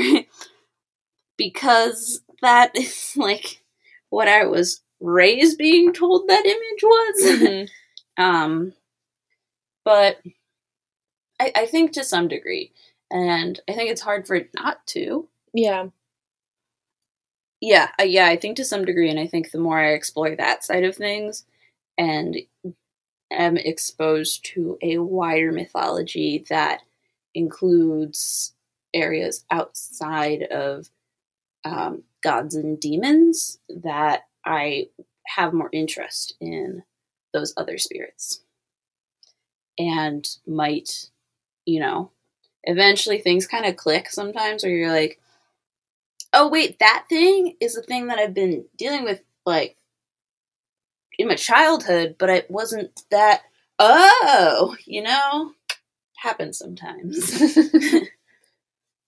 because 1.38 2.22
that 2.42 2.72
is 2.76 3.14
like 3.16 3.62
what 4.10 4.28
I 4.28 4.46
was 4.46 4.82
raised 5.00 5.58
being 5.58 5.94
told 5.94 6.28
that 6.28 6.46
image 6.46 6.84
was. 6.84 7.16
Mhm. 7.42 7.70
um, 8.18 8.74
but 9.86 10.20
I, 11.40 11.52
I 11.56 11.66
think 11.66 11.92
to 11.94 12.04
some 12.04 12.28
degree, 12.28 12.72
and 13.12 13.60
I 13.68 13.74
think 13.74 13.92
it's 13.92 14.02
hard 14.02 14.28
for 14.28 14.36
it 14.36 14.50
not 14.54 14.86
to. 14.88 15.28
yeah. 15.54 15.88
Yeah, 17.62 17.90
yeah, 18.04 18.28
I 18.28 18.36
think 18.36 18.58
to 18.58 18.66
some 18.66 18.84
degree, 18.84 19.10
and 19.10 19.20
I 19.20 19.26
think 19.28 19.52
the 19.52 19.58
more 19.58 19.80
I 19.80 19.94
explore 19.94 20.36
that 20.36 20.64
side 20.66 20.84
of 20.84 20.96
things, 20.98 21.46
and 21.98 22.38
am 23.32 23.58
exposed 23.58 24.46
to 24.46 24.78
a 24.82 24.98
wider 25.00 25.52
mythology 25.52 26.46
that 26.50 26.82
includes 27.34 28.54
areas 28.94 29.46
outside 29.50 30.44
of 30.44 30.90
um, 31.66 32.04
gods 32.22 32.56
and 32.56 32.80
demons, 32.80 33.60
that 33.70 34.24
I 34.46 34.90
have 35.26 35.54
more 35.54 35.70
interest 35.72 36.36
in 36.40 36.84
those 37.34 37.54
other 37.58 37.78
spirits, 37.78 38.44
and 39.80 40.28
might, 40.46 41.10
you 41.66 41.80
know, 41.80 42.12
eventually 42.64 43.18
things 43.20 43.48
kind 43.48 43.66
of 43.66 43.76
click 43.76 44.10
sometimes, 44.10 44.64
where 44.64 44.72
you're 44.72 44.92
like 44.92 45.20
oh 46.34 46.48
wait, 46.48 46.80
that 46.80 47.06
thing 47.08 47.56
is 47.62 47.76
the 47.76 47.82
thing 47.82 48.08
that 48.08 48.18
I've 48.18 48.34
been 48.34 48.66
dealing 48.76 49.04
with 49.04 49.22
like 49.46 49.78
in 51.18 51.28
my 51.28 51.36
childhood, 51.36 52.16
but 52.18 52.30
it 52.30 52.50
wasn't 52.50 53.04
that 53.12 53.42
oh, 53.80 54.76
you 54.86 55.02
know, 55.02 55.52
happens 56.18 56.58
sometimes. 56.58 57.42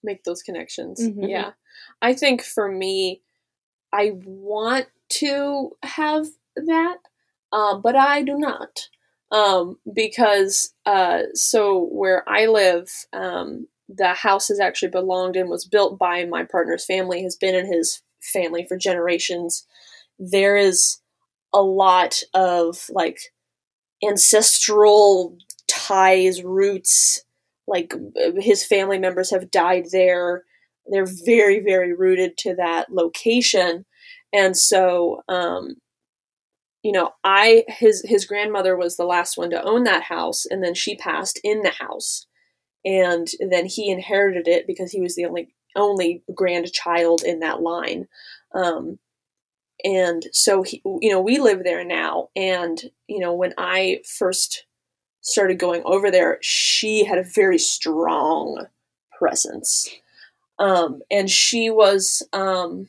make 0.03 0.24
those 0.24 0.41
connections. 0.43 0.99
Mhm. 1.01 1.30
Yeah. 1.30 1.51
I 2.01 2.14
think 2.14 2.43
for 2.43 2.72
me, 2.72 3.22
I 3.91 4.12
want 4.24 4.88
to 5.10 5.76
have 5.84 6.28
that, 6.56 6.97
um, 7.51 7.82
but 7.82 7.95
I 7.95 8.22
do 8.22 8.38
not. 8.38 8.89
Um, 9.32 9.80
because, 9.91 10.74
uh, 10.86 11.24
so 11.34 11.80
where 11.91 12.28
I 12.30 12.45
live, 12.45 12.89
um, 13.12 13.68
the 13.89 14.14
house 14.14 14.47
has 14.49 14.60
actually 14.60 14.91
belonged 14.91 15.36
and 15.36 15.49
was 15.49 15.66
built 15.66 15.97
by 15.97 16.26
my 16.26 16.43
partner's 16.43 16.86
family, 16.86 17.24
has 17.24 17.36
been 17.36 17.56
in 17.56 17.72
his 17.72 18.01
family 18.22 18.66
for 18.68 18.78
generations. 18.78 19.66
There 20.20 20.56
is 20.56 20.99
a 21.56 21.64
lot 21.64 22.22
of 22.36 22.88
like 22.91 23.20
ancestral 24.08 25.38
ties, 25.68 26.43
roots, 26.43 27.24
like 27.68 27.93
his 28.38 28.66
family 28.66 28.99
members 28.99 29.32
have 29.32 29.51
died 29.51 29.88
there. 29.91 30.43
They're 30.88 31.08
very 31.26 31.60
very 31.62 31.93
rooted 31.93 32.38
to 32.39 32.56
that 32.56 32.91
location. 32.91 33.86
And 34.34 34.56
so 34.58 35.22
um 35.30 35.76
you 36.84 36.91
know 36.91 37.12
i 37.24 37.64
his 37.68 38.03
his 38.06 38.26
grandmother 38.26 38.76
was 38.76 38.95
the 38.95 39.06
last 39.06 39.38
one 39.38 39.49
to 39.49 39.64
own 39.64 39.84
that 39.86 40.03
house 40.03 40.45
and 40.45 40.64
then 40.64 40.74
she 40.74 40.95
passed 40.95 41.39
in 41.43 41.62
the 41.62 41.72
house. 41.72 42.28
And 42.86 43.28
then 43.51 43.66
he 43.66 43.89
inherited 43.89 44.47
it 44.47 44.68
because 44.68 44.91
he 44.91 45.01
was 45.01 45.16
the 45.16 45.26
only 45.26 45.56
only 45.76 46.24
grandchild 46.34 47.24
in 47.24 47.39
that 47.39 47.62
line. 47.62 48.08
Um 48.53 48.99
and 49.84 50.26
so 50.32 50.64
he 50.64 50.82
you 51.02 51.10
know 51.10 51.20
we 51.22 51.40
live 51.40 51.64
there 51.64 51.84
now. 51.84 52.30
And 52.36 52.82
you 53.08 53.20
know 53.20 53.34
when 53.34 53.54
i 53.58 54.02
first 54.06 54.66
started 55.22 55.58
going 55.58 55.82
over 55.86 56.12
there 56.12 56.38
she 56.42 57.04
had 57.04 57.18
a 57.18 57.24
very 57.24 57.58
strong 57.58 58.68
presence. 59.18 59.90
Um, 60.58 61.02
and 61.12 61.30
she 61.30 61.70
was 61.70 62.24
um, 62.32 62.88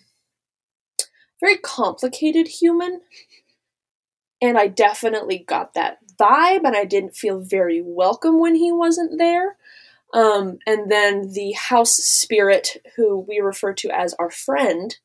very 1.41 1.59
complicated 1.59 2.47
human. 2.47 3.01
And 4.41 4.59
i 4.59 4.69
definitely 4.69 5.39
got 5.39 5.75
that 5.75 5.99
vibe 6.19 6.65
and 6.65 6.77
i 6.77 6.85
didn't 6.85 7.17
feel 7.17 7.41
very 7.41 7.83
welcome 7.85 8.39
when 8.39 8.55
he 8.55 8.71
wasn't 8.71 9.19
there. 9.19 9.57
Um, 10.15 10.59
and 10.67 10.91
then 10.91 11.33
the 11.33 11.53
house 11.53 11.95
spirit 11.95 12.83
who 12.97 13.19
we 13.19 13.41
refer 13.41 13.73
to 13.75 13.91
as 13.91 14.15
our 14.15 14.31
friend 14.31 14.97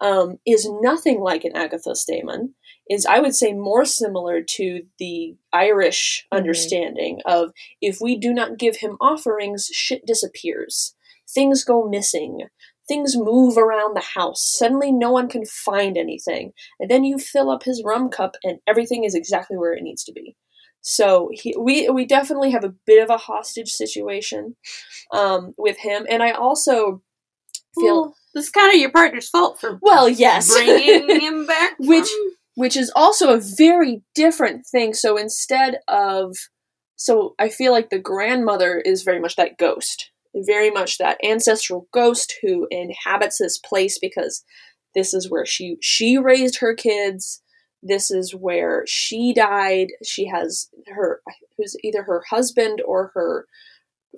um, 0.00 0.38
is 0.46 0.68
nothing 0.82 1.20
like 1.20 1.44
an 1.44 1.52
agathos 1.52 2.04
daemon 2.06 2.54
is 2.88 3.06
i 3.06 3.18
would 3.18 3.34
say 3.34 3.52
more 3.52 3.84
similar 3.84 4.42
to 4.42 4.82
the 4.98 5.36
irish 5.52 6.26
Mhm. 6.32 6.38
understanding 6.38 7.20
of 7.24 7.50
if 7.80 7.98
we 8.00 8.16
do 8.16 8.32
not 8.32 8.58
give 8.58 8.76
him 8.76 8.96
offerings 9.00 9.66
shit 9.72 10.04
disappears. 10.06 10.94
Things 11.28 11.64
go 11.64 11.88
missing. 11.88 12.42
Things 12.86 13.16
move 13.16 13.58
around 13.58 13.96
the 13.96 14.00
house. 14.14 14.42
Suddenly 14.44 14.92
no 14.92 15.10
one 15.10 15.28
can 15.28 15.44
find 15.44 15.96
anything. 15.98 16.52
And 16.78 16.88
then 16.88 17.02
you 17.02 17.18
fill 17.18 17.50
up 17.50 17.64
his 17.64 17.82
rum 17.84 18.10
cup 18.10 18.36
and 18.44 18.60
everything 18.66 19.02
is 19.02 19.14
exactly 19.16 19.56
where 19.56 19.72
it 19.74 19.82
needs 19.82 20.04
to 20.04 20.12
be. 20.12 20.36
So 20.82 21.28
he, 21.32 21.52
we 21.58 21.88
we 21.88 22.04
definitely 22.06 22.52
have 22.52 22.62
a 22.64 22.74
bit 22.86 23.02
of 23.02 23.10
a 23.10 23.16
hostage 23.16 23.70
situation 23.70 24.54
um, 25.12 25.52
with 25.58 25.78
him. 25.78 26.06
And 26.08 26.22
i 26.22 26.30
also 26.30 27.02
feel 27.78 28.02
well, 28.02 28.14
this 28.36 28.44
is 28.46 28.50
kind 28.52 28.72
of 28.72 28.78
your 28.80 28.90
partner's 28.92 29.28
fault 29.28 29.58
for 29.60 29.78
well 29.82 30.08
yes 30.08 30.52
bringing 30.54 31.20
him 31.20 31.46
back. 31.46 31.72
Which- 31.80 32.08
from- 32.08 32.32
which 32.58 32.74
is 32.76 32.90
also 32.96 33.34
a 33.34 33.38
very 33.58 34.02
different 34.14 34.66
thing. 34.66 34.94
So 34.94 35.18
instead 35.18 35.76
of, 35.88 36.34
so 36.96 37.34
I 37.38 37.50
feel 37.50 37.70
like 37.70 37.90
the 37.90 37.98
grandmother 37.98 38.80
is 38.82 39.02
very 39.02 39.20
much 39.20 39.36
that 39.36 39.58
ghost, 39.58 40.10
very 40.34 40.70
much 40.70 40.96
that 40.96 41.18
ancestral 41.22 41.86
ghost 41.92 42.34
who 42.40 42.66
inhabits 42.70 43.36
this 43.38 43.58
place 43.58 43.98
because 44.00 44.42
this 44.94 45.12
is 45.12 45.30
where 45.30 45.44
she 45.44 45.76
she 45.82 46.16
raised 46.16 46.60
her 46.60 46.74
kids. 46.74 47.42
This 47.82 48.10
is 48.10 48.34
where 48.34 48.84
she 48.86 49.34
died. 49.34 49.88
She 50.02 50.26
has 50.28 50.70
her 50.88 51.20
who's 51.58 51.76
either 51.84 52.04
her 52.04 52.22
husband 52.30 52.80
or 52.86 53.10
her 53.12 53.46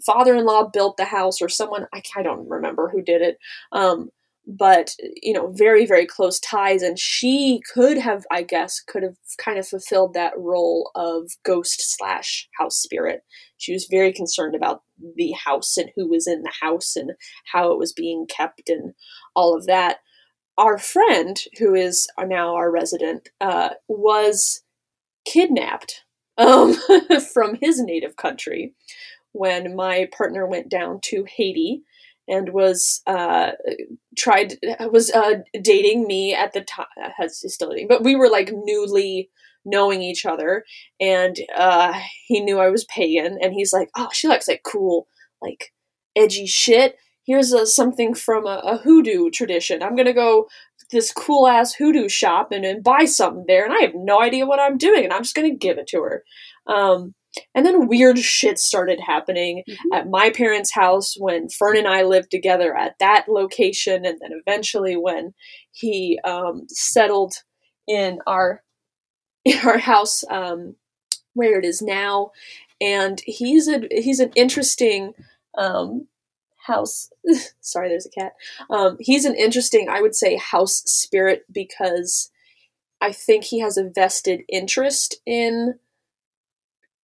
father-in-law 0.04 0.70
built 0.72 0.96
the 0.96 1.04
house 1.04 1.40
or 1.40 1.48
someone 1.48 1.86
I, 1.92 2.02
I 2.16 2.22
don't 2.22 2.48
remember 2.48 2.88
who 2.88 3.02
did 3.02 3.22
it. 3.22 3.38
Um, 3.72 4.10
but 4.48 4.96
you 5.22 5.34
know 5.34 5.52
very 5.52 5.84
very 5.84 6.06
close 6.06 6.40
ties 6.40 6.82
and 6.82 6.98
she 6.98 7.60
could 7.74 7.98
have 7.98 8.24
i 8.30 8.42
guess 8.42 8.80
could 8.80 9.02
have 9.02 9.16
kind 9.36 9.58
of 9.58 9.68
fulfilled 9.68 10.14
that 10.14 10.32
role 10.38 10.90
of 10.94 11.32
ghost 11.44 11.96
slash 11.96 12.48
house 12.58 12.78
spirit 12.78 13.20
she 13.58 13.74
was 13.74 13.86
very 13.90 14.10
concerned 14.10 14.54
about 14.54 14.82
the 15.16 15.32
house 15.32 15.76
and 15.76 15.90
who 15.94 16.08
was 16.08 16.26
in 16.26 16.42
the 16.42 16.52
house 16.62 16.96
and 16.96 17.12
how 17.52 17.70
it 17.70 17.78
was 17.78 17.92
being 17.92 18.26
kept 18.26 18.70
and 18.70 18.94
all 19.36 19.54
of 19.54 19.66
that 19.66 19.98
our 20.56 20.78
friend 20.78 21.44
who 21.58 21.74
is 21.74 22.08
now 22.18 22.54
our 22.54 22.70
resident 22.70 23.28
uh, 23.40 23.70
was 23.86 24.62
kidnapped 25.24 26.04
um, 26.38 26.74
from 27.32 27.58
his 27.60 27.80
native 27.80 28.16
country 28.16 28.72
when 29.32 29.76
my 29.76 30.08
partner 30.16 30.46
went 30.46 30.68
down 30.68 31.00
to 31.02 31.24
haiti 31.28 31.82
and 32.28 32.50
was 32.50 33.00
uh, 33.06 33.52
tried 34.16 34.54
was 34.92 35.10
uh, 35.10 35.36
dating 35.62 36.06
me 36.06 36.34
at 36.34 36.52
the 36.52 36.60
time. 36.60 36.86
Has 37.16 37.42
still 37.52 37.70
dating, 37.70 37.88
but 37.88 38.04
we 38.04 38.14
were 38.14 38.28
like 38.28 38.50
newly 38.52 39.30
knowing 39.64 40.02
each 40.02 40.24
other 40.24 40.64
and 41.00 41.36
uh 41.54 41.92
he 42.26 42.40
knew 42.40 42.58
I 42.58 42.70
was 42.70 42.84
pagan 42.84 43.38
and 43.42 43.52
he's 43.52 43.72
like, 43.72 43.90
"Oh, 43.96 44.08
she 44.12 44.28
likes 44.28 44.48
like 44.48 44.62
cool 44.64 45.08
like 45.42 45.72
edgy 46.16 46.46
shit. 46.46 46.96
Here's 47.26 47.52
a, 47.52 47.66
something 47.66 48.14
from 48.14 48.46
a, 48.46 48.60
a 48.64 48.78
hoodoo 48.78 49.30
tradition. 49.30 49.82
I'm 49.82 49.94
to 50.06 50.14
go 50.14 50.48
this 50.90 51.12
cool 51.12 51.46
ass 51.46 51.74
hoodoo 51.74 52.08
shop 52.08 52.50
and, 52.50 52.64
and 52.64 52.82
buy 52.82 53.04
something 53.04 53.44
there 53.46 53.64
and 53.64 53.74
I 53.74 53.82
have 53.82 53.94
no 53.94 54.22
idea 54.22 54.46
what 54.46 54.60
I'm 54.60 54.78
doing 54.78 55.04
and 55.04 55.12
I'm 55.12 55.22
just 55.22 55.34
to 55.50 55.56
give 55.56 55.78
it 55.78 55.86
to 55.88 56.02
her." 56.02 56.24
Um 56.66 57.14
and 57.54 57.64
then 57.66 57.86
weird 57.88 58.18
shit 58.18 58.58
started 58.58 59.00
happening 59.00 59.62
Mhm. 59.68 59.76
at 59.98 60.08
my 60.08 60.30
parents' 60.30 60.72
house 60.74 61.14
when 61.18 61.48
Fern 61.48 61.76
and 61.76 61.86
I 61.88 62.02
lived 62.02 62.30
together 62.30 62.76
at 62.76 62.98
that 63.00 63.28
location, 63.28 64.04
and 64.04 64.18
then 64.20 64.30
eventually 64.46 64.96
when 64.96 65.34
he 65.72 66.18
um, 66.24 66.66
settled 66.68 67.34
in 67.86 68.20
our 68.26 68.62
in 69.44 69.58
our 69.66 69.78
house 69.78 70.24
um, 70.30 70.76
where 71.34 71.58
it 71.58 71.64
is 71.64 71.80
now. 71.82 72.32
And 72.80 73.20
he's 73.24 73.68
a 73.68 73.86
he's 73.90 74.20
an 74.20 74.32
interesting 74.36 75.14
um, 75.56 76.06
house. 76.66 77.10
sorry, 77.60 77.88
there's 77.88 78.06
a 78.06 78.10
cat. 78.10 78.32
Um, 78.70 78.96
he's 79.00 79.24
an 79.24 79.34
interesting, 79.34 79.88
I 79.88 80.00
would 80.00 80.14
say, 80.14 80.36
house 80.36 80.82
spirit 80.86 81.44
because 81.50 82.30
I 83.00 83.12
think 83.12 83.44
he 83.44 83.60
has 83.60 83.76
a 83.76 83.88
vested 83.88 84.42
interest 84.48 85.16
in 85.26 85.78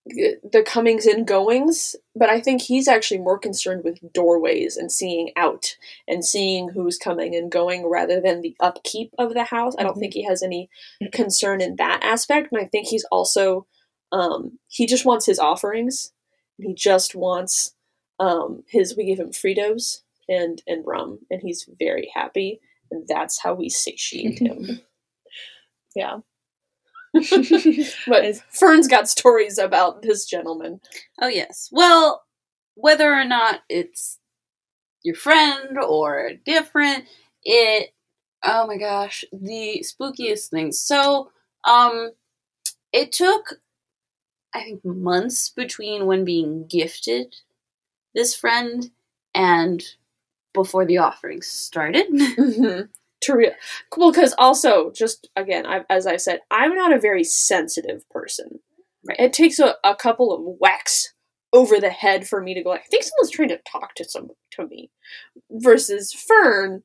the 0.07 0.63
comings 0.67 1.07
and 1.07 1.27
goings, 1.27 1.97
but 2.15 2.29
I 2.29 2.41
think 2.41 2.61
he's 2.61 2.89
actually 2.89 3.21
more 3.21 3.39
concerned 3.39 3.85
with 3.85 4.13
doorways 4.13 4.77
and 4.77 4.93
seeing 4.93 5.31
out 5.35 5.77
and 6.07 6.25
seeing 6.25 6.69
who's 6.69 6.99
coming 6.99 7.35
and 7.35 7.51
going 7.51 7.87
rather 7.87 8.21
than 8.21 8.43
the 8.43 8.55
upkeep 8.61 9.13
of 9.19 9.33
the 9.33 9.45
house. 9.45 9.75
I 9.79 9.83
don't 9.83 9.97
Mhm. 9.97 10.01
think 10.01 10.15
he 10.15 10.23
has 10.25 10.43
any 10.43 10.69
concern 11.13 11.63
in 11.63 11.77
that 11.77 12.01
aspect, 12.03 12.53
and 12.53 12.61
I 12.61 12.67
think 12.67 12.89
he's 12.89 13.05
also 13.11 13.67
um, 14.13 14.59
he 14.69 14.87
just 14.87 15.05
wants 15.05 15.27
his 15.27 15.39
offerings. 15.41 16.13
He 16.59 16.73
just 16.75 17.15
wants 17.17 17.75
um, 18.21 18.63
his. 18.69 18.97
We 18.97 19.07
gave 19.07 19.19
him 19.19 19.31
Fritos 19.33 20.03
and 20.29 20.63
and 20.69 20.87
rum, 20.87 21.21
and 21.31 21.41
he's 21.43 21.69
very 21.79 22.11
happy, 22.15 22.61
and 22.91 23.09
that's 23.09 23.41
how 23.43 23.55
we 23.55 23.69
satiate 23.69 24.39
him. 24.39 24.81
yeah. 25.97 26.19
but 28.09 28.37
Fern's 28.51 28.89
got 28.89 29.09
stories 29.09 29.59
about 29.59 30.03
this 30.03 30.27
gentleman. 30.27 30.81
Oh 31.21 31.29
yes. 31.29 31.69
Well, 31.73 32.25
whether 32.75 33.12
or 33.12 33.25
not 33.25 33.61
it's 33.69 34.19
your 35.05 35.17
friend 35.17 35.79
or 35.79 36.33
different, 36.47 37.05
it 37.45 37.91
oh 38.45 38.67
my 38.67 38.77
gosh, 38.79 39.25
the 39.33 39.85
spookiest 39.85 40.51
thing. 40.51 40.73
So, 40.73 41.31
um 41.65 42.12
it 42.93 43.12
took 43.12 43.61
I 44.55 44.62
think 44.65 44.85
months 44.85 45.51
between 45.51 46.07
when 46.07 46.25
being 46.25 46.67
gifted 46.67 47.37
this 48.15 48.35
friend 48.35 48.91
and 49.35 49.83
before 50.55 50.87
the 50.87 50.99
offerings 50.99 51.47
started. 51.49 52.07
Mm-hmm. 52.12 52.83
To 53.25 53.35
real, 53.35 53.53
well, 53.97 54.11
because 54.11 54.35
also, 54.39 54.91
just 54.91 55.29
again, 55.37 55.66
I, 55.66 55.85
as 55.89 56.07
I 56.07 56.16
said, 56.16 56.41
I'm 56.51 56.75
not 56.75 56.93
a 56.93 57.01
very 57.01 57.25
sensitive 57.25 58.09
person. 58.11 58.61
Right. 59.07 59.20
It 59.20 59.33
takes 59.33 59.59
a, 59.59 59.77
a 59.85 59.95
couple 59.95 60.33
of 60.33 60.57
whacks 60.59 61.12
over 61.53 61.79
the 61.79 61.91
head 61.91 62.27
for 62.27 62.43
me 62.43 62.55
to 62.55 62.62
go. 62.62 62.70
Like, 62.70 62.81
I 62.81 62.89
think 62.91 63.05
someone's 63.05 63.31
trying 63.31 63.49
to 63.51 63.61
talk 63.70 63.95
to 63.97 64.05
some 64.05 64.31
to 64.53 64.66
me. 64.66 64.91
Versus 65.51 66.12
Fern 66.12 66.83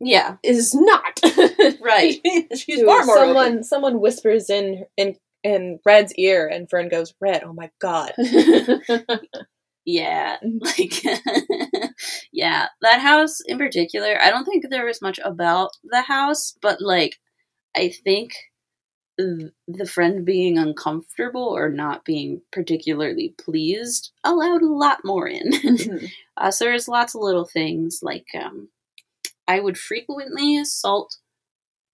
yeah, 0.00 0.36
is 0.42 0.74
not 0.74 1.20
Right. 1.80 2.20
She's 2.54 2.82
far 2.82 3.04
more 3.04 3.16
someone 3.16 3.64
someone 3.64 4.00
whispers 4.00 4.50
in 4.50 4.84
in 4.96 5.16
in 5.42 5.78
Red's 5.86 6.12
ear, 6.14 6.46
and 6.46 6.68
Fern 6.68 6.88
goes, 6.88 7.14
"Red, 7.20 7.44
oh 7.44 7.52
my 7.52 7.70
god." 7.80 8.12
Yeah, 9.86 10.38
like 10.60 11.02
yeah, 12.32 12.66
that 12.82 13.00
house 13.00 13.40
in 13.46 13.58
particular. 13.58 14.18
I 14.20 14.30
don't 14.30 14.44
think 14.44 14.64
there 14.68 14.84
was 14.84 15.00
much 15.02 15.20
about 15.24 15.70
the 15.84 16.02
house, 16.02 16.54
but 16.60 16.80
like 16.80 17.16
I 17.76 17.90
think 18.04 18.34
the 19.18 19.86
friend 19.86 20.24
being 20.24 20.58
uncomfortable 20.58 21.42
or 21.56 21.68
not 21.70 22.04
being 22.04 22.42
particularly 22.52 23.34
pleased 23.38 24.12
allowed 24.24 24.62
a 24.62 24.66
lot 24.66 24.98
more 25.04 25.28
in. 25.28 25.50
Mhm. 25.52 26.10
uh, 26.36 26.50
so 26.50 26.64
there's 26.66 26.88
lots 26.88 27.14
of 27.14 27.22
little 27.22 27.46
things 27.46 28.00
like 28.02 28.26
um, 28.38 28.68
I 29.48 29.60
would 29.60 29.78
frequently 29.78 30.58
assault 30.58 31.16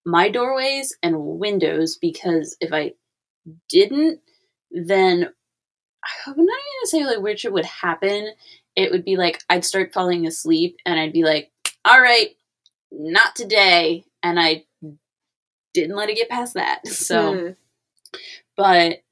my 0.07 0.31
doorways 0.31 0.97
and 1.03 1.17
windows 1.19 1.99
because 2.01 2.57
if 2.61 2.73
I 2.73 2.93
didn't, 3.71 4.21
then 4.71 5.31
I'm 6.27 6.33
not 6.37 6.39
even 6.39 6.47
gonna 6.47 6.87
say 6.87 7.05
like 7.07 7.21
which 7.23 7.45
it 7.45 7.53
would 7.53 7.65
happen. 7.67 8.33
It 8.77 8.91
would 8.91 9.05
be 9.05 9.17
like 9.17 9.43
I'd 9.49 9.65
start 9.65 9.93
falling 9.93 10.27
asleep 10.27 10.77
and 10.87 10.99
I'd 10.99 11.13
be 11.13 11.25
like, 11.25 11.51
"All 11.85 12.01
right, 12.01 12.31
not 12.91 13.37
today," 13.37 14.05
and 14.23 14.39
I 14.41 14.65
didn't 15.75 15.97
let 15.97 16.11
it 16.11 16.17
get 16.17 16.29
past 16.29 16.55
that. 16.55 16.81
So, 16.87 17.35
Mm. 17.35 17.57
but 18.57 19.03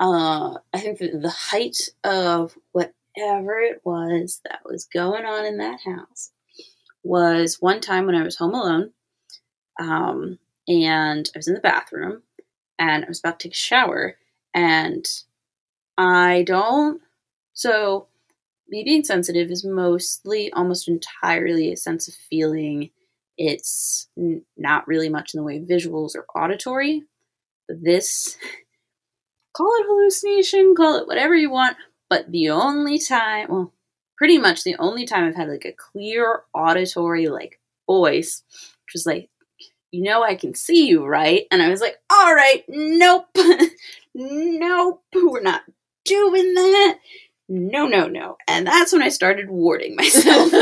uh, 0.00 0.58
I 0.72 0.78
think 0.80 0.98
the 0.98 1.30
height 1.30 1.90
of 2.04 2.56
whatever 2.72 3.60
it 3.60 3.80
was 3.84 4.40
that 4.44 4.60
was 4.64 4.84
going 4.86 5.24
on 5.24 5.44
in 5.44 5.58
that 5.58 5.80
house 5.84 6.32
was 7.04 7.60
one 7.60 7.80
time 7.80 8.06
when 8.06 8.14
I 8.16 8.22
was 8.22 8.36
home 8.36 8.54
alone, 8.54 8.92
um, 9.78 10.38
and 10.66 11.30
I 11.34 11.38
was 11.38 11.48
in 11.48 11.54
the 11.54 11.60
bathroom, 11.60 12.22
and 12.78 13.04
I 13.04 13.08
was 13.08 13.20
about 13.20 13.38
to 13.40 13.48
take 13.48 13.54
a 13.54 13.56
shower, 13.56 14.16
and 14.54 15.06
I 15.98 16.44
don't. 16.46 17.00
So, 17.54 18.08
me 18.68 18.82
being 18.84 19.04
sensitive 19.04 19.50
is 19.50 19.64
mostly, 19.64 20.52
almost 20.52 20.88
entirely, 20.88 21.72
a 21.72 21.76
sense 21.76 22.08
of 22.08 22.14
feeling. 22.14 22.90
It's 23.36 24.08
n- 24.18 24.44
not 24.56 24.88
really 24.88 25.08
much 25.08 25.34
in 25.34 25.38
the 25.38 25.44
way 25.44 25.58
of 25.58 25.64
visuals 25.64 26.16
or 26.16 26.26
auditory. 26.34 27.04
But 27.68 27.82
this, 27.82 28.36
call 29.56 29.70
it 29.80 29.86
hallucination, 29.86 30.74
call 30.74 30.96
it 30.98 31.06
whatever 31.06 31.34
you 31.34 31.50
want. 31.50 31.76
But 32.08 32.30
the 32.30 32.50
only 32.50 32.98
time, 32.98 33.48
well, 33.50 33.72
pretty 34.16 34.38
much 34.38 34.64
the 34.64 34.76
only 34.78 35.04
time 35.06 35.24
I've 35.24 35.34
had 35.36 35.48
like 35.48 35.64
a 35.64 35.72
clear 35.72 36.42
auditory 36.54 37.28
like 37.28 37.60
voice, 37.86 38.42
which 38.50 38.94
was 38.94 39.06
like, 39.06 39.28
you 39.90 40.02
know, 40.02 40.22
I 40.22 40.34
can 40.34 40.54
see 40.54 40.88
you, 40.88 41.04
right? 41.04 41.46
And 41.50 41.62
I 41.62 41.68
was 41.68 41.80
like, 41.80 41.96
all 42.10 42.34
right, 42.34 42.64
nope, 42.68 43.26
nope, 44.14 45.02
we're 45.14 45.42
not 45.42 45.62
doing 46.04 46.54
that. 46.54 46.98
No, 47.48 47.86
no, 47.86 48.06
no. 48.08 48.36
And 48.48 48.66
that's 48.66 48.92
when 48.92 49.02
I 49.02 49.08
started 49.08 49.50
warding 49.50 49.96
myself. 49.96 50.52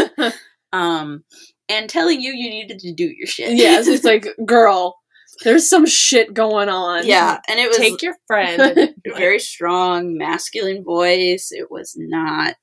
um, 0.72 1.24
and 1.68 1.88
telling 1.88 2.20
you 2.20 2.32
you 2.32 2.50
needed 2.50 2.80
to 2.80 2.92
do 2.92 3.04
your 3.04 3.26
shit. 3.26 3.56
yes, 3.56 3.86
it's 3.86 4.04
like, 4.04 4.26
girl, 4.44 4.96
there's 5.44 5.68
some 5.68 5.86
shit 5.86 6.34
going 6.34 6.68
on. 6.68 7.06
yeah, 7.06 7.40
and 7.48 7.60
it 7.60 7.68
was 7.68 7.76
Take 7.78 8.02
your 8.02 8.16
friend. 8.26 8.94
very 9.16 9.38
strong 9.38 10.18
masculine 10.18 10.84
voice. 10.84 11.50
It 11.52 11.70
was 11.70 11.94
not. 11.96 12.56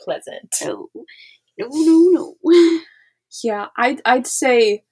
pleasant. 0.00 0.54
No, 0.62 0.88
no, 1.58 1.68
no, 1.68 2.34
no. 2.42 2.80
Yeah, 3.42 3.66
I'd 3.76 4.00
I'd 4.06 4.26
say 4.26 4.84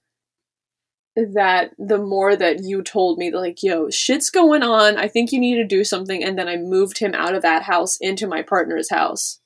that 1.17 1.71
the 1.79 1.99
more 1.99 2.35
that 2.37 2.61
you 2.62 2.83
told 2.83 3.19
me, 3.19 3.31
like, 3.31 3.62
yo, 3.62 3.89
shit's 3.91 4.31
going 4.31 4.62
on. 4.62 4.97
I 4.97 5.09
think 5.09 5.31
you 5.33 5.39
need 5.41 5.57
to 5.57 5.67
do 5.67 5.85
something, 5.85 6.23
and 6.25 6.39
then 6.39 6.49
I 6.49 6.57
moved 6.57 6.99
him 6.99 7.15
out 7.15 7.35
of 7.35 7.43
that 7.43 7.62
house 7.62 7.97
into 8.01 8.27
my 8.27 8.43
partner's 8.43 8.91
house. 8.91 9.41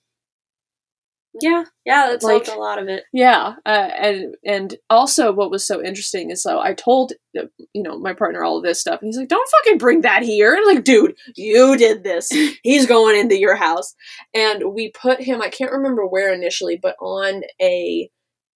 Yeah, 1.40 1.64
yeah, 1.84 2.08
that's 2.08 2.24
Like- 2.24 2.48
a 2.48 2.58
lot 2.58 2.80
of 2.80 2.88
it. 2.88 3.04
Yeah, 3.12 3.54
uh, 3.64 3.68
and 3.68 4.34
and 4.44 4.74
also 4.90 5.30
what 5.30 5.50
was 5.50 5.64
so 5.64 5.80
interesting 5.84 6.30
is 6.30 6.42
so 6.42 6.58
I 6.58 6.72
told 6.74 7.12
uh, 7.38 7.42
you 7.74 7.82
know 7.82 7.98
my 7.98 8.12
partner 8.12 8.42
all 8.42 8.56
of 8.56 8.64
this 8.64 8.80
stuff, 8.80 9.00
and 9.00 9.08
he's 9.08 9.18
like, 9.18 9.28
"Don't 9.28 9.48
fucking 9.50 9.78
bring 9.78 10.00
that 10.00 10.22
here." 10.22 10.50
And 10.52 10.60
I'm 10.60 10.74
like, 10.74 10.84
dude, 10.84 11.14
you 11.36 11.76
did 11.76 12.02
this. 12.02 12.28
He's 12.62 12.86
going 12.86 13.16
into 13.16 13.38
your 13.38 13.54
house, 13.54 13.94
and 14.34 14.72
we 14.74 14.90
put 14.90 15.20
him. 15.20 15.40
I 15.40 15.48
can't 15.50 15.70
remember 15.70 16.06
where 16.06 16.32
initially, 16.32 16.76
but 16.80 16.96
on 17.00 17.42
a 17.60 18.10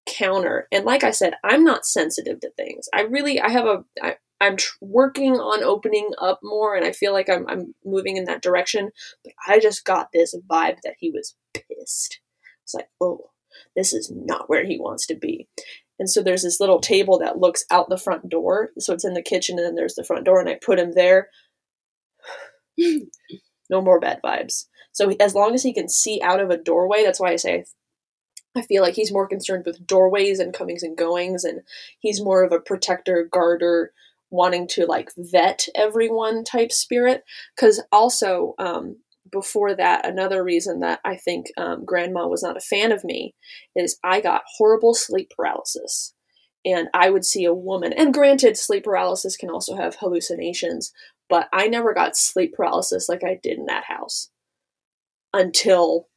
counter. 0.05 0.67
And 0.71 0.85
like 0.85 1.03
I 1.03 1.11
said, 1.11 1.35
I'm 1.43 1.63
not 1.63 1.85
sensitive 1.85 2.39
to 2.41 2.51
things. 2.51 2.87
I 2.93 3.01
really, 3.01 3.39
I 3.39 3.49
have 3.49 3.65
a. 3.65 3.83
I, 4.01 4.15
I'm 4.41 4.57
tr- 4.57 4.75
working 4.81 5.35
on 5.35 5.63
opening 5.63 6.11
up 6.19 6.39
more, 6.43 6.75
and 6.75 6.85
I 6.85 6.91
feel 6.91 7.13
like 7.13 7.29
I'm 7.29 7.47
I'm 7.47 7.73
moving 7.85 8.17
in 8.17 8.25
that 8.25 8.41
direction. 8.41 8.91
But 9.23 9.33
I 9.47 9.59
just 9.59 9.85
got 9.85 10.09
this 10.11 10.35
vibe 10.49 10.77
that 10.83 10.95
he 10.99 11.11
was 11.11 11.35
pissed. 11.53 12.19
It's 12.63 12.73
like, 12.73 12.89
oh, 12.99 13.31
this 13.75 13.93
is 13.93 14.11
not 14.13 14.49
where 14.49 14.65
he 14.65 14.79
wants 14.79 15.07
to 15.07 15.15
be. 15.15 15.47
And 15.99 16.09
so 16.09 16.21
there's 16.21 16.43
this 16.43 16.59
little 16.59 16.79
table 16.79 17.19
that 17.19 17.37
looks 17.37 17.65
out 17.71 17.87
the 17.89 17.97
front 17.97 18.27
door. 18.27 18.71
So 18.79 18.93
it's 18.93 19.05
in 19.05 19.13
the 19.13 19.21
kitchen, 19.21 19.57
and 19.57 19.65
then 19.65 19.75
there's 19.75 19.95
the 19.95 20.03
front 20.03 20.25
door, 20.25 20.39
and 20.39 20.49
I 20.49 20.55
put 20.55 20.79
him 20.79 20.93
there. 20.93 21.29
no 23.69 23.81
more 23.81 23.99
bad 23.99 24.19
vibes. 24.23 24.65
So 24.91 25.11
as 25.19 25.33
long 25.35 25.53
as 25.53 25.63
he 25.63 25.73
can 25.73 25.89
see 25.89 26.21
out 26.21 26.39
of 26.39 26.49
a 26.49 26.57
doorway, 26.57 27.03
that's 27.03 27.19
why 27.19 27.31
I 27.31 27.35
say 27.37 27.65
I 28.55 28.61
feel 28.61 28.83
like 28.83 28.95
he's 28.95 29.11
more 29.11 29.27
concerned 29.27 29.65
with 29.65 29.85
doorways 29.85 30.39
and 30.39 30.53
comings 30.53 30.83
and 30.83 30.97
goings, 30.97 31.43
and 31.43 31.61
he's 31.99 32.21
more 32.21 32.43
of 32.43 32.51
a 32.51 32.59
protector, 32.59 33.27
guarder, 33.31 33.91
wanting 34.29 34.67
to 34.67 34.85
like 34.85 35.09
vet 35.17 35.67
everyone 35.75 36.43
type 36.43 36.71
spirit. 36.71 37.23
Because 37.55 37.81
also, 37.91 38.53
um, 38.59 38.97
before 39.31 39.75
that, 39.75 40.05
another 40.05 40.43
reason 40.43 40.81
that 40.81 40.99
I 41.03 41.15
think 41.15 41.47
um, 41.57 41.85
grandma 41.85 42.27
was 42.27 42.43
not 42.43 42.57
a 42.57 42.61
fan 42.61 42.91
of 42.91 43.03
me 43.03 43.33
is 43.75 43.97
I 44.03 44.21
got 44.21 44.43
horrible 44.57 44.93
sleep 44.93 45.31
paralysis. 45.35 46.13
And 46.65 46.87
I 46.93 47.09
would 47.09 47.25
see 47.25 47.43
a 47.43 47.53
woman, 47.53 47.91
and 47.91 48.13
granted, 48.13 48.57
sleep 48.57 48.85
paralysis 48.85 49.35
can 49.35 49.49
also 49.49 49.75
have 49.75 49.95
hallucinations, 49.95 50.93
but 51.29 51.49
I 51.51 51.67
never 51.67 51.93
got 51.93 52.15
sleep 52.15 52.53
paralysis 52.53 53.09
like 53.09 53.21
I 53.21 53.37
did 53.43 53.57
in 53.57 53.65
that 53.65 53.83
house 53.83 54.29
until 55.33 56.07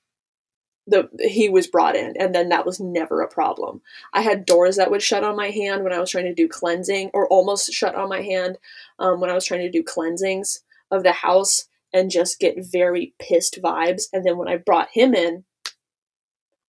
the 0.87 1.09
he 1.21 1.49
was 1.49 1.67
brought 1.67 1.97
in 1.97 2.17
and 2.19 2.35
then 2.35 2.49
that 2.51 2.65
was 2.67 2.79
never 2.81 3.21
a 3.21 3.29
problem. 3.29 3.81
I 4.13 4.23
had 4.23 4.47
doors 4.47 4.77
that 4.77 4.91
would 4.91 5.03
shut 5.03 5.25
on 5.25 5.37
my 5.37 5.51
hand 5.51 5.83
when 5.85 5.93
i 5.93 5.99
was 5.99 6.11
trying 6.11 6.27
to 6.27 6.35
do 6.35 6.49
cleansing 6.49 7.11
or 7.15 7.27
almost 7.29 7.73
shut 7.73 7.95
on 7.97 8.09
my 8.09 8.23
hand 8.23 8.59
um, 8.99 9.21
when 9.21 9.31
i 9.31 9.35
was 9.35 9.45
trying 9.45 9.63
to 9.63 9.71
do 9.71 9.83
cleansings 9.83 10.63
of 10.91 11.03
the 11.03 11.13
house 11.13 11.65
and 11.93 12.11
just 12.11 12.39
get 12.41 12.57
very 12.59 13.15
pissed 13.19 13.61
vibes. 13.63 14.05
And 14.13 14.25
then 14.25 14.37
when 14.39 14.49
i 14.49 14.57
brought 14.57 14.89
him 14.93 15.15
in 15.15 15.45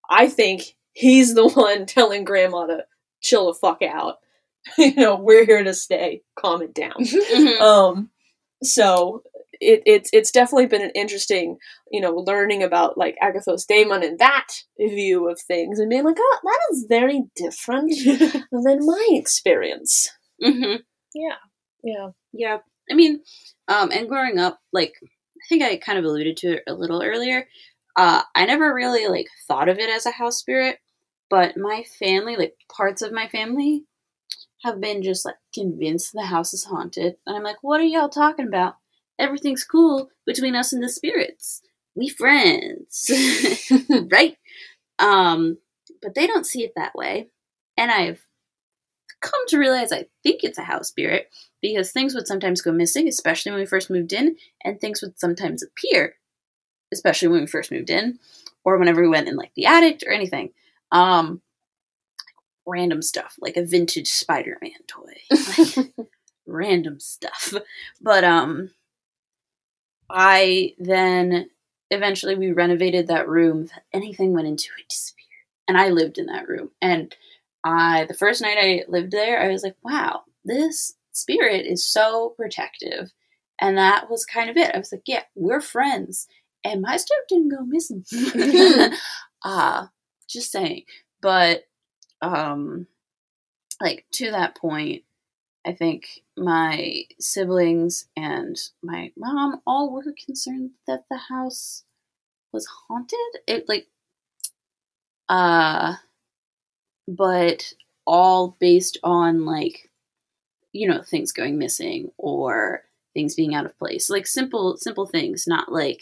i 0.10 0.28
think 0.28 0.76
he's 0.94 1.34
the 1.36 1.48
one 1.68 1.86
telling 1.86 2.24
grandma 2.24 2.66
to 2.68 2.86
chill 3.22 3.48
the 3.48 3.54
fuck 3.54 3.82
out. 3.82 4.18
You 4.78 4.96
know 4.96 5.16
we're 5.16 5.46
here 5.46 5.64
to 5.64 5.74
stay. 5.74 6.24
Calm 6.36 6.62
it 6.62 6.74
down. 6.74 6.96
Mhm. 7.00 7.62
um 7.62 8.10
so 8.64 9.24
it, 9.60 9.82
it's 9.86 10.10
it's 10.14 10.32
definitely 10.32 10.68
been 10.68 10.82
an 10.82 10.92
interesting 10.96 11.58
you 11.92 12.02
know 12.02 12.14
learning 12.14 12.64
about 12.64 12.98
like 12.98 13.16
agathos 13.22 13.66
daemon 13.68 14.04
and 14.04 14.20
that 14.20 14.48
view 14.80 15.30
of 15.30 15.40
things 15.42 15.80
and 15.80 15.90
being 15.90 16.04
like 16.04 16.18
oh 16.20 16.40
that 16.44 16.60
is 16.72 16.86
very 16.90 17.24
different 17.36 17.92
than 18.52 18.86
my 18.86 19.08
experience 19.12 20.10
Mhm. 20.44 20.80
yeah. 21.16 21.36
Yeah. 21.84 22.10
Yeah. 22.34 22.58
I 22.90 22.94
mean, 22.94 23.22
um, 23.68 23.92
and 23.92 24.08
growing 24.08 24.40
up, 24.40 24.60
like 24.72 24.94
I 25.04 25.46
think 25.50 25.64
I 25.64 25.78
kind 25.78 25.98
of 26.00 26.06
alluded 26.06 26.38
to 26.38 26.54
it 26.58 26.64
a 26.68 26.74
little 26.74 27.02
earlier. 27.02 27.48
Uh, 27.96 28.22
I 28.36 28.46
never 28.46 28.74
really 28.74 29.08
like 29.08 29.28
thought 29.48 29.70
of 29.70 29.80
it 29.80 29.90
as 29.90 30.06
a 30.06 30.12
house 30.12 30.38
spirit, 30.38 30.78
but 31.30 31.58
my 31.58 31.84
family, 32.00 32.36
like 32.36 32.56
parts 32.76 33.02
of 33.02 33.12
my 33.12 33.28
family, 33.28 33.86
have 34.64 34.82
been 34.82 35.04
just 35.04 35.26
like 35.26 35.36
convinced 35.54 36.14
the 36.14 36.26
house 36.26 36.54
is 36.54 36.66
haunted. 36.66 37.16
And 37.26 37.36
I'm 37.36 37.44
like, 37.44 37.58
what 37.62 37.80
are 37.80 37.84
y'all 37.86 38.10
talking 38.10 38.48
about? 38.48 38.76
Everything's 39.20 39.64
cool 39.64 40.10
between 40.26 40.56
us 40.56 40.74
and 40.74 40.84
the 40.84 40.90
spirits. 40.90 41.62
We 41.96 42.10
friends, 42.10 43.10
right? 44.12 44.38
Um, 45.00 45.58
but 46.02 46.14
they 46.14 46.28
don't 46.28 46.46
see 46.46 46.64
it 46.64 46.74
that 46.76 46.94
way, 46.96 47.30
and 47.76 47.92
I've 47.92 48.22
come 49.22 49.48
to 49.48 49.58
realize 49.58 49.92
I 49.92 50.06
think 50.24 50.44
it's 50.44 50.58
a 50.58 50.64
house 50.64 50.90
spirit 50.90 51.30
because 51.62 51.92
things 51.92 52.14
would 52.14 52.28
sometimes 52.28 52.62
go 52.62 52.72
missing, 52.72 53.08
especially 53.08 53.52
when 53.52 53.62
we 53.62 53.66
first 53.66 53.90
moved 53.90 54.14
in, 54.14 54.38
and 54.64 54.80
things 54.80 55.02
would 55.02 55.20
sometimes 55.20 55.64
appear, 55.64 56.16
especially 56.94 57.30
when 57.30 57.42
we 57.42 57.48
first 57.48 57.72
moved 57.72 57.90
in, 57.90 58.20
or 58.64 58.78
whenever 58.78 59.02
we 59.02 59.10
went 59.10 59.28
in 59.28 59.36
like 59.36 59.52
the 59.56 59.66
attic 59.66 60.04
or 60.06 60.12
anything. 60.12 60.52
Um, 60.92 61.42
random 62.66 63.02
stuff 63.02 63.36
like 63.40 63.58
a 63.58 63.66
vintage 63.66 64.08
Spider-Man 64.10 64.72
toy, 64.88 65.14
like, 65.88 66.10
random 66.46 67.00
stuff. 67.00 67.54
But 68.02 68.24
um, 68.24 68.72
I 70.10 70.74
then 70.78 71.50
eventually 71.92 72.36
we 72.36 72.52
renovated 72.52 73.08
that 73.08 73.28
room. 73.28 73.70
Anything 73.94 74.34
went 74.34 74.48
into 74.48 74.70
it, 74.80 74.90
disappeared, 74.90 75.46
and 75.68 75.78
I 75.78 75.90
lived 75.90 76.18
in 76.18 76.28
that 76.28 76.48
room. 76.48 76.72
And 76.82 77.16
I, 77.64 78.06
the 78.06 78.14
first 78.14 78.42
night 78.42 78.58
I 78.60 78.84
lived 78.88 79.12
there, 79.12 79.42
I 79.42 79.50
was 79.50 79.64
like, 79.64 79.76
wow, 79.84 80.22
this 80.46 80.94
spirit 81.12 81.66
is 81.66 81.86
so 81.86 82.34
protective. 82.38 83.12
And 83.60 83.78
that 83.78 84.10
was 84.10 84.26
kind 84.26 84.50
of 84.50 84.58
it. 84.58 84.74
I 84.74 84.78
was 84.78 84.92
like, 84.92 85.04
yeah, 85.06 85.24
we're 85.36 85.62
friends. 85.62 86.28
And 86.64 86.82
my 86.82 86.98
stuff 86.98 87.20
didn't 87.28 87.50
go 87.50 87.64
missing. 87.66 88.06
uh, 89.44 89.88
just 90.30 90.52
saying. 90.52 90.84
But 91.22 91.64
um 92.22 92.88
like 93.82 94.06
to 94.14 94.32
that 94.32 94.56
point, 94.56 95.04
I 95.68 95.74
think 95.74 96.22
my 96.38 97.04
siblings 97.20 98.08
and 98.16 98.58
my 98.82 99.12
mom 99.18 99.62
all 99.68 99.92
were 99.92 100.14
concerned 100.26 100.72
that 100.88 101.04
the 101.10 101.18
house 101.18 101.84
was 102.54 102.66
haunted. 102.88 103.42
It 103.46 103.68
like 103.68 103.88
uh 105.28 105.96
but 107.06 107.74
all 108.06 108.56
based 108.62 108.98
on 109.04 109.46
like 109.46 109.90
you 110.72 110.88
know 110.88 111.02
things 111.04 111.34
going 111.34 111.58
missing 111.58 112.12
or 112.18 112.84
things 113.14 113.36
being 113.36 113.54
out 113.54 113.66
of 113.66 113.78
place. 113.78 114.10
Like 114.10 114.26
simple 114.26 114.78
simple 114.78 115.06
things 115.06 115.48
not 115.48 115.70
like 115.70 116.02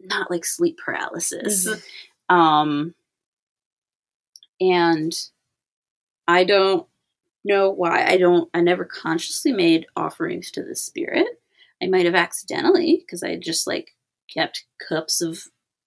not 0.00 0.30
like 0.30 0.46
sleep 0.46 0.78
paralysis. 0.82 1.68
Um 2.30 2.94
and 4.60 5.30
i 6.28 6.44
don't 6.44 6.86
know 7.44 7.70
why 7.70 8.04
i 8.06 8.16
don't 8.16 8.48
i 8.54 8.60
never 8.60 8.84
consciously 8.84 9.52
made 9.52 9.86
offerings 9.96 10.50
to 10.50 10.62
the 10.62 10.76
spirit 10.76 11.26
i 11.82 11.86
might 11.86 12.04
have 12.06 12.14
accidentally 12.14 13.02
because 13.04 13.22
i 13.22 13.36
just 13.36 13.66
like 13.66 13.94
kept 14.32 14.64
cups 14.88 15.20
of 15.20 15.42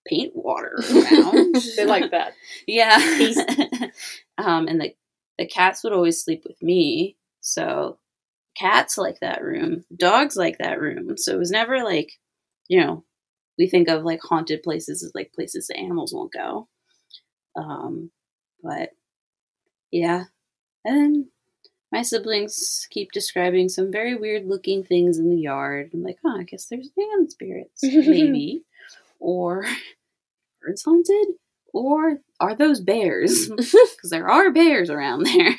paint 0.07 0.33
water 0.35 0.77
around 0.93 1.55
they 1.77 1.85
like 1.85 2.11
that 2.11 2.33
yeah. 2.67 2.97
um, 4.37 4.67
and 4.67 4.81
the 4.81 4.93
the 5.37 5.47
cats 5.47 5.83
would 5.83 5.93
always 5.93 6.23
sleep 6.23 6.43
with 6.45 6.61
me, 6.61 7.17
so 7.41 7.97
cats 8.55 8.97
like 8.97 9.19
that 9.19 9.43
room. 9.43 9.83
Dogs 9.95 10.35
like 10.35 10.59
that 10.59 10.79
room. 10.79 11.17
So 11.17 11.33
it 11.33 11.39
was 11.39 11.51
never 11.51 11.83
like, 11.83 12.19
you 12.67 12.79
know, 12.79 13.03
we 13.57 13.67
think 13.67 13.89
of 13.89 14.03
like 14.03 14.19
haunted 14.21 14.61
places 14.63 15.03
as 15.03 15.11
like 15.15 15.33
places 15.33 15.67
that 15.67 15.77
animals 15.77 16.13
won't 16.13 16.31
go. 16.31 16.67
Um, 17.55 18.11
but 18.61 18.91
yeah, 19.91 20.25
and 20.85 20.95
then 20.97 21.29
my 21.93 22.01
siblings 22.01 22.87
keep 22.89 23.11
describing 23.11 23.69
some 23.69 23.91
very 23.91 24.15
weird 24.15 24.45
looking 24.45 24.83
things 24.83 25.19
in 25.19 25.29
the 25.29 25.37
yard. 25.37 25.91
I'm 25.93 26.03
like, 26.03 26.17
oh, 26.25 26.39
I 26.39 26.43
guess 26.43 26.65
there's 26.65 26.89
man 26.97 27.29
spirits, 27.29 27.81
maybe, 27.83 28.63
or 29.19 29.65
birds 30.61 30.83
haunted, 30.83 31.27
or 31.71 32.19
are 32.39 32.55
those 32.55 32.81
bears? 32.81 33.47
Because 33.55 34.09
there 34.09 34.27
are 34.29 34.51
bears 34.51 34.89
around 34.89 35.23
there. 35.27 35.55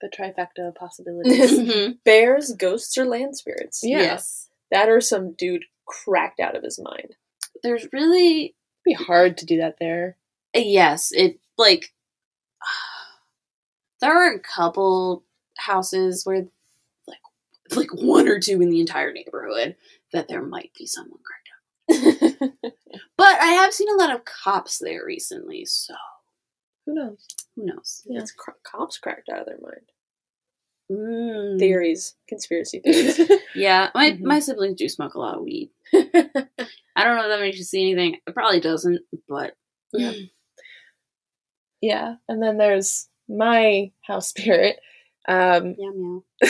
The 0.00 0.08
trifecta 0.08 0.68
of 0.68 0.74
possibilities. 0.74 1.58
Mhm. 1.58 1.98
bears 2.04 2.52
ghosts 2.58 2.98
or 2.98 3.04
land 3.04 3.36
spirits 3.36 3.80
Yeah. 3.84 3.98
Yes, 3.98 4.48
that 4.72 4.88
or 4.88 5.00
some 5.00 5.32
dude 5.34 5.64
cracked 5.86 6.40
out 6.40 6.56
of 6.56 6.62
his 6.62 6.78
mind 6.82 7.14
there's 7.62 7.86
really 7.92 8.54
It'd 8.84 8.98
be 8.98 9.04
hard 9.04 9.38
to 9.38 9.46
do 9.46 9.58
that 9.58 9.76
there. 9.78 10.16
yes. 10.54 11.12
It 11.12 11.38
like 11.56 11.92
there 14.02 14.12
are 14.14 14.34
a 14.34 14.38
couple 14.40 15.24
houses 15.56 16.26
where 16.26 16.46
like 17.08 17.18
like 17.74 17.94
one 17.94 18.28
or 18.28 18.38
two 18.38 18.60
in 18.60 18.68
the 18.68 18.80
entire 18.80 19.12
neighborhood 19.12 19.76
that 20.12 20.28
there 20.28 20.42
might 20.42 20.72
be 20.78 20.86
someone 20.86 21.20
cracked 21.24 21.48
out. 22.42 22.52
But 23.16 23.40
I 23.40 23.46
have 23.46 23.72
seen 23.72 23.88
a 23.88 23.96
lot 23.96 24.14
of 24.14 24.24
cops 24.26 24.78
there 24.78 25.02
recently, 25.06 25.64
so 25.64 25.94
Who 26.86 26.94
knows? 26.94 27.26
who 27.56 27.64
knows? 27.64 28.02
Yeah. 28.06 28.20
it's 28.20 28.32
cr- 28.32 28.50
cops 28.64 28.98
cracked 28.98 29.30
out 29.30 29.40
of 29.40 29.46
their 29.46 29.58
mind 29.62 29.86
Mm. 30.90 31.58
theories 31.58 32.16
conspiracy 32.28 32.80
theories 32.80 33.18
Yeah, 33.54 33.88
my 33.94 34.10
Mhm. 34.10 34.20
my 34.22 34.40
siblings 34.40 34.76
do 34.76 34.88
smoke 34.90 35.14
a 35.14 35.18
lot 35.20 35.36
of 35.36 35.42
weed. 35.42 35.70
I 35.94 36.02
don't 37.04 37.16
know 37.16 37.22
if 37.24 37.28
that 37.30 37.40
makes 37.40 37.56
you 37.56 37.64
see 37.64 37.80
anything. 37.82 38.16
It 38.26 38.34
probably 38.34 38.60
doesn't, 38.60 39.00
but 39.28 39.54
Yeah. 39.94 40.12
yeah. 41.80 42.16
And 42.28 42.42
then 42.42 42.58
there's 42.58 43.08
my 43.36 43.90
house 44.02 44.28
spirit, 44.28 44.76
um, 45.28 45.74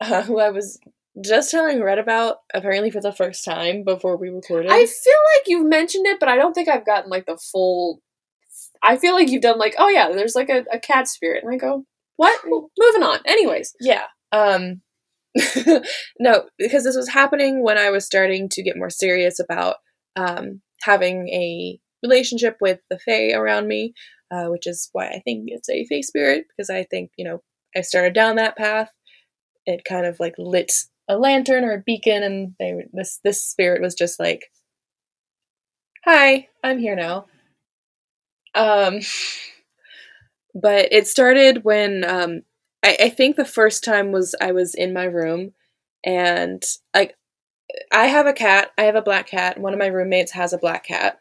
uh, 0.00 0.22
who 0.22 0.40
I 0.40 0.50
was 0.50 0.78
just 1.24 1.50
telling 1.50 1.82
Red 1.82 1.98
about 1.98 2.38
apparently 2.52 2.90
for 2.90 3.00
the 3.00 3.12
first 3.12 3.44
time 3.44 3.84
before 3.84 4.16
we 4.16 4.28
recorded. 4.28 4.70
I 4.70 4.84
feel 4.84 4.84
like 4.84 5.46
you've 5.46 5.66
mentioned 5.66 6.06
it, 6.06 6.20
but 6.20 6.28
I 6.28 6.36
don't 6.36 6.52
think 6.52 6.68
I've 6.68 6.86
gotten 6.86 7.10
like 7.10 7.26
the 7.26 7.38
full. 7.38 8.02
I 8.82 8.96
feel 8.96 9.14
like 9.14 9.30
you've 9.30 9.42
done 9.42 9.58
like, 9.58 9.74
oh 9.78 9.88
yeah, 9.88 10.10
there's 10.12 10.34
like 10.34 10.50
a, 10.50 10.64
a 10.72 10.78
cat 10.78 11.08
spirit, 11.08 11.42
and 11.42 11.52
I 11.52 11.56
go, 11.56 11.84
what? 12.16 12.40
Moving 12.44 13.02
on. 13.02 13.18
Anyways, 13.26 13.74
Yeah. 13.80 14.04
Um 14.32 14.82
no, 16.18 16.44
because 16.58 16.84
this 16.84 16.96
was 16.96 17.10
happening 17.10 17.62
when 17.62 17.76
I 17.76 17.90
was 17.90 18.06
starting 18.06 18.48
to 18.50 18.62
get 18.62 18.76
more 18.76 18.90
serious 18.90 19.38
about 19.38 19.76
um 20.16 20.62
having 20.82 21.28
a 21.28 21.78
relationship 22.02 22.56
with 22.60 22.80
the 22.90 22.98
Fae 22.98 23.32
around 23.32 23.68
me, 23.68 23.92
uh, 24.30 24.46
which 24.46 24.66
is 24.66 24.88
why 24.92 25.08
I 25.08 25.20
think 25.24 25.44
it's 25.48 25.68
a 25.68 25.84
Fae 25.84 26.00
spirit, 26.00 26.46
because 26.48 26.70
I 26.70 26.84
think, 26.84 27.10
you 27.16 27.24
know, 27.24 27.42
I 27.76 27.82
started 27.82 28.14
down 28.14 28.36
that 28.36 28.56
path. 28.56 28.90
It 29.66 29.84
kind 29.84 30.06
of 30.06 30.20
like 30.20 30.34
lit 30.38 30.72
a 31.08 31.16
lantern 31.16 31.64
or 31.64 31.72
a 31.72 31.82
beacon 31.84 32.22
and 32.22 32.54
they 32.58 32.84
this 32.92 33.20
this 33.22 33.42
spirit 33.42 33.80
was 33.80 33.94
just 33.94 34.18
like 34.18 34.50
Hi, 36.04 36.48
I'm 36.62 36.78
here 36.78 36.96
now. 36.96 37.26
Um 38.54 39.00
but 40.60 40.88
it 40.90 41.06
started 41.06 41.64
when 41.64 42.02
um, 42.04 42.42
I, 42.82 42.96
I 43.02 43.08
think 43.10 43.36
the 43.36 43.44
first 43.44 43.84
time 43.84 44.10
was 44.10 44.34
I 44.40 44.52
was 44.52 44.74
in 44.74 44.94
my 44.94 45.04
room, 45.04 45.52
and 46.04 46.62
like 46.94 47.14
I 47.92 48.06
have 48.06 48.26
a 48.26 48.32
cat. 48.32 48.70
I 48.78 48.84
have 48.84 48.96
a 48.96 49.02
black 49.02 49.26
cat. 49.28 49.58
One 49.58 49.74
of 49.74 49.78
my 49.78 49.86
roommates 49.86 50.32
has 50.32 50.52
a 50.52 50.58
black 50.58 50.84
cat. 50.84 51.20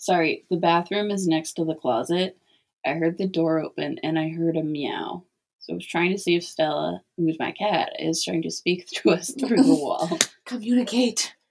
Sorry, 0.00 0.46
the 0.48 0.56
bathroom 0.56 1.10
is 1.10 1.28
next 1.28 1.52
to 1.52 1.64
the 1.66 1.74
closet. 1.74 2.38
I 2.86 2.94
heard 2.94 3.18
the 3.18 3.28
door 3.28 3.60
open 3.60 3.98
and 4.02 4.18
I 4.18 4.30
heard 4.30 4.56
a 4.56 4.62
meow. 4.62 5.24
So 5.58 5.74
I 5.74 5.76
was 5.76 5.86
trying 5.86 6.10
to 6.12 6.18
see 6.18 6.36
if 6.36 6.42
Stella, 6.42 7.02
who's 7.18 7.38
my 7.38 7.52
cat, 7.52 7.92
is 7.98 8.24
trying 8.24 8.40
to 8.42 8.50
speak 8.50 8.86
to 8.94 9.10
us 9.10 9.30
through 9.38 9.62
the 9.62 9.74
wall. 9.74 10.18
Communicate. 10.44 11.34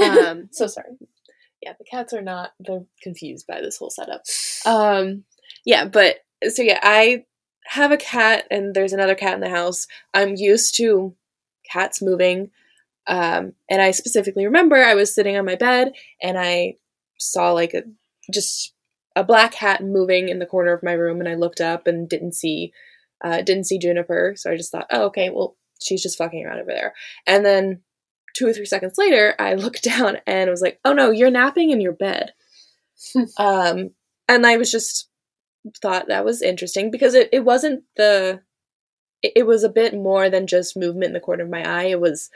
Um, 0.00 0.48
so 0.50 0.66
sorry. 0.66 0.92
Yeah, 1.60 1.74
the 1.76 1.84
cats 1.84 2.14
are 2.14 2.22
not. 2.22 2.52
They're 2.58 2.86
confused 3.02 3.46
by 3.46 3.60
this 3.60 3.76
whole 3.76 3.90
setup. 3.90 4.22
Um, 4.64 5.24
yeah, 5.66 5.84
but 5.84 6.20
so 6.48 6.62
yeah, 6.62 6.78
I 6.82 7.24
have 7.66 7.92
a 7.92 7.98
cat 7.98 8.46
and 8.50 8.72
there's 8.72 8.94
another 8.94 9.14
cat 9.14 9.34
in 9.34 9.40
the 9.40 9.50
house. 9.50 9.86
I'm 10.14 10.36
used 10.36 10.74
to 10.76 11.14
cats 11.70 12.00
moving. 12.00 12.50
Um, 13.06 13.52
and 13.68 13.82
I 13.82 13.90
specifically 13.90 14.46
remember 14.46 14.76
I 14.76 14.94
was 14.94 15.14
sitting 15.14 15.36
on 15.36 15.44
my 15.44 15.56
bed 15.56 15.92
and 16.22 16.38
I 16.38 16.76
saw 17.20 17.52
like 17.52 17.74
a 17.74 17.82
just 18.32 18.74
a 19.16 19.24
black 19.24 19.54
hat 19.54 19.82
moving 19.82 20.28
in 20.28 20.38
the 20.38 20.46
corner 20.46 20.72
of 20.72 20.82
my 20.82 20.92
room 20.92 21.20
and 21.20 21.28
I 21.28 21.34
looked 21.34 21.60
up 21.60 21.86
and 21.86 22.08
didn't 22.08 22.34
see 22.34 22.72
uh, 23.22 23.42
didn't 23.42 23.64
see 23.64 23.78
Juniper, 23.78 24.34
so 24.36 24.50
I 24.50 24.56
just 24.56 24.72
thought, 24.72 24.86
oh 24.90 25.04
okay, 25.06 25.30
well 25.30 25.56
she's 25.82 26.02
just 26.02 26.18
fucking 26.18 26.44
around 26.44 26.60
over 26.60 26.70
there. 26.70 26.94
And 27.26 27.44
then 27.44 27.82
two 28.34 28.46
or 28.46 28.52
three 28.52 28.66
seconds 28.66 28.94
later, 28.98 29.34
I 29.38 29.54
looked 29.54 29.82
down 29.82 30.18
and 30.26 30.50
was 30.50 30.62
like, 30.62 30.80
oh 30.84 30.92
no, 30.92 31.10
you're 31.10 31.30
napping 31.30 31.70
in 31.70 31.80
your 31.80 31.92
bed. 31.92 32.32
um, 33.38 33.90
and 34.28 34.46
I 34.46 34.56
was 34.56 34.70
just 34.70 35.08
thought 35.82 36.08
that 36.08 36.24
was 36.24 36.42
interesting 36.42 36.90
because 36.90 37.14
it, 37.14 37.28
it 37.32 37.44
wasn't 37.44 37.84
the 37.96 38.40
it, 39.22 39.32
it 39.36 39.46
was 39.46 39.64
a 39.64 39.68
bit 39.68 39.94
more 39.94 40.30
than 40.30 40.46
just 40.46 40.76
movement 40.76 41.08
in 41.08 41.12
the 41.12 41.20
corner 41.20 41.44
of 41.44 41.50
my 41.50 41.62
eye. 41.62 41.86
It 41.86 42.00
was 42.00 42.30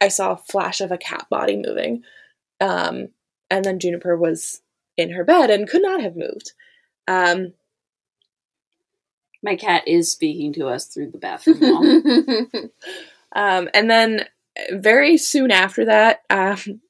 I 0.00 0.08
saw 0.08 0.32
a 0.32 0.36
flash 0.36 0.80
of 0.80 0.92
a 0.92 0.98
cat 0.98 1.26
body 1.30 1.56
moving. 1.56 2.02
Um, 2.60 3.08
and 3.50 3.64
then 3.64 3.78
Juniper 3.78 4.16
was 4.16 4.62
in 4.96 5.10
her 5.10 5.24
bed 5.24 5.50
and 5.50 5.68
could 5.68 5.82
not 5.82 6.00
have 6.00 6.16
moved. 6.16 6.52
Um, 7.08 7.54
My 9.42 9.56
cat 9.56 9.86
is 9.86 10.12
speaking 10.12 10.52
to 10.54 10.66
us 10.68 10.86
through 10.86 11.10
the 11.10 11.18
bathroom 11.18 11.60
wall. 11.60 12.52
um, 13.34 13.68
and 13.72 13.90
then 13.90 14.26
very 14.72 15.16
soon 15.16 15.50
after 15.50 15.86
that, 15.86 16.20
um, 16.28 16.80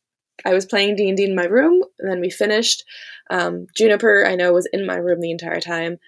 I 0.44 0.54
was 0.54 0.66
playing 0.66 0.96
D 0.96 1.08
and 1.08 1.16
D 1.16 1.24
in 1.24 1.34
my 1.36 1.44
room. 1.44 1.82
And 1.98 2.10
then 2.10 2.20
we 2.20 2.30
finished. 2.30 2.84
Um, 3.30 3.66
Juniper, 3.76 4.26
I 4.26 4.34
know, 4.34 4.52
was 4.52 4.68
in 4.72 4.84
my 4.86 4.96
room 4.96 5.20
the 5.20 5.30
entire 5.30 5.60
time. 5.60 5.98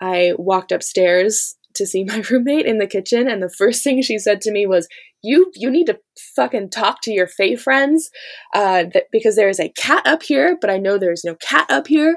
I 0.00 0.32
walked 0.38 0.72
upstairs 0.72 1.56
to 1.80 1.86
see 1.86 2.04
my 2.04 2.22
roommate 2.30 2.66
in 2.66 2.78
the 2.78 2.86
kitchen, 2.86 3.28
and 3.28 3.42
the 3.42 3.50
first 3.50 3.82
thing 3.82 4.00
she 4.02 4.18
said 4.18 4.40
to 4.42 4.52
me 4.52 4.66
was, 4.66 4.86
"You, 5.22 5.50
you 5.54 5.70
need 5.70 5.86
to 5.86 5.98
fucking 6.36 6.70
talk 6.70 7.00
to 7.02 7.12
your 7.12 7.26
Fae 7.26 7.56
friends, 7.56 8.10
uh, 8.54 8.84
that, 8.94 9.04
because 9.10 9.36
there 9.36 9.48
is 9.48 9.60
a 9.60 9.72
cat 9.76 10.06
up 10.06 10.22
here, 10.22 10.56
but 10.60 10.70
I 10.70 10.78
know 10.78 10.98
there's 10.98 11.24
no 11.24 11.34
cat 11.36 11.66
up 11.70 11.88
here, 11.88 12.16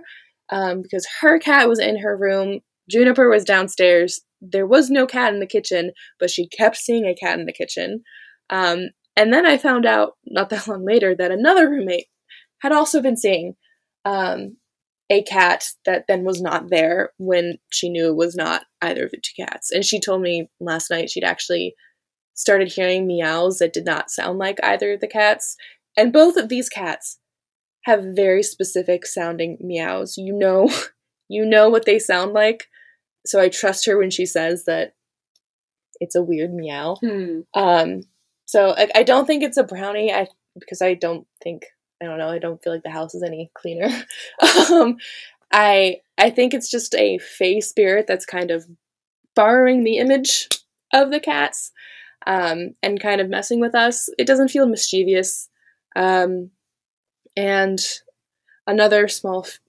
um, 0.49 0.82
because 0.82 1.07
her 1.22 1.39
cat 1.39 1.68
was 1.68 1.80
in 1.80 1.99
her 1.99 2.16
room. 2.16 2.59
Juniper 2.89 3.30
was 3.30 3.45
downstairs. 3.45 4.22
There 4.41 4.68
was 4.68 4.89
no 4.89 5.07
cat 5.07 5.34
in 5.34 5.39
the 5.39 5.47
kitchen, 5.47 5.91
but 6.20 6.30
she 6.30 6.47
kept 6.47 6.78
seeing 6.78 7.05
a 7.05 7.16
cat 7.16 7.39
in 7.39 7.45
the 7.45 7.53
kitchen." 7.53 8.03
Um, 8.49 8.89
and 9.16 9.32
then 9.32 9.45
I 9.45 9.57
found 9.57 9.86
out 9.86 10.14
not 10.26 10.49
that 10.49 10.68
long 10.68 10.86
later 10.86 11.16
that 11.16 11.32
another 11.32 11.70
roommate 11.70 12.07
had 12.61 12.72
also 12.72 13.01
been 13.01 13.18
seeing 13.18 13.55
um, 14.05 14.57
a 15.09 15.21
cat 15.23 15.65
that 15.85 16.05
then 16.07 16.23
was 16.23 16.41
not 16.41 16.69
there 16.69 17.11
when 17.17 17.57
she 17.71 17.89
knew 17.89 18.07
it 18.07 18.15
was 18.15 18.35
not 18.35 18.63
either 18.81 19.05
of 19.05 19.11
the 19.11 19.17
two 19.17 19.43
cats. 19.43 19.71
And 19.71 19.83
she 19.83 19.99
told 19.99 20.21
me 20.21 20.49
last 20.59 20.89
night 20.89 21.09
she'd 21.09 21.23
actually 21.23 21.75
started 22.33 22.71
hearing 22.71 23.05
meows 23.05 23.59
that 23.59 23.73
did 23.73 23.85
not 23.85 24.09
sound 24.09 24.39
like 24.39 24.57
either 24.63 24.93
of 24.93 25.01
the 25.01 25.07
cats. 25.07 25.55
And 25.95 26.13
both 26.13 26.37
of 26.37 26.49
these 26.49 26.69
cats 26.69 27.19
have 27.85 28.03
very 28.15 28.43
specific 28.43 29.05
sounding 29.05 29.57
meows. 29.59 30.15
You 30.17 30.37
know, 30.37 30.69
you 31.29 31.45
know 31.45 31.69
what 31.69 31.85
they 31.85 31.99
sound 31.99 32.33
like. 32.33 32.67
So 33.25 33.39
I 33.39 33.49
trust 33.49 33.85
her 33.85 33.97
when 33.97 34.09
she 34.09 34.25
says 34.25 34.65
that 34.65 34.93
it's 35.99 36.15
a 36.15 36.23
weird 36.23 36.53
meow. 36.53 36.97
Hmm. 37.01 37.41
Um, 37.53 38.01
so 38.45 38.73
I, 38.75 38.89
I 38.95 39.03
don't 39.03 39.25
think 39.25 39.43
it's 39.43 39.57
a 39.57 39.63
brownie. 39.63 40.11
I 40.11 40.27
because 40.59 40.81
I 40.81 40.93
don't 40.93 41.25
think 41.43 41.65
I 42.03 42.07
don't 42.07 42.17
know. 42.17 42.29
I 42.29 42.39
don't 42.39 42.61
feel 42.61 42.73
like 42.73 42.83
the 42.83 42.89
house 42.89 43.15
is 43.15 43.23
any 43.23 43.49
cleaner. 43.53 43.89
um, 44.71 44.97
I 45.51 46.01
I 46.17 46.29
think 46.29 46.53
it's 46.53 46.69
just 46.69 46.93
a 46.95 47.17
Fae 47.19 47.59
spirit 47.59 48.05
that's 48.07 48.25
kind 48.25 48.51
of 48.51 48.65
borrowing 49.35 49.83
the 49.83 49.97
image 49.97 50.49
of 50.93 51.11
the 51.11 51.19
cats 51.19 51.71
um, 52.27 52.75
and 52.83 52.99
kind 52.99 53.21
of 53.21 53.29
messing 53.29 53.59
with 53.59 53.75
us. 53.75 54.09
It 54.17 54.27
doesn't 54.27 54.49
feel 54.49 54.65
mischievous. 54.65 55.49
Um, 55.95 56.51
and 57.35 57.83
another 58.67 59.07
small 59.07 59.45
f- 59.45 59.59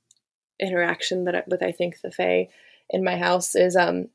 interaction 0.60 1.24
that 1.24 1.34
I, 1.34 1.42
with 1.46 1.62
I 1.62 1.72
think 1.72 2.00
the 2.02 2.10
Fae 2.10 2.48
in 2.90 3.04
my 3.04 3.16
house 3.16 3.54
is 3.54 3.76
um, 3.76 4.08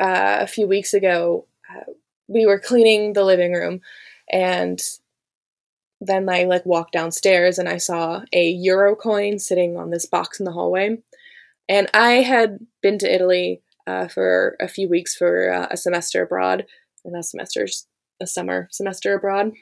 uh, 0.00 0.38
a 0.40 0.46
few 0.46 0.66
weeks 0.66 0.94
ago. 0.94 1.46
Uh, 1.70 1.92
we 2.28 2.46
were 2.46 2.58
cleaning 2.58 3.12
the 3.12 3.24
living 3.24 3.52
room 3.52 3.80
and 4.30 4.80
then 6.06 6.28
I 6.28 6.44
like 6.44 6.66
walked 6.66 6.92
downstairs 6.92 7.58
and 7.58 7.68
I 7.68 7.76
saw 7.76 8.22
a 8.32 8.50
euro 8.50 8.96
coin 8.96 9.38
sitting 9.38 9.76
on 9.76 9.90
this 9.90 10.06
box 10.06 10.38
in 10.38 10.44
the 10.44 10.52
hallway. 10.52 10.98
And 11.68 11.88
I 11.94 12.14
had 12.22 12.58
been 12.82 12.98
to 12.98 13.12
Italy 13.12 13.62
uh, 13.86 14.08
for 14.08 14.56
a 14.60 14.68
few 14.68 14.88
weeks 14.88 15.14
for 15.14 15.52
uh, 15.52 15.68
a 15.70 15.76
semester 15.76 16.22
abroad, 16.22 16.66
or 17.04 17.10
not 17.10 17.24
semesters, 17.24 17.86
a 18.20 18.26
summer 18.26 18.68
semester 18.70 19.14
abroad. 19.14 19.52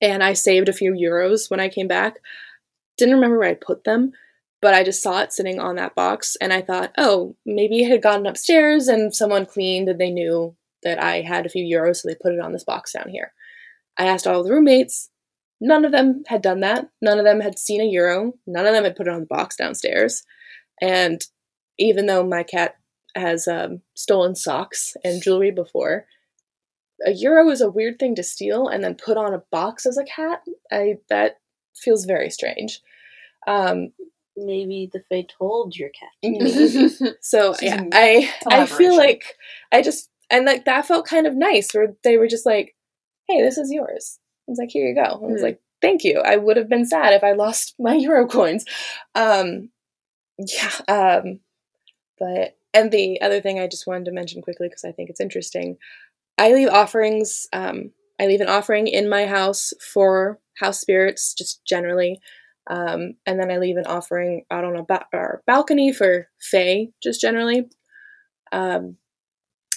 And 0.00 0.22
I 0.22 0.32
saved 0.32 0.68
a 0.68 0.74
few 0.74 0.92
euros 0.92 1.50
when 1.50 1.60
I 1.60 1.68
came 1.68 1.88
back. 1.88 2.18
Didn't 2.96 3.14
remember 3.14 3.38
where 3.38 3.50
I 3.50 3.54
put 3.54 3.84
them, 3.84 4.12
but 4.62 4.74
I 4.74 4.84
just 4.84 5.02
saw 5.02 5.20
it 5.20 5.32
sitting 5.32 5.58
on 5.58 5.76
that 5.76 5.94
box 5.94 6.36
and 6.40 6.52
I 6.52 6.62
thought, 6.62 6.92
oh, 6.98 7.36
maybe 7.44 7.82
it 7.82 7.90
had 7.90 8.02
gotten 8.02 8.26
upstairs 8.26 8.88
and 8.88 9.14
someone 9.14 9.46
cleaned 9.46 9.88
and 9.88 10.00
they 10.00 10.10
knew 10.10 10.54
that 10.82 11.02
I 11.02 11.20
had 11.20 11.44
a 11.44 11.50
few 11.50 11.64
euros, 11.64 11.96
so 11.96 12.08
they 12.08 12.14
put 12.14 12.32
it 12.32 12.40
on 12.40 12.52
this 12.52 12.64
box 12.64 12.92
down 12.92 13.10
here. 13.10 13.32
I 13.98 14.06
asked 14.06 14.26
all 14.26 14.42
the 14.42 14.50
roommates. 14.50 15.10
None 15.60 15.84
of 15.84 15.92
them 15.92 16.22
had 16.26 16.42
done 16.42 16.60
that. 16.60 16.88
None 17.02 17.18
of 17.18 17.24
them 17.24 17.40
had 17.40 17.58
seen 17.58 17.80
a 17.80 17.84
euro. 17.84 18.32
None 18.46 18.66
of 18.66 18.72
them 18.72 18.84
had 18.84 18.96
put 18.96 19.06
it 19.06 19.12
on 19.12 19.20
the 19.20 19.26
box 19.26 19.56
downstairs. 19.56 20.24
And 20.80 21.20
even 21.78 22.06
though 22.06 22.24
my 22.24 22.42
cat 22.42 22.76
has 23.14 23.46
um, 23.46 23.82
stolen 23.94 24.34
socks 24.34 24.96
and 25.04 25.22
jewelry 25.22 25.50
before, 25.50 26.06
a 27.04 27.12
euro 27.12 27.50
is 27.50 27.60
a 27.60 27.70
weird 27.70 27.98
thing 27.98 28.14
to 28.14 28.22
steal 28.22 28.68
and 28.68 28.82
then 28.82 28.94
put 28.94 29.16
on 29.16 29.34
a 29.34 29.42
box 29.50 29.86
as 29.86 29.98
a 29.98 30.04
cat. 30.04 30.40
I 30.72 30.98
that 31.08 31.38
feels 31.74 32.04
very 32.04 32.30
strange. 32.30 32.80
Um, 33.46 33.92
Maybe 34.36 34.88
the 34.90 35.02
Fae 35.08 35.26
told 35.38 35.76
your 35.76 35.90
cat. 35.90 37.16
so 37.20 37.54
yeah, 37.60 37.84
I 37.92 38.32
I 38.46 38.64
feel 38.64 38.96
like 38.96 39.36
I 39.72 39.82
just 39.82 40.08
and 40.30 40.46
like 40.46 40.64
that 40.64 40.86
felt 40.86 41.06
kind 41.06 41.26
of 41.26 41.34
nice 41.34 41.72
where 41.72 41.94
they 42.04 42.16
were 42.16 42.28
just 42.28 42.46
like, 42.46 42.74
"Hey, 43.28 43.42
this 43.42 43.58
is 43.58 43.70
yours." 43.70 44.18
I 44.48 44.50
was 44.50 44.58
like, 44.58 44.70
"Here 44.70 44.86
you 44.88 44.94
go." 44.94 45.02
I 45.02 45.32
was 45.32 45.42
like, 45.42 45.60
"Thank 45.80 46.04
you." 46.04 46.20
I 46.20 46.36
would 46.36 46.56
have 46.56 46.68
been 46.68 46.86
sad 46.86 47.12
if 47.14 47.24
I 47.24 47.32
lost 47.32 47.74
my 47.78 47.94
euro 47.94 48.26
coins. 48.26 48.64
Um, 49.14 49.70
yeah. 50.38 50.72
Um, 50.88 51.40
but 52.18 52.56
and 52.72 52.90
the 52.90 53.20
other 53.20 53.40
thing 53.40 53.58
I 53.58 53.66
just 53.66 53.86
wanted 53.86 54.04
to 54.06 54.12
mention 54.12 54.42
quickly 54.42 54.68
because 54.68 54.84
I 54.84 54.92
think 54.92 55.10
it's 55.10 55.20
interesting, 55.20 55.76
I 56.38 56.52
leave 56.52 56.68
offerings. 56.68 57.46
Um, 57.52 57.92
I 58.20 58.26
leave 58.26 58.40
an 58.40 58.48
offering 58.48 58.86
in 58.86 59.08
my 59.08 59.26
house 59.26 59.72
for 59.92 60.38
house 60.58 60.80
spirits, 60.80 61.34
just 61.34 61.64
generally. 61.64 62.20
Um, 62.68 63.14
and 63.26 63.40
then 63.40 63.50
I 63.50 63.58
leave 63.58 63.76
an 63.76 63.86
offering 63.86 64.44
out 64.50 64.64
on 64.64 64.76
a 64.76 64.84
ba- 64.84 65.06
or 65.12 65.42
balcony 65.46 65.92
for 65.92 66.28
Fae, 66.40 66.88
just 67.02 67.20
generally. 67.20 67.68
Um, 68.52 68.96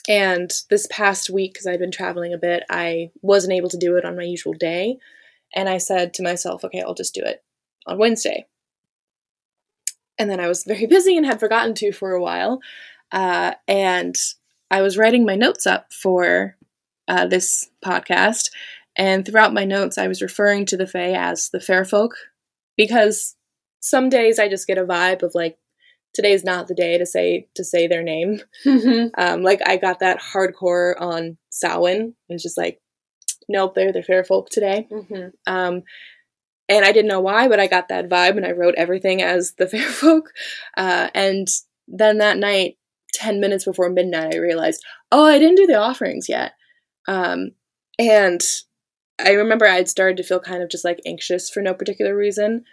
and 0.07 0.51
this 0.69 0.87
past 0.89 1.29
week, 1.29 1.53
because 1.53 1.67
I'd 1.67 1.79
been 1.79 1.91
traveling 1.91 2.33
a 2.33 2.37
bit, 2.37 2.63
I 2.69 3.11
wasn't 3.21 3.53
able 3.53 3.69
to 3.69 3.77
do 3.77 3.95
it 3.95 4.05
on 4.05 4.17
my 4.17 4.23
usual 4.23 4.53
day. 4.53 4.97
And 5.55 5.69
I 5.69 5.77
said 5.77 6.13
to 6.15 6.23
myself, 6.23 6.63
okay, 6.65 6.81
I'll 6.81 6.93
just 6.93 7.13
do 7.13 7.21
it 7.21 7.43
on 7.85 7.97
Wednesday. 7.97 8.47
And 10.17 10.29
then 10.29 10.39
I 10.39 10.47
was 10.47 10.63
very 10.63 10.85
busy 10.87 11.15
and 11.15 11.25
had 11.25 11.39
forgotten 11.39 11.73
to 11.75 11.91
for 11.91 12.11
a 12.11 12.21
while. 12.21 12.59
Uh, 13.11 13.53
and 13.67 14.15
I 14.69 14.81
was 14.81 14.97
writing 14.97 15.25
my 15.25 15.35
notes 15.35 15.65
up 15.65 15.93
for 15.93 16.57
uh, 17.07 17.27
this 17.27 17.69
podcast. 17.85 18.49
And 18.95 19.25
throughout 19.25 19.53
my 19.53 19.65
notes, 19.65 19.97
I 19.97 20.07
was 20.07 20.21
referring 20.21 20.65
to 20.67 20.77
the 20.77 20.87
Fae 20.87 21.13
as 21.13 21.49
the 21.49 21.59
fair 21.59 21.85
folk 21.85 22.15
because 22.75 23.35
some 23.79 24.09
days 24.09 24.39
I 24.39 24.49
just 24.49 24.67
get 24.67 24.77
a 24.77 24.85
vibe 24.85 25.23
of 25.23 25.33
like, 25.35 25.57
today's 26.13 26.43
not 26.43 26.67
the 26.67 26.75
day 26.75 26.97
to 26.97 27.05
say 27.05 27.47
to 27.55 27.63
say 27.63 27.87
their 27.87 28.03
name. 28.03 28.39
Um, 29.17 29.43
like 29.43 29.61
I 29.65 29.77
got 29.77 29.99
that 29.99 30.19
hardcore 30.21 30.99
on 30.99 31.37
Samhain. 31.49 32.15
It's 32.29 32.43
just 32.43 32.57
like, 32.57 32.79
nope, 33.49 33.75
they're 33.75 33.91
the 33.91 34.03
fair 34.03 34.23
folk 34.23 34.49
today. 34.49 34.87
Mhm. 34.91 35.31
Um, 35.47 35.83
and 36.69 36.85
I 36.85 36.91
didn't 36.91 37.09
know 37.09 37.19
why, 37.19 37.47
but 37.47 37.59
I 37.59 37.67
got 37.67 37.89
that 37.89 38.07
vibe, 38.09 38.37
and 38.37 38.45
I 38.45 38.51
wrote 38.51 38.75
everything 38.77 39.21
as 39.21 39.53
the 39.57 39.67
fair 39.73 39.89
folk. 39.89 40.29
Uh, 40.77 41.09
and 41.13 41.47
then 41.87 42.19
that 42.19 42.37
night, 42.37 42.77
ten 43.13 43.39
minutes 43.39 43.65
before 43.65 43.89
midnight, 43.89 44.33
I 44.35 44.37
realized, 44.37 44.83
oh, 45.11 45.25
I 45.25 45.39
didn't 45.39 45.57
do 45.57 45.67
the 45.67 45.75
offerings 45.75 46.29
yet. 46.29 46.53
Um, 47.07 47.51
and 47.99 48.41
I 49.19 49.31
remember 49.31 49.67
I'd 49.67 49.89
started 49.89 50.17
to 50.17 50.23
feel 50.23 50.39
kind 50.39 50.63
of 50.63 50.69
just 50.69 50.85
like 50.85 50.99
anxious 51.05 51.49
for 51.49 51.61
no 51.61 51.73
particular 51.73 52.15
reason. 52.15 52.63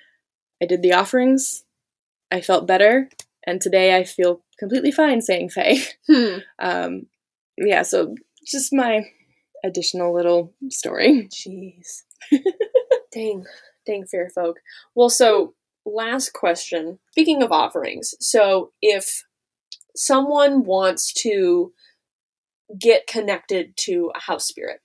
I 0.63 0.67
did 0.67 0.83
the 0.83 0.93
offerings. 0.93 1.65
I 2.31 2.41
felt 2.41 2.67
better, 2.67 3.09
and 3.51 3.61
today 3.61 3.97
I 3.97 4.05
feel 4.05 4.43
completely 4.61 4.93
fine 4.93 5.21
saying 5.21 5.51
Fae. 5.51 5.79
Hmm. 6.07 6.39
Um, 6.61 7.07
yeah, 7.59 7.83
so 7.83 8.15
just 8.47 8.73
my 8.73 9.07
additional 9.65 10.15
little 10.15 10.55
story. 10.71 11.29
Jeez. 11.29 12.03
dang. 13.13 13.45
Dang 13.87 14.07
fair 14.07 14.31
folk. 14.31 14.59
Well, 14.95 15.11
so 15.11 15.55
last 15.85 16.33
question. 16.33 17.01
Speaking 17.11 17.43
of 17.43 17.51
offerings, 17.51 18.15
so 18.21 18.73
if 18.81 19.25
someone 19.97 20.65
wants 20.65 21.13
to 21.15 21.73
get 22.79 23.09
connected 23.09 23.77
to 23.79 24.13
a 24.15 24.21
house 24.21 24.47
spirit 24.47 24.81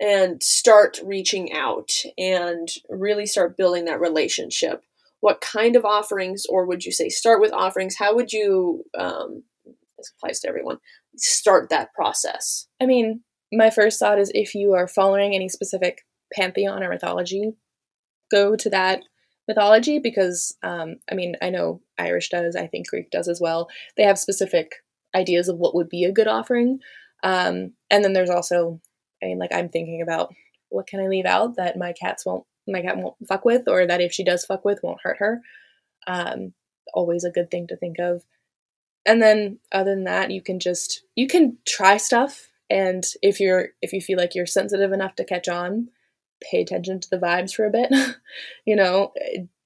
and 0.00 0.42
start 0.42 0.98
reaching 1.04 1.52
out 1.52 1.90
and 2.16 2.68
really 2.88 3.26
start 3.26 3.56
building 3.56 3.84
that 3.84 4.00
relationship, 4.00 4.82
what 5.22 5.40
kind 5.40 5.76
of 5.76 5.84
offerings, 5.84 6.44
or 6.48 6.66
would 6.66 6.84
you 6.84 6.90
say 6.90 7.08
start 7.08 7.40
with 7.40 7.52
offerings? 7.52 7.94
How 7.96 8.12
would 8.14 8.32
you, 8.32 8.82
um, 8.98 9.44
this 9.96 10.12
applies 10.18 10.40
to 10.40 10.48
everyone, 10.48 10.78
start 11.16 11.70
that 11.70 11.94
process? 11.94 12.66
I 12.80 12.86
mean, 12.86 13.22
my 13.52 13.70
first 13.70 14.00
thought 14.00 14.18
is 14.18 14.32
if 14.34 14.52
you 14.52 14.72
are 14.72 14.88
following 14.88 15.32
any 15.32 15.48
specific 15.48 16.00
pantheon 16.34 16.82
or 16.82 16.88
mythology, 16.88 17.52
go 18.32 18.56
to 18.56 18.68
that 18.70 19.02
mythology 19.46 20.00
because, 20.00 20.56
um, 20.64 20.96
I 21.08 21.14
mean, 21.14 21.36
I 21.40 21.50
know 21.50 21.82
Irish 21.98 22.28
does, 22.30 22.56
I 22.56 22.66
think 22.66 22.88
Greek 22.88 23.10
does 23.12 23.28
as 23.28 23.40
well. 23.40 23.68
They 23.96 24.02
have 24.02 24.18
specific 24.18 24.72
ideas 25.14 25.48
of 25.48 25.58
what 25.58 25.74
would 25.76 25.88
be 25.88 26.02
a 26.02 26.12
good 26.12 26.26
offering. 26.26 26.80
Um, 27.22 27.74
and 27.90 28.02
then 28.02 28.12
there's 28.12 28.30
also, 28.30 28.80
I 29.22 29.26
mean, 29.26 29.38
like 29.38 29.52
I'm 29.54 29.68
thinking 29.68 30.02
about 30.02 30.34
what 30.68 30.88
can 30.88 30.98
I 30.98 31.06
leave 31.06 31.26
out 31.26 31.56
that 31.58 31.78
my 31.78 31.92
cats 31.92 32.26
won't, 32.26 32.44
my 32.66 32.82
cat 32.82 32.96
won't 32.96 33.16
fuck 33.26 33.44
with, 33.44 33.68
or 33.68 33.86
that 33.86 34.00
if 34.00 34.12
she 34.12 34.24
does 34.24 34.44
fuck 34.44 34.64
with, 34.64 34.80
won't 34.82 35.00
hurt 35.02 35.18
her. 35.18 35.40
Um, 36.06 36.54
always 36.94 37.24
a 37.24 37.30
good 37.30 37.50
thing 37.50 37.66
to 37.68 37.76
think 37.76 37.96
of. 37.98 38.24
And 39.04 39.20
then 39.20 39.58
other 39.72 39.94
than 39.94 40.04
that, 40.04 40.30
you 40.30 40.42
can 40.42 40.60
just 40.60 41.02
you 41.16 41.26
can 41.26 41.58
try 41.66 41.96
stuff 41.96 42.48
and 42.72 43.04
if 43.20 43.38
you're 43.38 43.68
if 43.82 43.92
you 43.92 44.00
feel 44.00 44.18
like 44.18 44.34
you're 44.34 44.46
sensitive 44.46 44.92
enough 44.92 45.14
to 45.14 45.24
catch 45.24 45.46
on 45.46 45.88
pay 46.42 46.62
attention 46.62 46.98
to 46.98 47.10
the 47.10 47.18
vibes 47.18 47.54
for 47.54 47.66
a 47.66 47.70
bit 47.70 47.92
you 48.64 48.74
know 48.74 49.12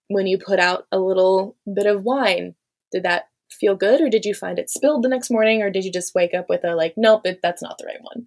when 0.09 0.27
you 0.27 0.37
put 0.37 0.59
out 0.59 0.87
a 0.93 0.99
little 0.99 1.57
bit 1.73 1.87
of 1.87 2.03
wine 2.03 2.55
did 2.93 3.05
that 3.05 3.29
feel 3.51 3.77
good 3.77 4.01
or 4.01 4.11
did 4.11 4.25
you 4.25 4.35
find 4.35 4.59
it 4.59 4.69
spilled 4.69 5.03
the 5.03 5.09
next 5.09 5.31
morning 5.31 5.63
or 5.63 5.71
did 5.71 5.85
you 5.85 5.93
just 5.93 6.15
wake 6.15 6.35
up 6.35 6.49
with 6.49 6.65
a 6.65 6.75
like 6.75 6.95
nope 6.97 7.23
it, 7.25 7.41
that's 7.43 7.63
not 7.63 7.79
the 7.79 7.87
right 7.87 8.03
one 8.03 8.27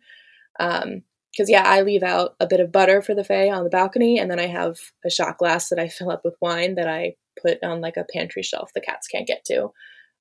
um 0.60 1.04
because 1.32 1.50
yeah 1.50 1.64
i 1.66 1.82
leave 1.82 2.04
out 2.04 2.36
a 2.40 2.48
bit 2.48 2.60
of 2.60 2.72
butter 2.72 3.02
for 3.02 3.14
the 3.14 3.24
Fae 3.24 3.50
on 3.50 3.64
the 3.64 3.70
balcony 3.70 4.18
and 4.18 4.30
then 4.30 4.40
i 4.40 4.48
have 4.48 4.78
a 5.06 5.10
shot 5.10 5.38
glass 5.38 5.70
that 5.70 5.80
i 5.80 5.88
fill 5.90 6.12
up 6.12 6.22
with 6.24 6.36
wine 6.42 6.76
that 6.76 6.88
i 6.88 7.16
put 7.42 7.64
on 7.64 7.82
like 7.82 7.98
a 7.98 8.06
pantry 8.14 8.44
shelf 8.44 8.72
the 8.74 8.82
cats 8.82 9.08
can't 9.08 9.28
get 9.28 9.44
to. 9.46 9.72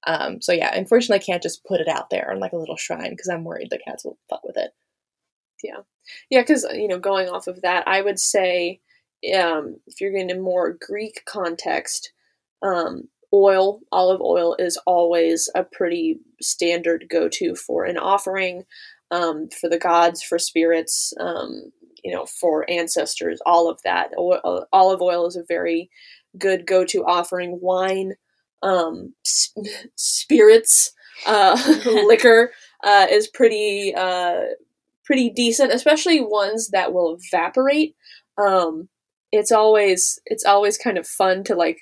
Um, 0.07 0.41
so 0.41 0.53
yeah, 0.53 0.75
unfortunately, 0.75 1.23
I 1.23 1.27
can't 1.27 1.43
just 1.43 1.65
put 1.65 1.81
it 1.81 1.89
out 1.89 2.11
there 2.11 2.31
on 2.31 2.39
like 2.39 2.53
a 2.53 2.59
little 2.59 2.77
shrine 2.77 3.11
because 3.11 3.29
I'm 3.29 3.45
worried 3.45 3.69
the 3.71 3.81
cats 3.85 4.05
will 4.05 4.19
fuck 4.31 4.43
with 4.45 4.57
it. 4.57 4.71
Yeah, 5.63 5.81
yeah, 6.31 6.43
because 6.43 6.65
you 6.73 6.87
know, 6.87 6.99
going 6.99 7.29
off 7.29 7.49
of 7.49 7.63
that, 7.63 7.87
I 7.89 8.01
would 8.01 8.21
say 8.21 8.81
um, 9.37 9.79
if 9.87 10.01
you're 10.01 10.13
getting 10.13 10.31
a 10.31 10.41
more 10.41 10.77
Greek 10.81 11.23
context, 11.27 12.13
um, 12.63 13.09
oil, 13.33 13.81
olive 13.91 14.21
oil, 14.21 14.55
is 14.59 14.79
always 14.87 15.51
a 15.55 15.65
pretty 15.65 16.21
standard 16.41 17.07
go-to 17.11 17.57
for 17.57 17.85
an 17.85 17.99
offering 17.99 18.65
um, 19.11 19.49
for 19.49 19.69
the 19.69 19.79
gods, 19.79 20.23
for 20.23 20.39
spirits, 20.39 21.13
um, 21.21 21.73
you 22.05 22.13
know, 22.13 22.27
for 22.27 22.69
ancestors, 22.71 23.41
all 23.47 23.69
of 23.71 23.81
that. 23.85 24.11
O- 24.17 24.65
olive 24.73 25.03
oil 25.03 25.27
is 25.27 25.37
a 25.37 25.45
very 25.49 25.91
good 26.39 26.67
go-to 26.67 27.05
offering. 27.05 27.59
Wine 27.61 28.15
um, 28.63 29.15
sp- 29.25 29.67
spirits, 29.97 30.93
uh, 31.27 31.57
liquor 32.07 32.53
uh, 32.85 33.07
is 33.11 33.29
pretty 33.29 33.95
uh, 33.97 34.41
pretty 35.05 35.31
decent, 35.31 35.73
especially 35.73 36.21
ones 36.21 36.69
that 36.71 36.93
will 36.93 37.17
evaporate. 37.21 37.95
Um, 38.37 38.89
it's 39.33 39.53
always 39.53 40.21
it's 40.27 40.45
always 40.45 40.79
kind 40.79 40.99
of 40.99 41.07
fun 41.07 41.45
to 41.45 41.55
like. 41.55 41.79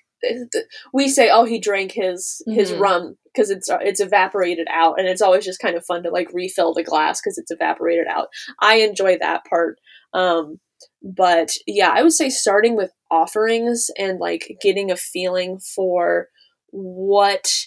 We 0.92 1.08
say, 1.08 1.28
"Oh, 1.30 1.44
he 1.44 1.58
drank 1.58 1.92
his 1.92 2.42
his 2.46 2.72
Mhm. 2.72 2.80
rum 2.80 3.18
because 3.36 3.50
it's 3.50 3.68
it's 3.82 4.00
evaporated 4.00 4.66
out," 4.70 4.98
and 4.98 5.06
it's 5.06 5.22
always 5.22 5.44
just 5.44 5.60
kind 5.60 5.76
of 5.76 5.84
fun 5.84 6.02
to 6.04 6.10
like 6.10 6.32
refill 6.32 6.72
the 6.72 6.82
glass 6.82 7.20
because 7.20 7.38
it's 7.38 7.50
evaporated 7.50 8.06
out. 8.08 8.28
I 8.60 8.76
enjoy 8.76 9.18
that 9.18 9.44
part. 9.44 9.78
Um, 10.12 10.60
but 11.02 11.52
yeah, 11.66 11.92
I 11.94 12.02
would 12.02 12.12
say 12.12 12.30
starting 12.30 12.76
with 12.76 12.92
offerings 13.10 13.90
and 13.98 14.18
like 14.18 14.56
getting 14.60 14.90
a 14.90 14.96
feeling 14.96 15.58
for 15.58 16.28
what 16.70 17.66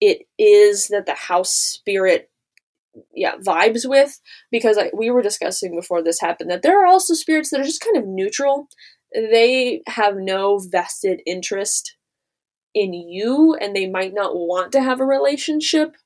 it 0.00 0.26
is 0.38 0.88
that 0.88 1.06
the 1.06 1.14
house 1.14 1.52
spirit 1.52 2.28
yeah 3.14 3.36
vibes 3.36 3.88
with 3.88 4.20
because 4.50 4.76
I, 4.76 4.90
we 4.94 5.10
were 5.10 5.22
discussing 5.22 5.74
before 5.74 6.02
this 6.02 6.20
happened 6.20 6.50
that 6.50 6.62
there 6.62 6.82
are 6.82 6.86
also 6.86 7.14
spirits 7.14 7.50
that 7.50 7.60
are 7.60 7.64
just 7.64 7.82
kind 7.82 7.96
of 7.96 8.06
neutral 8.06 8.68
they 9.14 9.82
have 9.86 10.16
no 10.16 10.58
vested 10.58 11.22
interest 11.24 11.96
in 12.74 12.92
you 12.92 13.56
and 13.60 13.74
they 13.74 13.88
might 13.88 14.14
not 14.14 14.34
want 14.34 14.72
to 14.72 14.82
have 14.82 15.00
a 15.00 15.04
relationship. 15.04 15.96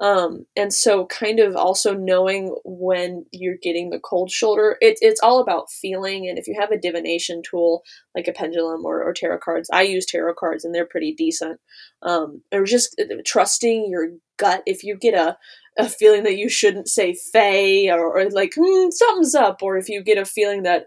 Um, 0.00 0.46
and 0.56 0.72
so 0.72 1.04
kind 1.06 1.40
of 1.40 1.56
also 1.56 1.92
knowing 1.92 2.56
when 2.64 3.26
you're 3.32 3.58
getting 3.62 3.90
the 3.90 4.00
cold 4.00 4.30
shoulder 4.30 4.78
it, 4.80 4.96
it's 5.02 5.20
all 5.22 5.40
about 5.40 5.70
feeling. 5.70 6.26
And 6.26 6.38
if 6.38 6.48
you 6.48 6.56
have 6.58 6.70
a 6.70 6.78
divination 6.78 7.42
tool 7.48 7.82
like 8.14 8.26
a 8.26 8.32
pendulum 8.32 8.86
or, 8.86 9.02
or 9.04 9.12
tarot 9.12 9.40
cards 9.40 9.68
i 9.70 9.82
use 9.82 10.06
tarot 10.06 10.34
cards 10.38 10.64
and 10.64 10.74
they're 10.74 10.86
pretty 10.86 11.12
decent. 11.12 11.60
Um, 12.00 12.40
or 12.50 12.64
just 12.64 12.98
trusting 13.26 13.90
your 13.90 14.08
gut. 14.38 14.62
If 14.64 14.82
you 14.82 14.96
get 14.96 15.12
a, 15.12 15.36
a 15.78 15.86
feeling 15.86 16.22
that 16.22 16.38
you 16.38 16.48
shouldn't 16.48 16.88
say 16.88 17.14
Fae 17.14 17.90
or, 17.90 18.18
or 18.18 18.30
like 18.30 18.54
hmm, 18.58 18.88
something's 18.88 19.34
up 19.34 19.62
or 19.62 19.76
if 19.76 19.90
you 19.90 20.02
get 20.02 20.16
a 20.16 20.24
feeling 20.24 20.62
that 20.62 20.86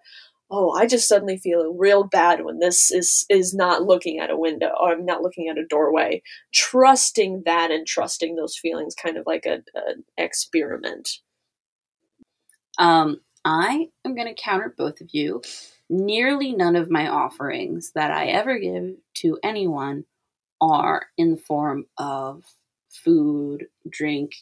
oh 0.53 0.71
i 0.73 0.87
just 0.87 1.09
suddenly 1.09 1.37
feel 1.37 1.73
real 1.75 2.05
bad 2.05 2.45
when 2.45 2.59
this 2.59 2.91
is 2.91 3.25
is 3.29 3.55
not 3.55 3.83
looking 3.83 4.19
at 4.19 4.31
a 4.31 4.37
window 4.37 4.71
or 4.81 4.93
i'm 4.93 5.05
not 5.05 5.23
looking 5.23 5.49
at 5.49 5.59
a 5.59 5.67
doorway 5.67 6.21
trusting 6.53 7.43
that 7.45 7.71
and 7.71 7.87
trusting 7.87 8.37
those 8.37 8.57
feelings 8.57 8.95
kind 8.95 9.17
of 9.17 9.25
like 9.27 9.45
a, 9.47 9.63
an 9.75 10.05
experiment 10.17 11.09
Um, 12.77 13.21
I 13.45 13.89
am 14.05 14.15
going 14.15 14.27
to 14.33 14.41
counter 14.41 14.73
both 14.77 15.01
of 15.01 15.09
you. 15.13 15.41
Nearly 15.89 16.53
none 16.53 16.75
of 16.75 16.89
my 16.89 17.07
offerings 17.07 17.91
that 17.95 18.11
I 18.11 18.27
ever 18.27 18.57
give 18.59 18.95
to 19.15 19.39
anyone 19.43 20.05
are 20.61 21.07
in 21.17 21.31
the 21.31 21.37
form 21.37 21.85
of 21.97 22.43
food, 22.89 23.67
drink. 23.89 24.33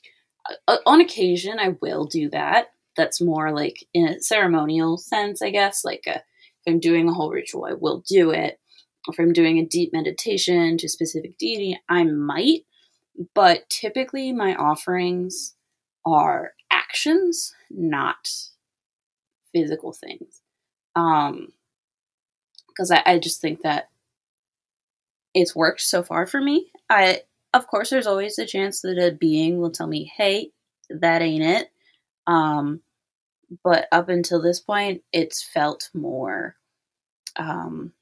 Uh, 0.67 0.77
on 0.85 1.01
occasion, 1.01 1.59
I 1.59 1.77
will 1.81 2.05
do 2.05 2.29
that. 2.31 2.67
That's 3.01 3.19
more 3.19 3.51
like 3.51 3.83
in 3.95 4.07
a 4.07 4.21
ceremonial 4.21 4.95
sense, 4.95 5.41
I 5.41 5.49
guess. 5.49 5.83
Like 5.83 6.03
a, 6.05 6.17
if 6.17 6.23
I'm 6.67 6.79
doing 6.79 7.09
a 7.09 7.13
whole 7.13 7.31
ritual, 7.31 7.65
I 7.65 7.73
will 7.73 8.03
do 8.07 8.29
it. 8.29 8.59
If 9.07 9.17
I'm 9.17 9.33
doing 9.33 9.57
a 9.57 9.65
deep 9.65 9.91
meditation 9.91 10.77
to 10.77 10.85
a 10.85 10.89
specific 10.89 11.39
deity, 11.39 11.81
I 11.89 12.03
might. 12.03 12.67
But 13.33 13.67
typically, 13.71 14.31
my 14.31 14.53
offerings 14.53 15.55
are 16.05 16.53
actions, 16.71 17.55
not 17.71 18.29
physical 19.51 19.93
things. 19.93 20.41
Um, 20.95 21.47
because 22.67 22.91
I, 22.91 23.01
I 23.03 23.17
just 23.17 23.41
think 23.41 23.63
that 23.63 23.89
it's 25.33 25.55
worked 25.55 25.81
so 25.81 26.03
far 26.03 26.27
for 26.27 26.39
me. 26.39 26.71
I, 26.87 27.21
of 27.51 27.65
course, 27.65 27.89
there's 27.89 28.05
always 28.05 28.37
a 28.37 28.45
chance 28.45 28.81
that 28.81 28.99
a 28.99 29.11
being 29.11 29.59
will 29.59 29.71
tell 29.71 29.87
me, 29.87 30.11
"Hey, 30.15 30.51
that 30.91 31.23
ain't 31.23 31.43
it." 31.43 31.71
Um, 32.27 32.81
but 33.63 33.87
up 33.91 34.09
until 34.09 34.41
this 34.41 34.59
point, 34.59 35.03
it's 35.11 35.43
felt 35.43 35.89
more, 35.93 36.55
um, 37.37 37.93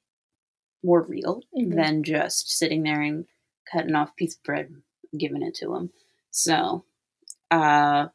more 0.84 1.02
real 1.04 1.43
Mhm. 1.58 1.76
than 1.76 2.04
just 2.04 2.52
sitting 2.52 2.84
there 2.84 3.02
and 3.02 3.28
cutting 3.72 3.95
off 3.95 4.12
a 4.12 4.16
piece 4.16 4.36
of 4.36 4.43
bread, 4.43 4.68
and 4.70 5.20
giving 5.20 5.41
it 5.43 5.56
to 5.56 5.70
them. 5.70 5.91
So, 6.32 6.86
uh, 7.52 8.10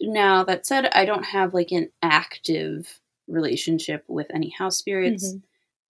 now 0.00 0.44
that 0.44 0.66
said, 0.66 0.86
I 0.86 1.04
don't 1.04 1.24
have 1.24 1.54
like 1.54 1.72
an 1.72 1.90
active 2.02 3.00
relationship 3.28 4.04
with 4.08 4.28
any 4.30 4.50
house 4.50 4.76
spirits. 4.78 5.34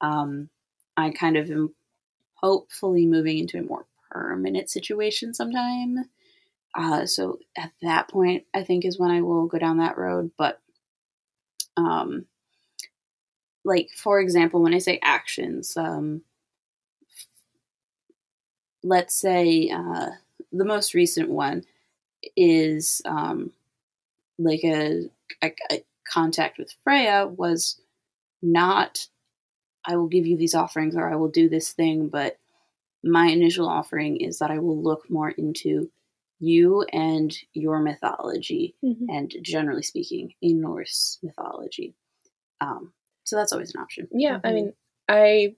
Um, 0.01 0.51
I 0.97 1.11
kind 1.11 1.37
of 1.37 1.51
am 1.51 1.75
hopefully 2.35 3.07
moving 3.07 3.39
into 3.39 3.59
a 3.59 3.63
more 3.63 3.87
permanent 4.11 4.71
situation 4.71 5.35
sometime. 5.35 6.11
Uh, 6.77 7.07
so 7.07 7.39
at 7.57 7.73
that 7.83 8.09
point, 8.09 8.45
I 8.55 8.63
think 8.63 8.85
is 8.85 8.99
when 8.99 9.11
I 9.11 9.23
will 9.23 9.47
go 9.47 9.59
down 9.59 9.79
that 9.79 9.97
road. 9.97 10.31
But 10.37 10.61
um, 11.77 12.27
like 13.65 13.89
for 13.97 14.21
example, 14.21 14.63
when 14.63 14.75
I 14.75 14.79
say 14.79 14.99
actions, 15.03 15.77
um, 15.77 16.23
let's 18.83 19.15
say 19.15 19.71
uh, 19.71 20.11
the 20.53 20.65
most 20.65 20.95
recent 20.95 21.31
one 21.31 21.65
is 22.37 23.01
um, 23.07 23.53
like 24.39 24.65
a, 24.65 25.09
a, 25.43 25.53
a 25.71 25.85
contact 26.13 26.59
with 26.59 26.75
Freya 26.85 27.27
was 27.27 27.81
not 28.43 29.09
I 29.87 29.97
will 29.97 30.09
give 30.09 30.27
you 30.27 30.37
these 30.37 30.55
offerings 30.55 30.97
or 30.97 31.11
I 31.11 31.17
will 31.17 31.29
do 31.29 31.49
this 31.49 31.73
thing, 31.73 32.09
but 32.09 32.39
my 33.05 33.27
initial 33.27 33.69
offering 33.69 34.21
is 34.21 34.41
that 34.41 34.51
I 34.51 34.59
will 34.59 34.83
look 34.83 35.09
more 35.09 35.31
into 35.31 35.91
you 36.39 36.83
and 36.93 37.35
your 37.53 37.81
mythology, 37.81 38.75
Mhm. 38.85 39.07
and 39.09 39.35
generally 39.43 39.83
speaking, 39.83 40.35
in 40.43 40.61
Norse 40.61 41.19
mythology. 41.23 41.95
Um, 42.61 42.93
so 43.25 43.37
that's 43.37 43.53
always 43.53 43.75
an 43.75 43.81
option. 43.81 44.09
Yeah, 44.13 44.41
I 44.45 44.51
Mhm. 44.51 44.55
mean, 44.55 44.73
I 45.09 45.57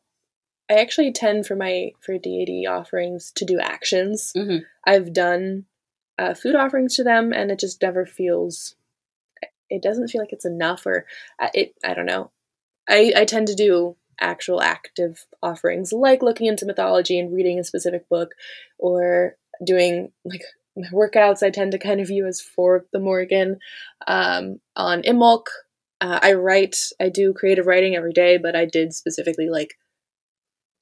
I 0.70 0.74
actually 0.74 1.12
tend 1.12 1.46
for 1.46 1.56
my 1.56 1.92
for 2.00 2.18
deity 2.18 2.66
offerings 2.66 3.32
to 3.32 3.44
do 3.46 3.58
actions. 3.58 4.32
Mhm. 4.36 4.64
I've 4.84 5.12
done 5.14 5.66
uh, 6.18 6.34
food 6.34 6.56
offerings 6.56 6.94
to 6.96 7.04
them, 7.04 7.32
and 7.32 7.50
it 7.52 7.58
just 7.60 7.80
never 7.80 8.04
feels. 8.04 8.74
It 9.70 9.82
doesn't 9.82 10.08
feel 10.08 10.20
like 10.20 10.32
it's 10.32 10.44
enough, 10.44 10.84
or 10.84 11.06
I- 11.38 11.50
it. 11.54 11.74
I 11.84 11.94
don't 11.94 12.06
know. 12.06 12.32
I 12.88 13.12
I 13.16 13.24
tend 13.24 13.46
to 13.48 13.54
do 13.54 13.96
actual 14.20 14.60
active 14.60 15.26
offerings, 15.42 15.92
like 15.92 16.22
looking 16.22 16.46
into 16.48 16.66
mythology 16.66 17.18
and 17.18 17.32
reading 17.32 17.58
a 17.58 17.64
specific 17.64 18.08
book, 18.08 18.34
or 18.78 19.38
doing 19.64 20.12
like 20.24 20.42
workouts. 20.92 21.42
I 21.42 21.50
tend 21.50 21.72
to 21.72 21.78
kind 21.78 22.00
of 22.00 22.08
view 22.08 22.26
as 22.26 22.40
for 22.40 22.86
the 22.92 22.98
Morrigan 23.00 23.58
um, 24.06 24.60
on 24.76 25.02
Imbolc. 25.02 25.46
Uh, 26.00 26.20
I 26.22 26.34
write, 26.34 26.76
I 27.00 27.08
do 27.08 27.32
creative 27.34 27.66
writing 27.66 27.96
every 27.96 28.12
day, 28.12 28.38
but 28.38 28.54
I 28.54 28.64
did 28.64 28.92
specifically 28.92 29.48
like 29.48 29.74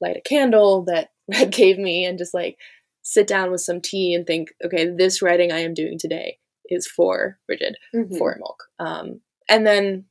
light 0.00 0.16
a 0.16 0.20
candle 0.20 0.84
that 0.84 1.08
Red 1.28 1.50
gave 1.50 1.78
me 1.78 2.04
and 2.04 2.18
just 2.18 2.34
like 2.34 2.56
sit 3.02 3.26
down 3.26 3.50
with 3.50 3.60
some 3.60 3.80
tea 3.80 4.14
and 4.14 4.26
think, 4.26 4.48
okay, 4.64 4.88
this 4.88 5.22
writing 5.22 5.52
I 5.52 5.60
am 5.60 5.74
doing 5.74 5.98
today 5.98 6.38
is 6.66 6.86
for 6.86 7.38
Brigid, 7.46 7.76
Mhm. 7.94 8.18
for 8.18 8.36
Milk. 8.38 8.64
Um, 8.78 9.20
and 9.48 9.66
then 9.66 10.06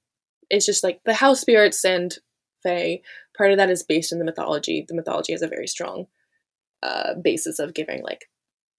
it's 0.49 0.65
just 0.65 0.83
like 0.83 1.01
the 1.05 1.13
house 1.13 1.41
spirits 1.41 1.83
and 1.83 2.15
Fae. 2.63 3.01
Part 3.37 3.51
of 3.51 3.57
that 3.57 3.69
is 3.69 3.83
based 3.83 4.11
in 4.13 4.19
the 4.19 4.25
mythology. 4.25 4.85
The 4.87 4.95
mythology 4.95 5.33
has 5.33 5.41
a 5.41 5.47
very 5.47 5.67
strong 5.67 6.07
uh, 6.83 7.15
basis 7.21 7.59
of 7.59 7.73
giving 7.73 8.01
like 8.03 8.25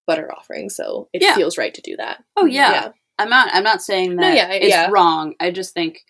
butter 0.07 0.31
offering, 0.33 0.69
so 0.71 1.09
it 1.13 1.23
Yeah. 1.23 1.35
feels 1.35 1.59
right 1.59 1.75
to 1.75 1.81
do 1.83 1.97
that. 1.97 2.23
Oh 2.37 2.45
yeah. 2.47 2.73
Yeah. 2.73 2.89
I'm 3.19 3.31
not. 3.31 3.49
I'm 3.53 3.65
not 3.65 3.83
saying 3.83 4.17
No, 4.17 4.23
that 4.23 4.37
yeah, 4.37 4.53
it's 4.53 4.69
yeah. 4.69 4.89
wrong. 4.91 5.35
I 5.41 5.51
just 5.51 5.73
think 5.75 6.01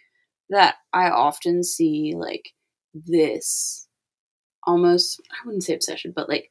that 0.51 0.77
I 0.93 1.09
often 1.11 1.63
see 1.63 2.15
like 2.17 2.53
this 2.95 3.87
almost. 4.67 5.21
I 5.31 5.47
wouldn't 5.47 5.65
say 5.65 5.75
obsession, 5.75 6.13
but 6.15 6.29
like 6.29 6.51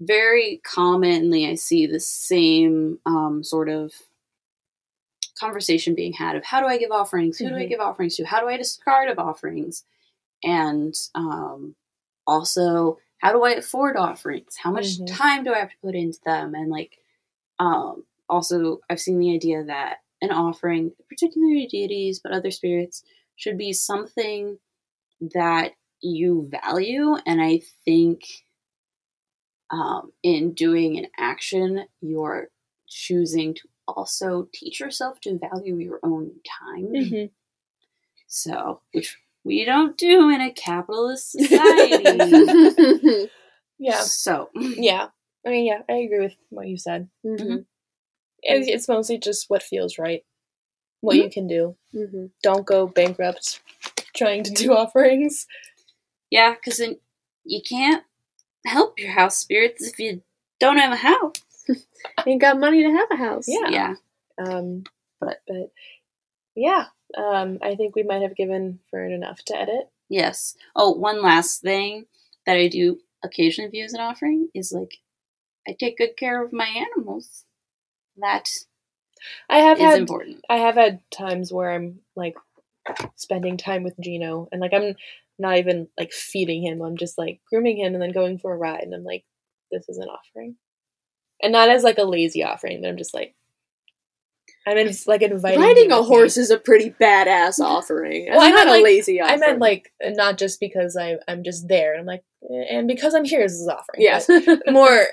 very 0.00 0.60
commonly, 0.64 1.48
I 1.48 1.54
see 1.56 1.86
the 1.86 2.00
same 2.00 2.98
um, 3.06 3.42
sort 3.42 3.68
of 3.68 3.92
conversation 5.38 5.94
being 5.94 6.12
had 6.12 6.36
of 6.36 6.44
how 6.44 6.60
do 6.60 6.66
I 6.66 6.78
give 6.78 6.90
offerings? 6.90 7.38
Who 7.38 7.48
do 7.48 7.56
I 7.56 7.64
Mhm. 7.64 7.68
give 7.68 7.80
offerings 7.80 8.16
to? 8.16 8.24
How 8.24 8.40
do 8.40 8.48
I 8.48 8.56
discard 8.56 9.08
of 9.10 9.18
offerings? 9.18 9.84
And 10.42 10.94
um, 11.14 11.74
also, 12.26 12.98
how 13.18 13.32
do 13.32 13.42
I 13.44 13.52
afford 13.52 13.96
offerings? 13.96 14.56
How 14.56 14.70
much 14.72 14.98
Mhm. 14.98 15.06
time 15.06 15.44
do 15.44 15.52
I 15.54 15.58
have 15.58 15.70
to 15.70 15.76
put 15.82 15.94
into 15.94 16.20
them? 16.24 16.54
And 16.54 16.70
like, 16.70 16.98
um, 17.58 18.04
also, 18.28 18.80
I've 18.90 19.00
seen 19.00 19.18
the 19.18 19.34
idea 19.34 19.64
that 19.64 19.98
an 20.22 20.32
offering, 20.32 20.92
particularly 21.08 21.66
deities, 21.66 22.20
but 22.20 22.32
other 22.32 22.50
spirits, 22.50 23.04
should 23.36 23.58
be 23.58 23.72
something 23.72 24.58
that 25.20 25.74
you 26.02 26.48
value. 26.50 27.16
And 27.26 27.42
I 27.42 27.62
think 27.84 28.44
um, 29.70 30.12
in 30.22 30.52
doing 30.52 30.98
an 30.98 31.06
action, 31.18 31.84
you're 32.00 32.48
choosing 32.86 33.54
to 33.54 33.68
also 33.88 34.48
teach 34.52 34.80
yourself 34.80 35.20
to 35.20 35.38
value 35.38 35.76
your 35.76 36.00
own 36.02 36.30
time. 36.68 36.92
Mhm. 36.92 37.30
So, 38.28 38.82
which 38.92 39.18
we 39.46 39.64
don't 39.64 39.96
do 39.96 40.28
in 40.30 40.40
a 40.40 40.50
capitalist 40.50 41.30
society. 41.38 43.30
Yeah. 43.78 44.00
So, 44.00 44.50
Yeah. 44.54 45.08
I 45.46 45.48
mean, 45.50 45.66
yeah, 45.66 45.82
I 45.88 45.94
agree 45.98 46.20
with 46.20 46.34
what 46.50 46.66
you 46.66 46.76
said. 46.76 47.08
Mhm. 47.24 47.66
It's, 48.42 48.68
it's 48.68 48.88
mostly 48.88 49.18
just 49.18 49.48
what 49.48 49.62
feels 49.62 49.98
right, 49.98 50.24
what 51.00 51.16
you 51.16 51.30
can 51.30 51.46
do. 51.46 51.76
Mhm. 51.94 52.30
Don't 52.42 52.66
go 52.66 52.86
bankrupt 52.88 53.60
trying 54.14 54.42
to 54.44 54.50
do 54.62 54.72
offerings. 54.74 55.46
yeah, 56.30 56.54
because 56.54 56.78
then 56.78 56.98
you 57.44 57.60
can't 57.62 58.02
help 58.66 58.98
your 58.98 59.12
house 59.12 59.36
spirits 59.38 59.86
if 59.86 59.98
you 60.00 60.22
don't 60.58 60.78
have 60.78 60.92
a 60.92 60.96
house. 60.96 61.34
You 62.24 62.32
ain't 62.32 62.40
got 62.40 62.58
money 62.60 62.82
to 62.84 62.90
have 62.90 63.08
a 63.10 63.16
house. 63.16 63.46
Yeah. 63.48 63.68
Yeah. 63.68 63.94
Um, 64.38 64.84
But- 65.20 65.42
but 65.46 65.70
yeah, 66.54 66.86
um, 67.16 67.58
I 67.62 67.74
think 67.74 67.96
we 67.96 68.02
might 68.02 68.22
have 68.22 68.36
given 68.36 68.80
Fern 68.90 69.12
enough 69.12 69.42
to 69.46 69.56
edit. 69.56 69.90
Yes. 70.08 70.56
Oh, 70.74 70.90
one 70.92 71.22
last 71.22 71.62
thing 71.62 72.06
that 72.44 72.56
I 72.56 72.68
do 72.68 72.98
occasionally 73.24 73.70
view 73.70 73.84
as 73.84 73.92
an 73.92 74.00
offering 74.00 74.48
is 74.54 74.72
like 74.72 74.98
I 75.66 75.72
take 75.78 75.98
good 75.98 76.16
care 76.16 76.42
of 76.42 76.52
my 76.52 76.66
animals. 76.66 77.44
That 78.18 78.48
I 79.50 79.58
have 79.58 79.78
is 79.78 79.84
had 79.84 79.98
important. 79.98 80.44
I 80.48 80.58
have 80.58 80.76
had 80.76 81.00
times 81.10 81.52
where 81.52 81.72
I'm 81.72 82.00
like 82.14 82.36
spending 83.16 83.56
time 83.56 83.82
with 83.82 83.98
Gino 84.00 84.48
and 84.52 84.60
like 84.60 84.72
I'm 84.72 84.94
not 85.38 85.58
even 85.58 85.88
like 85.98 86.12
feeding 86.12 86.62
him. 86.62 86.82
I'm 86.82 86.96
just 86.96 87.18
like 87.18 87.40
grooming 87.50 87.78
him 87.78 87.94
and 87.94 88.02
then 88.02 88.12
going 88.12 88.38
for 88.38 88.54
a 88.54 88.56
ride 88.56 88.82
and 88.82 88.94
I'm 88.94 89.04
like, 89.04 89.24
this 89.70 89.88
is 89.88 89.98
an 89.98 90.08
offering. 90.08 90.56
And 91.42 91.52
not 91.52 91.68
as 91.68 91.82
like 91.82 91.98
a 91.98 92.04
lazy 92.04 92.42
offering, 92.42 92.80
but 92.80 92.88
I'm 92.88 92.96
just 92.96 93.12
like 93.12 93.34
I'm 94.66 94.76
in, 94.78 94.92
like 95.06 95.22
inviting 95.22 95.60
Riding 95.60 95.92
a 95.92 96.00
me. 96.00 96.06
horse 96.06 96.36
is 96.36 96.50
a 96.50 96.58
pretty 96.58 96.90
badass 97.00 97.60
offering. 97.60 98.26
Well, 98.28 98.38
Well, 98.38 98.46
I 98.46 98.50
not 98.50 98.56
meant, 98.56 98.68
a 98.68 98.72
like- 98.72 98.84
lazy 98.84 99.20
offering. 99.20 99.42
I 99.42 99.46
meant 99.46 99.60
like 99.60 99.92
not 100.02 100.38
just 100.38 100.58
because 100.60 100.96
I 100.96 101.16
I'm 101.28 101.44
just 101.44 101.68
there. 101.68 101.96
I'm 101.96 102.04
like 102.06 102.24
and 102.42 102.88
because 102.88 103.14
I'm 103.14 103.24
here 103.24 103.42
this 103.42 103.52
is 103.52 103.68
offering. 103.68 104.00
yes. 104.02 104.28
more 104.68 105.06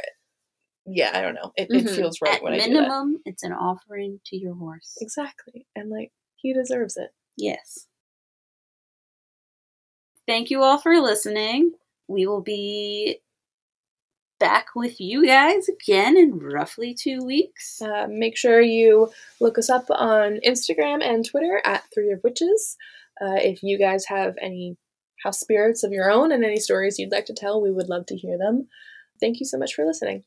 yeah, 0.85 1.11
I 1.13 1.21
don't 1.21 1.35
know. 1.35 1.51
It, 1.55 1.67
it 1.69 1.85
Mhm. 1.85 1.95
feels 1.95 2.17
right 2.21 2.35
At 2.35 2.43
when 2.43 2.53
I 2.53 2.57
do 2.57 2.63
that. 2.63 2.69
minimum, 2.73 3.21
it's 3.25 3.43
an 3.43 3.53
offering 3.53 4.19
to 4.25 4.35
your 4.35 4.55
horse. 4.55 4.97
Exactly. 4.99 5.65
And 5.75 5.89
like 5.89 6.11
he 6.35 6.53
deserves 6.53 6.97
it. 6.97 7.11
Yes. 7.37 7.87
Thank 10.27 10.49
you 10.49 10.61
all 10.63 10.77
for 10.77 10.99
listening. 10.99 11.71
We 12.07 12.27
will 12.27 12.41
be 12.41 13.19
back 14.43 14.75
with 14.75 14.99
you 14.99 15.25
guys 15.25 15.69
again 15.69 16.17
in 16.17 16.37
roughly 16.37 16.93
two 16.93 17.23
weeks. 17.23 17.81
Uh, 17.81 18.07
make 18.09 18.35
sure 18.35 18.59
you 18.59 19.09
look 19.39 19.57
us 19.57 19.69
up 19.69 19.85
on 19.89 20.41
Instagram 20.45 21.01
and 21.01 21.25
Twitter 21.25 21.61
at 21.63 21.85
Three 21.93 22.11
of 22.11 22.19
Witches. 22.25 22.75
Uh, 23.21 23.35
if 23.37 23.63
you 23.63 23.79
guys 23.79 24.03
have 24.07 24.35
any 24.41 24.75
house 25.23 25.39
spirits 25.39 25.81
of 25.81 25.93
your 25.93 26.11
own 26.11 26.33
and 26.33 26.43
any 26.43 26.59
stories 26.59 26.99
you'd 26.99 27.13
like 27.13 27.23
to 27.27 27.33
tell, 27.33 27.61
we 27.61 27.71
would 27.71 27.87
love 27.87 28.05
to 28.07 28.17
hear 28.17 28.37
them. 28.37 28.67
Thank 29.21 29.39
you 29.39 29.45
so 29.45 29.57
much 29.57 29.75
for 29.75 29.85
listening. 29.85 30.25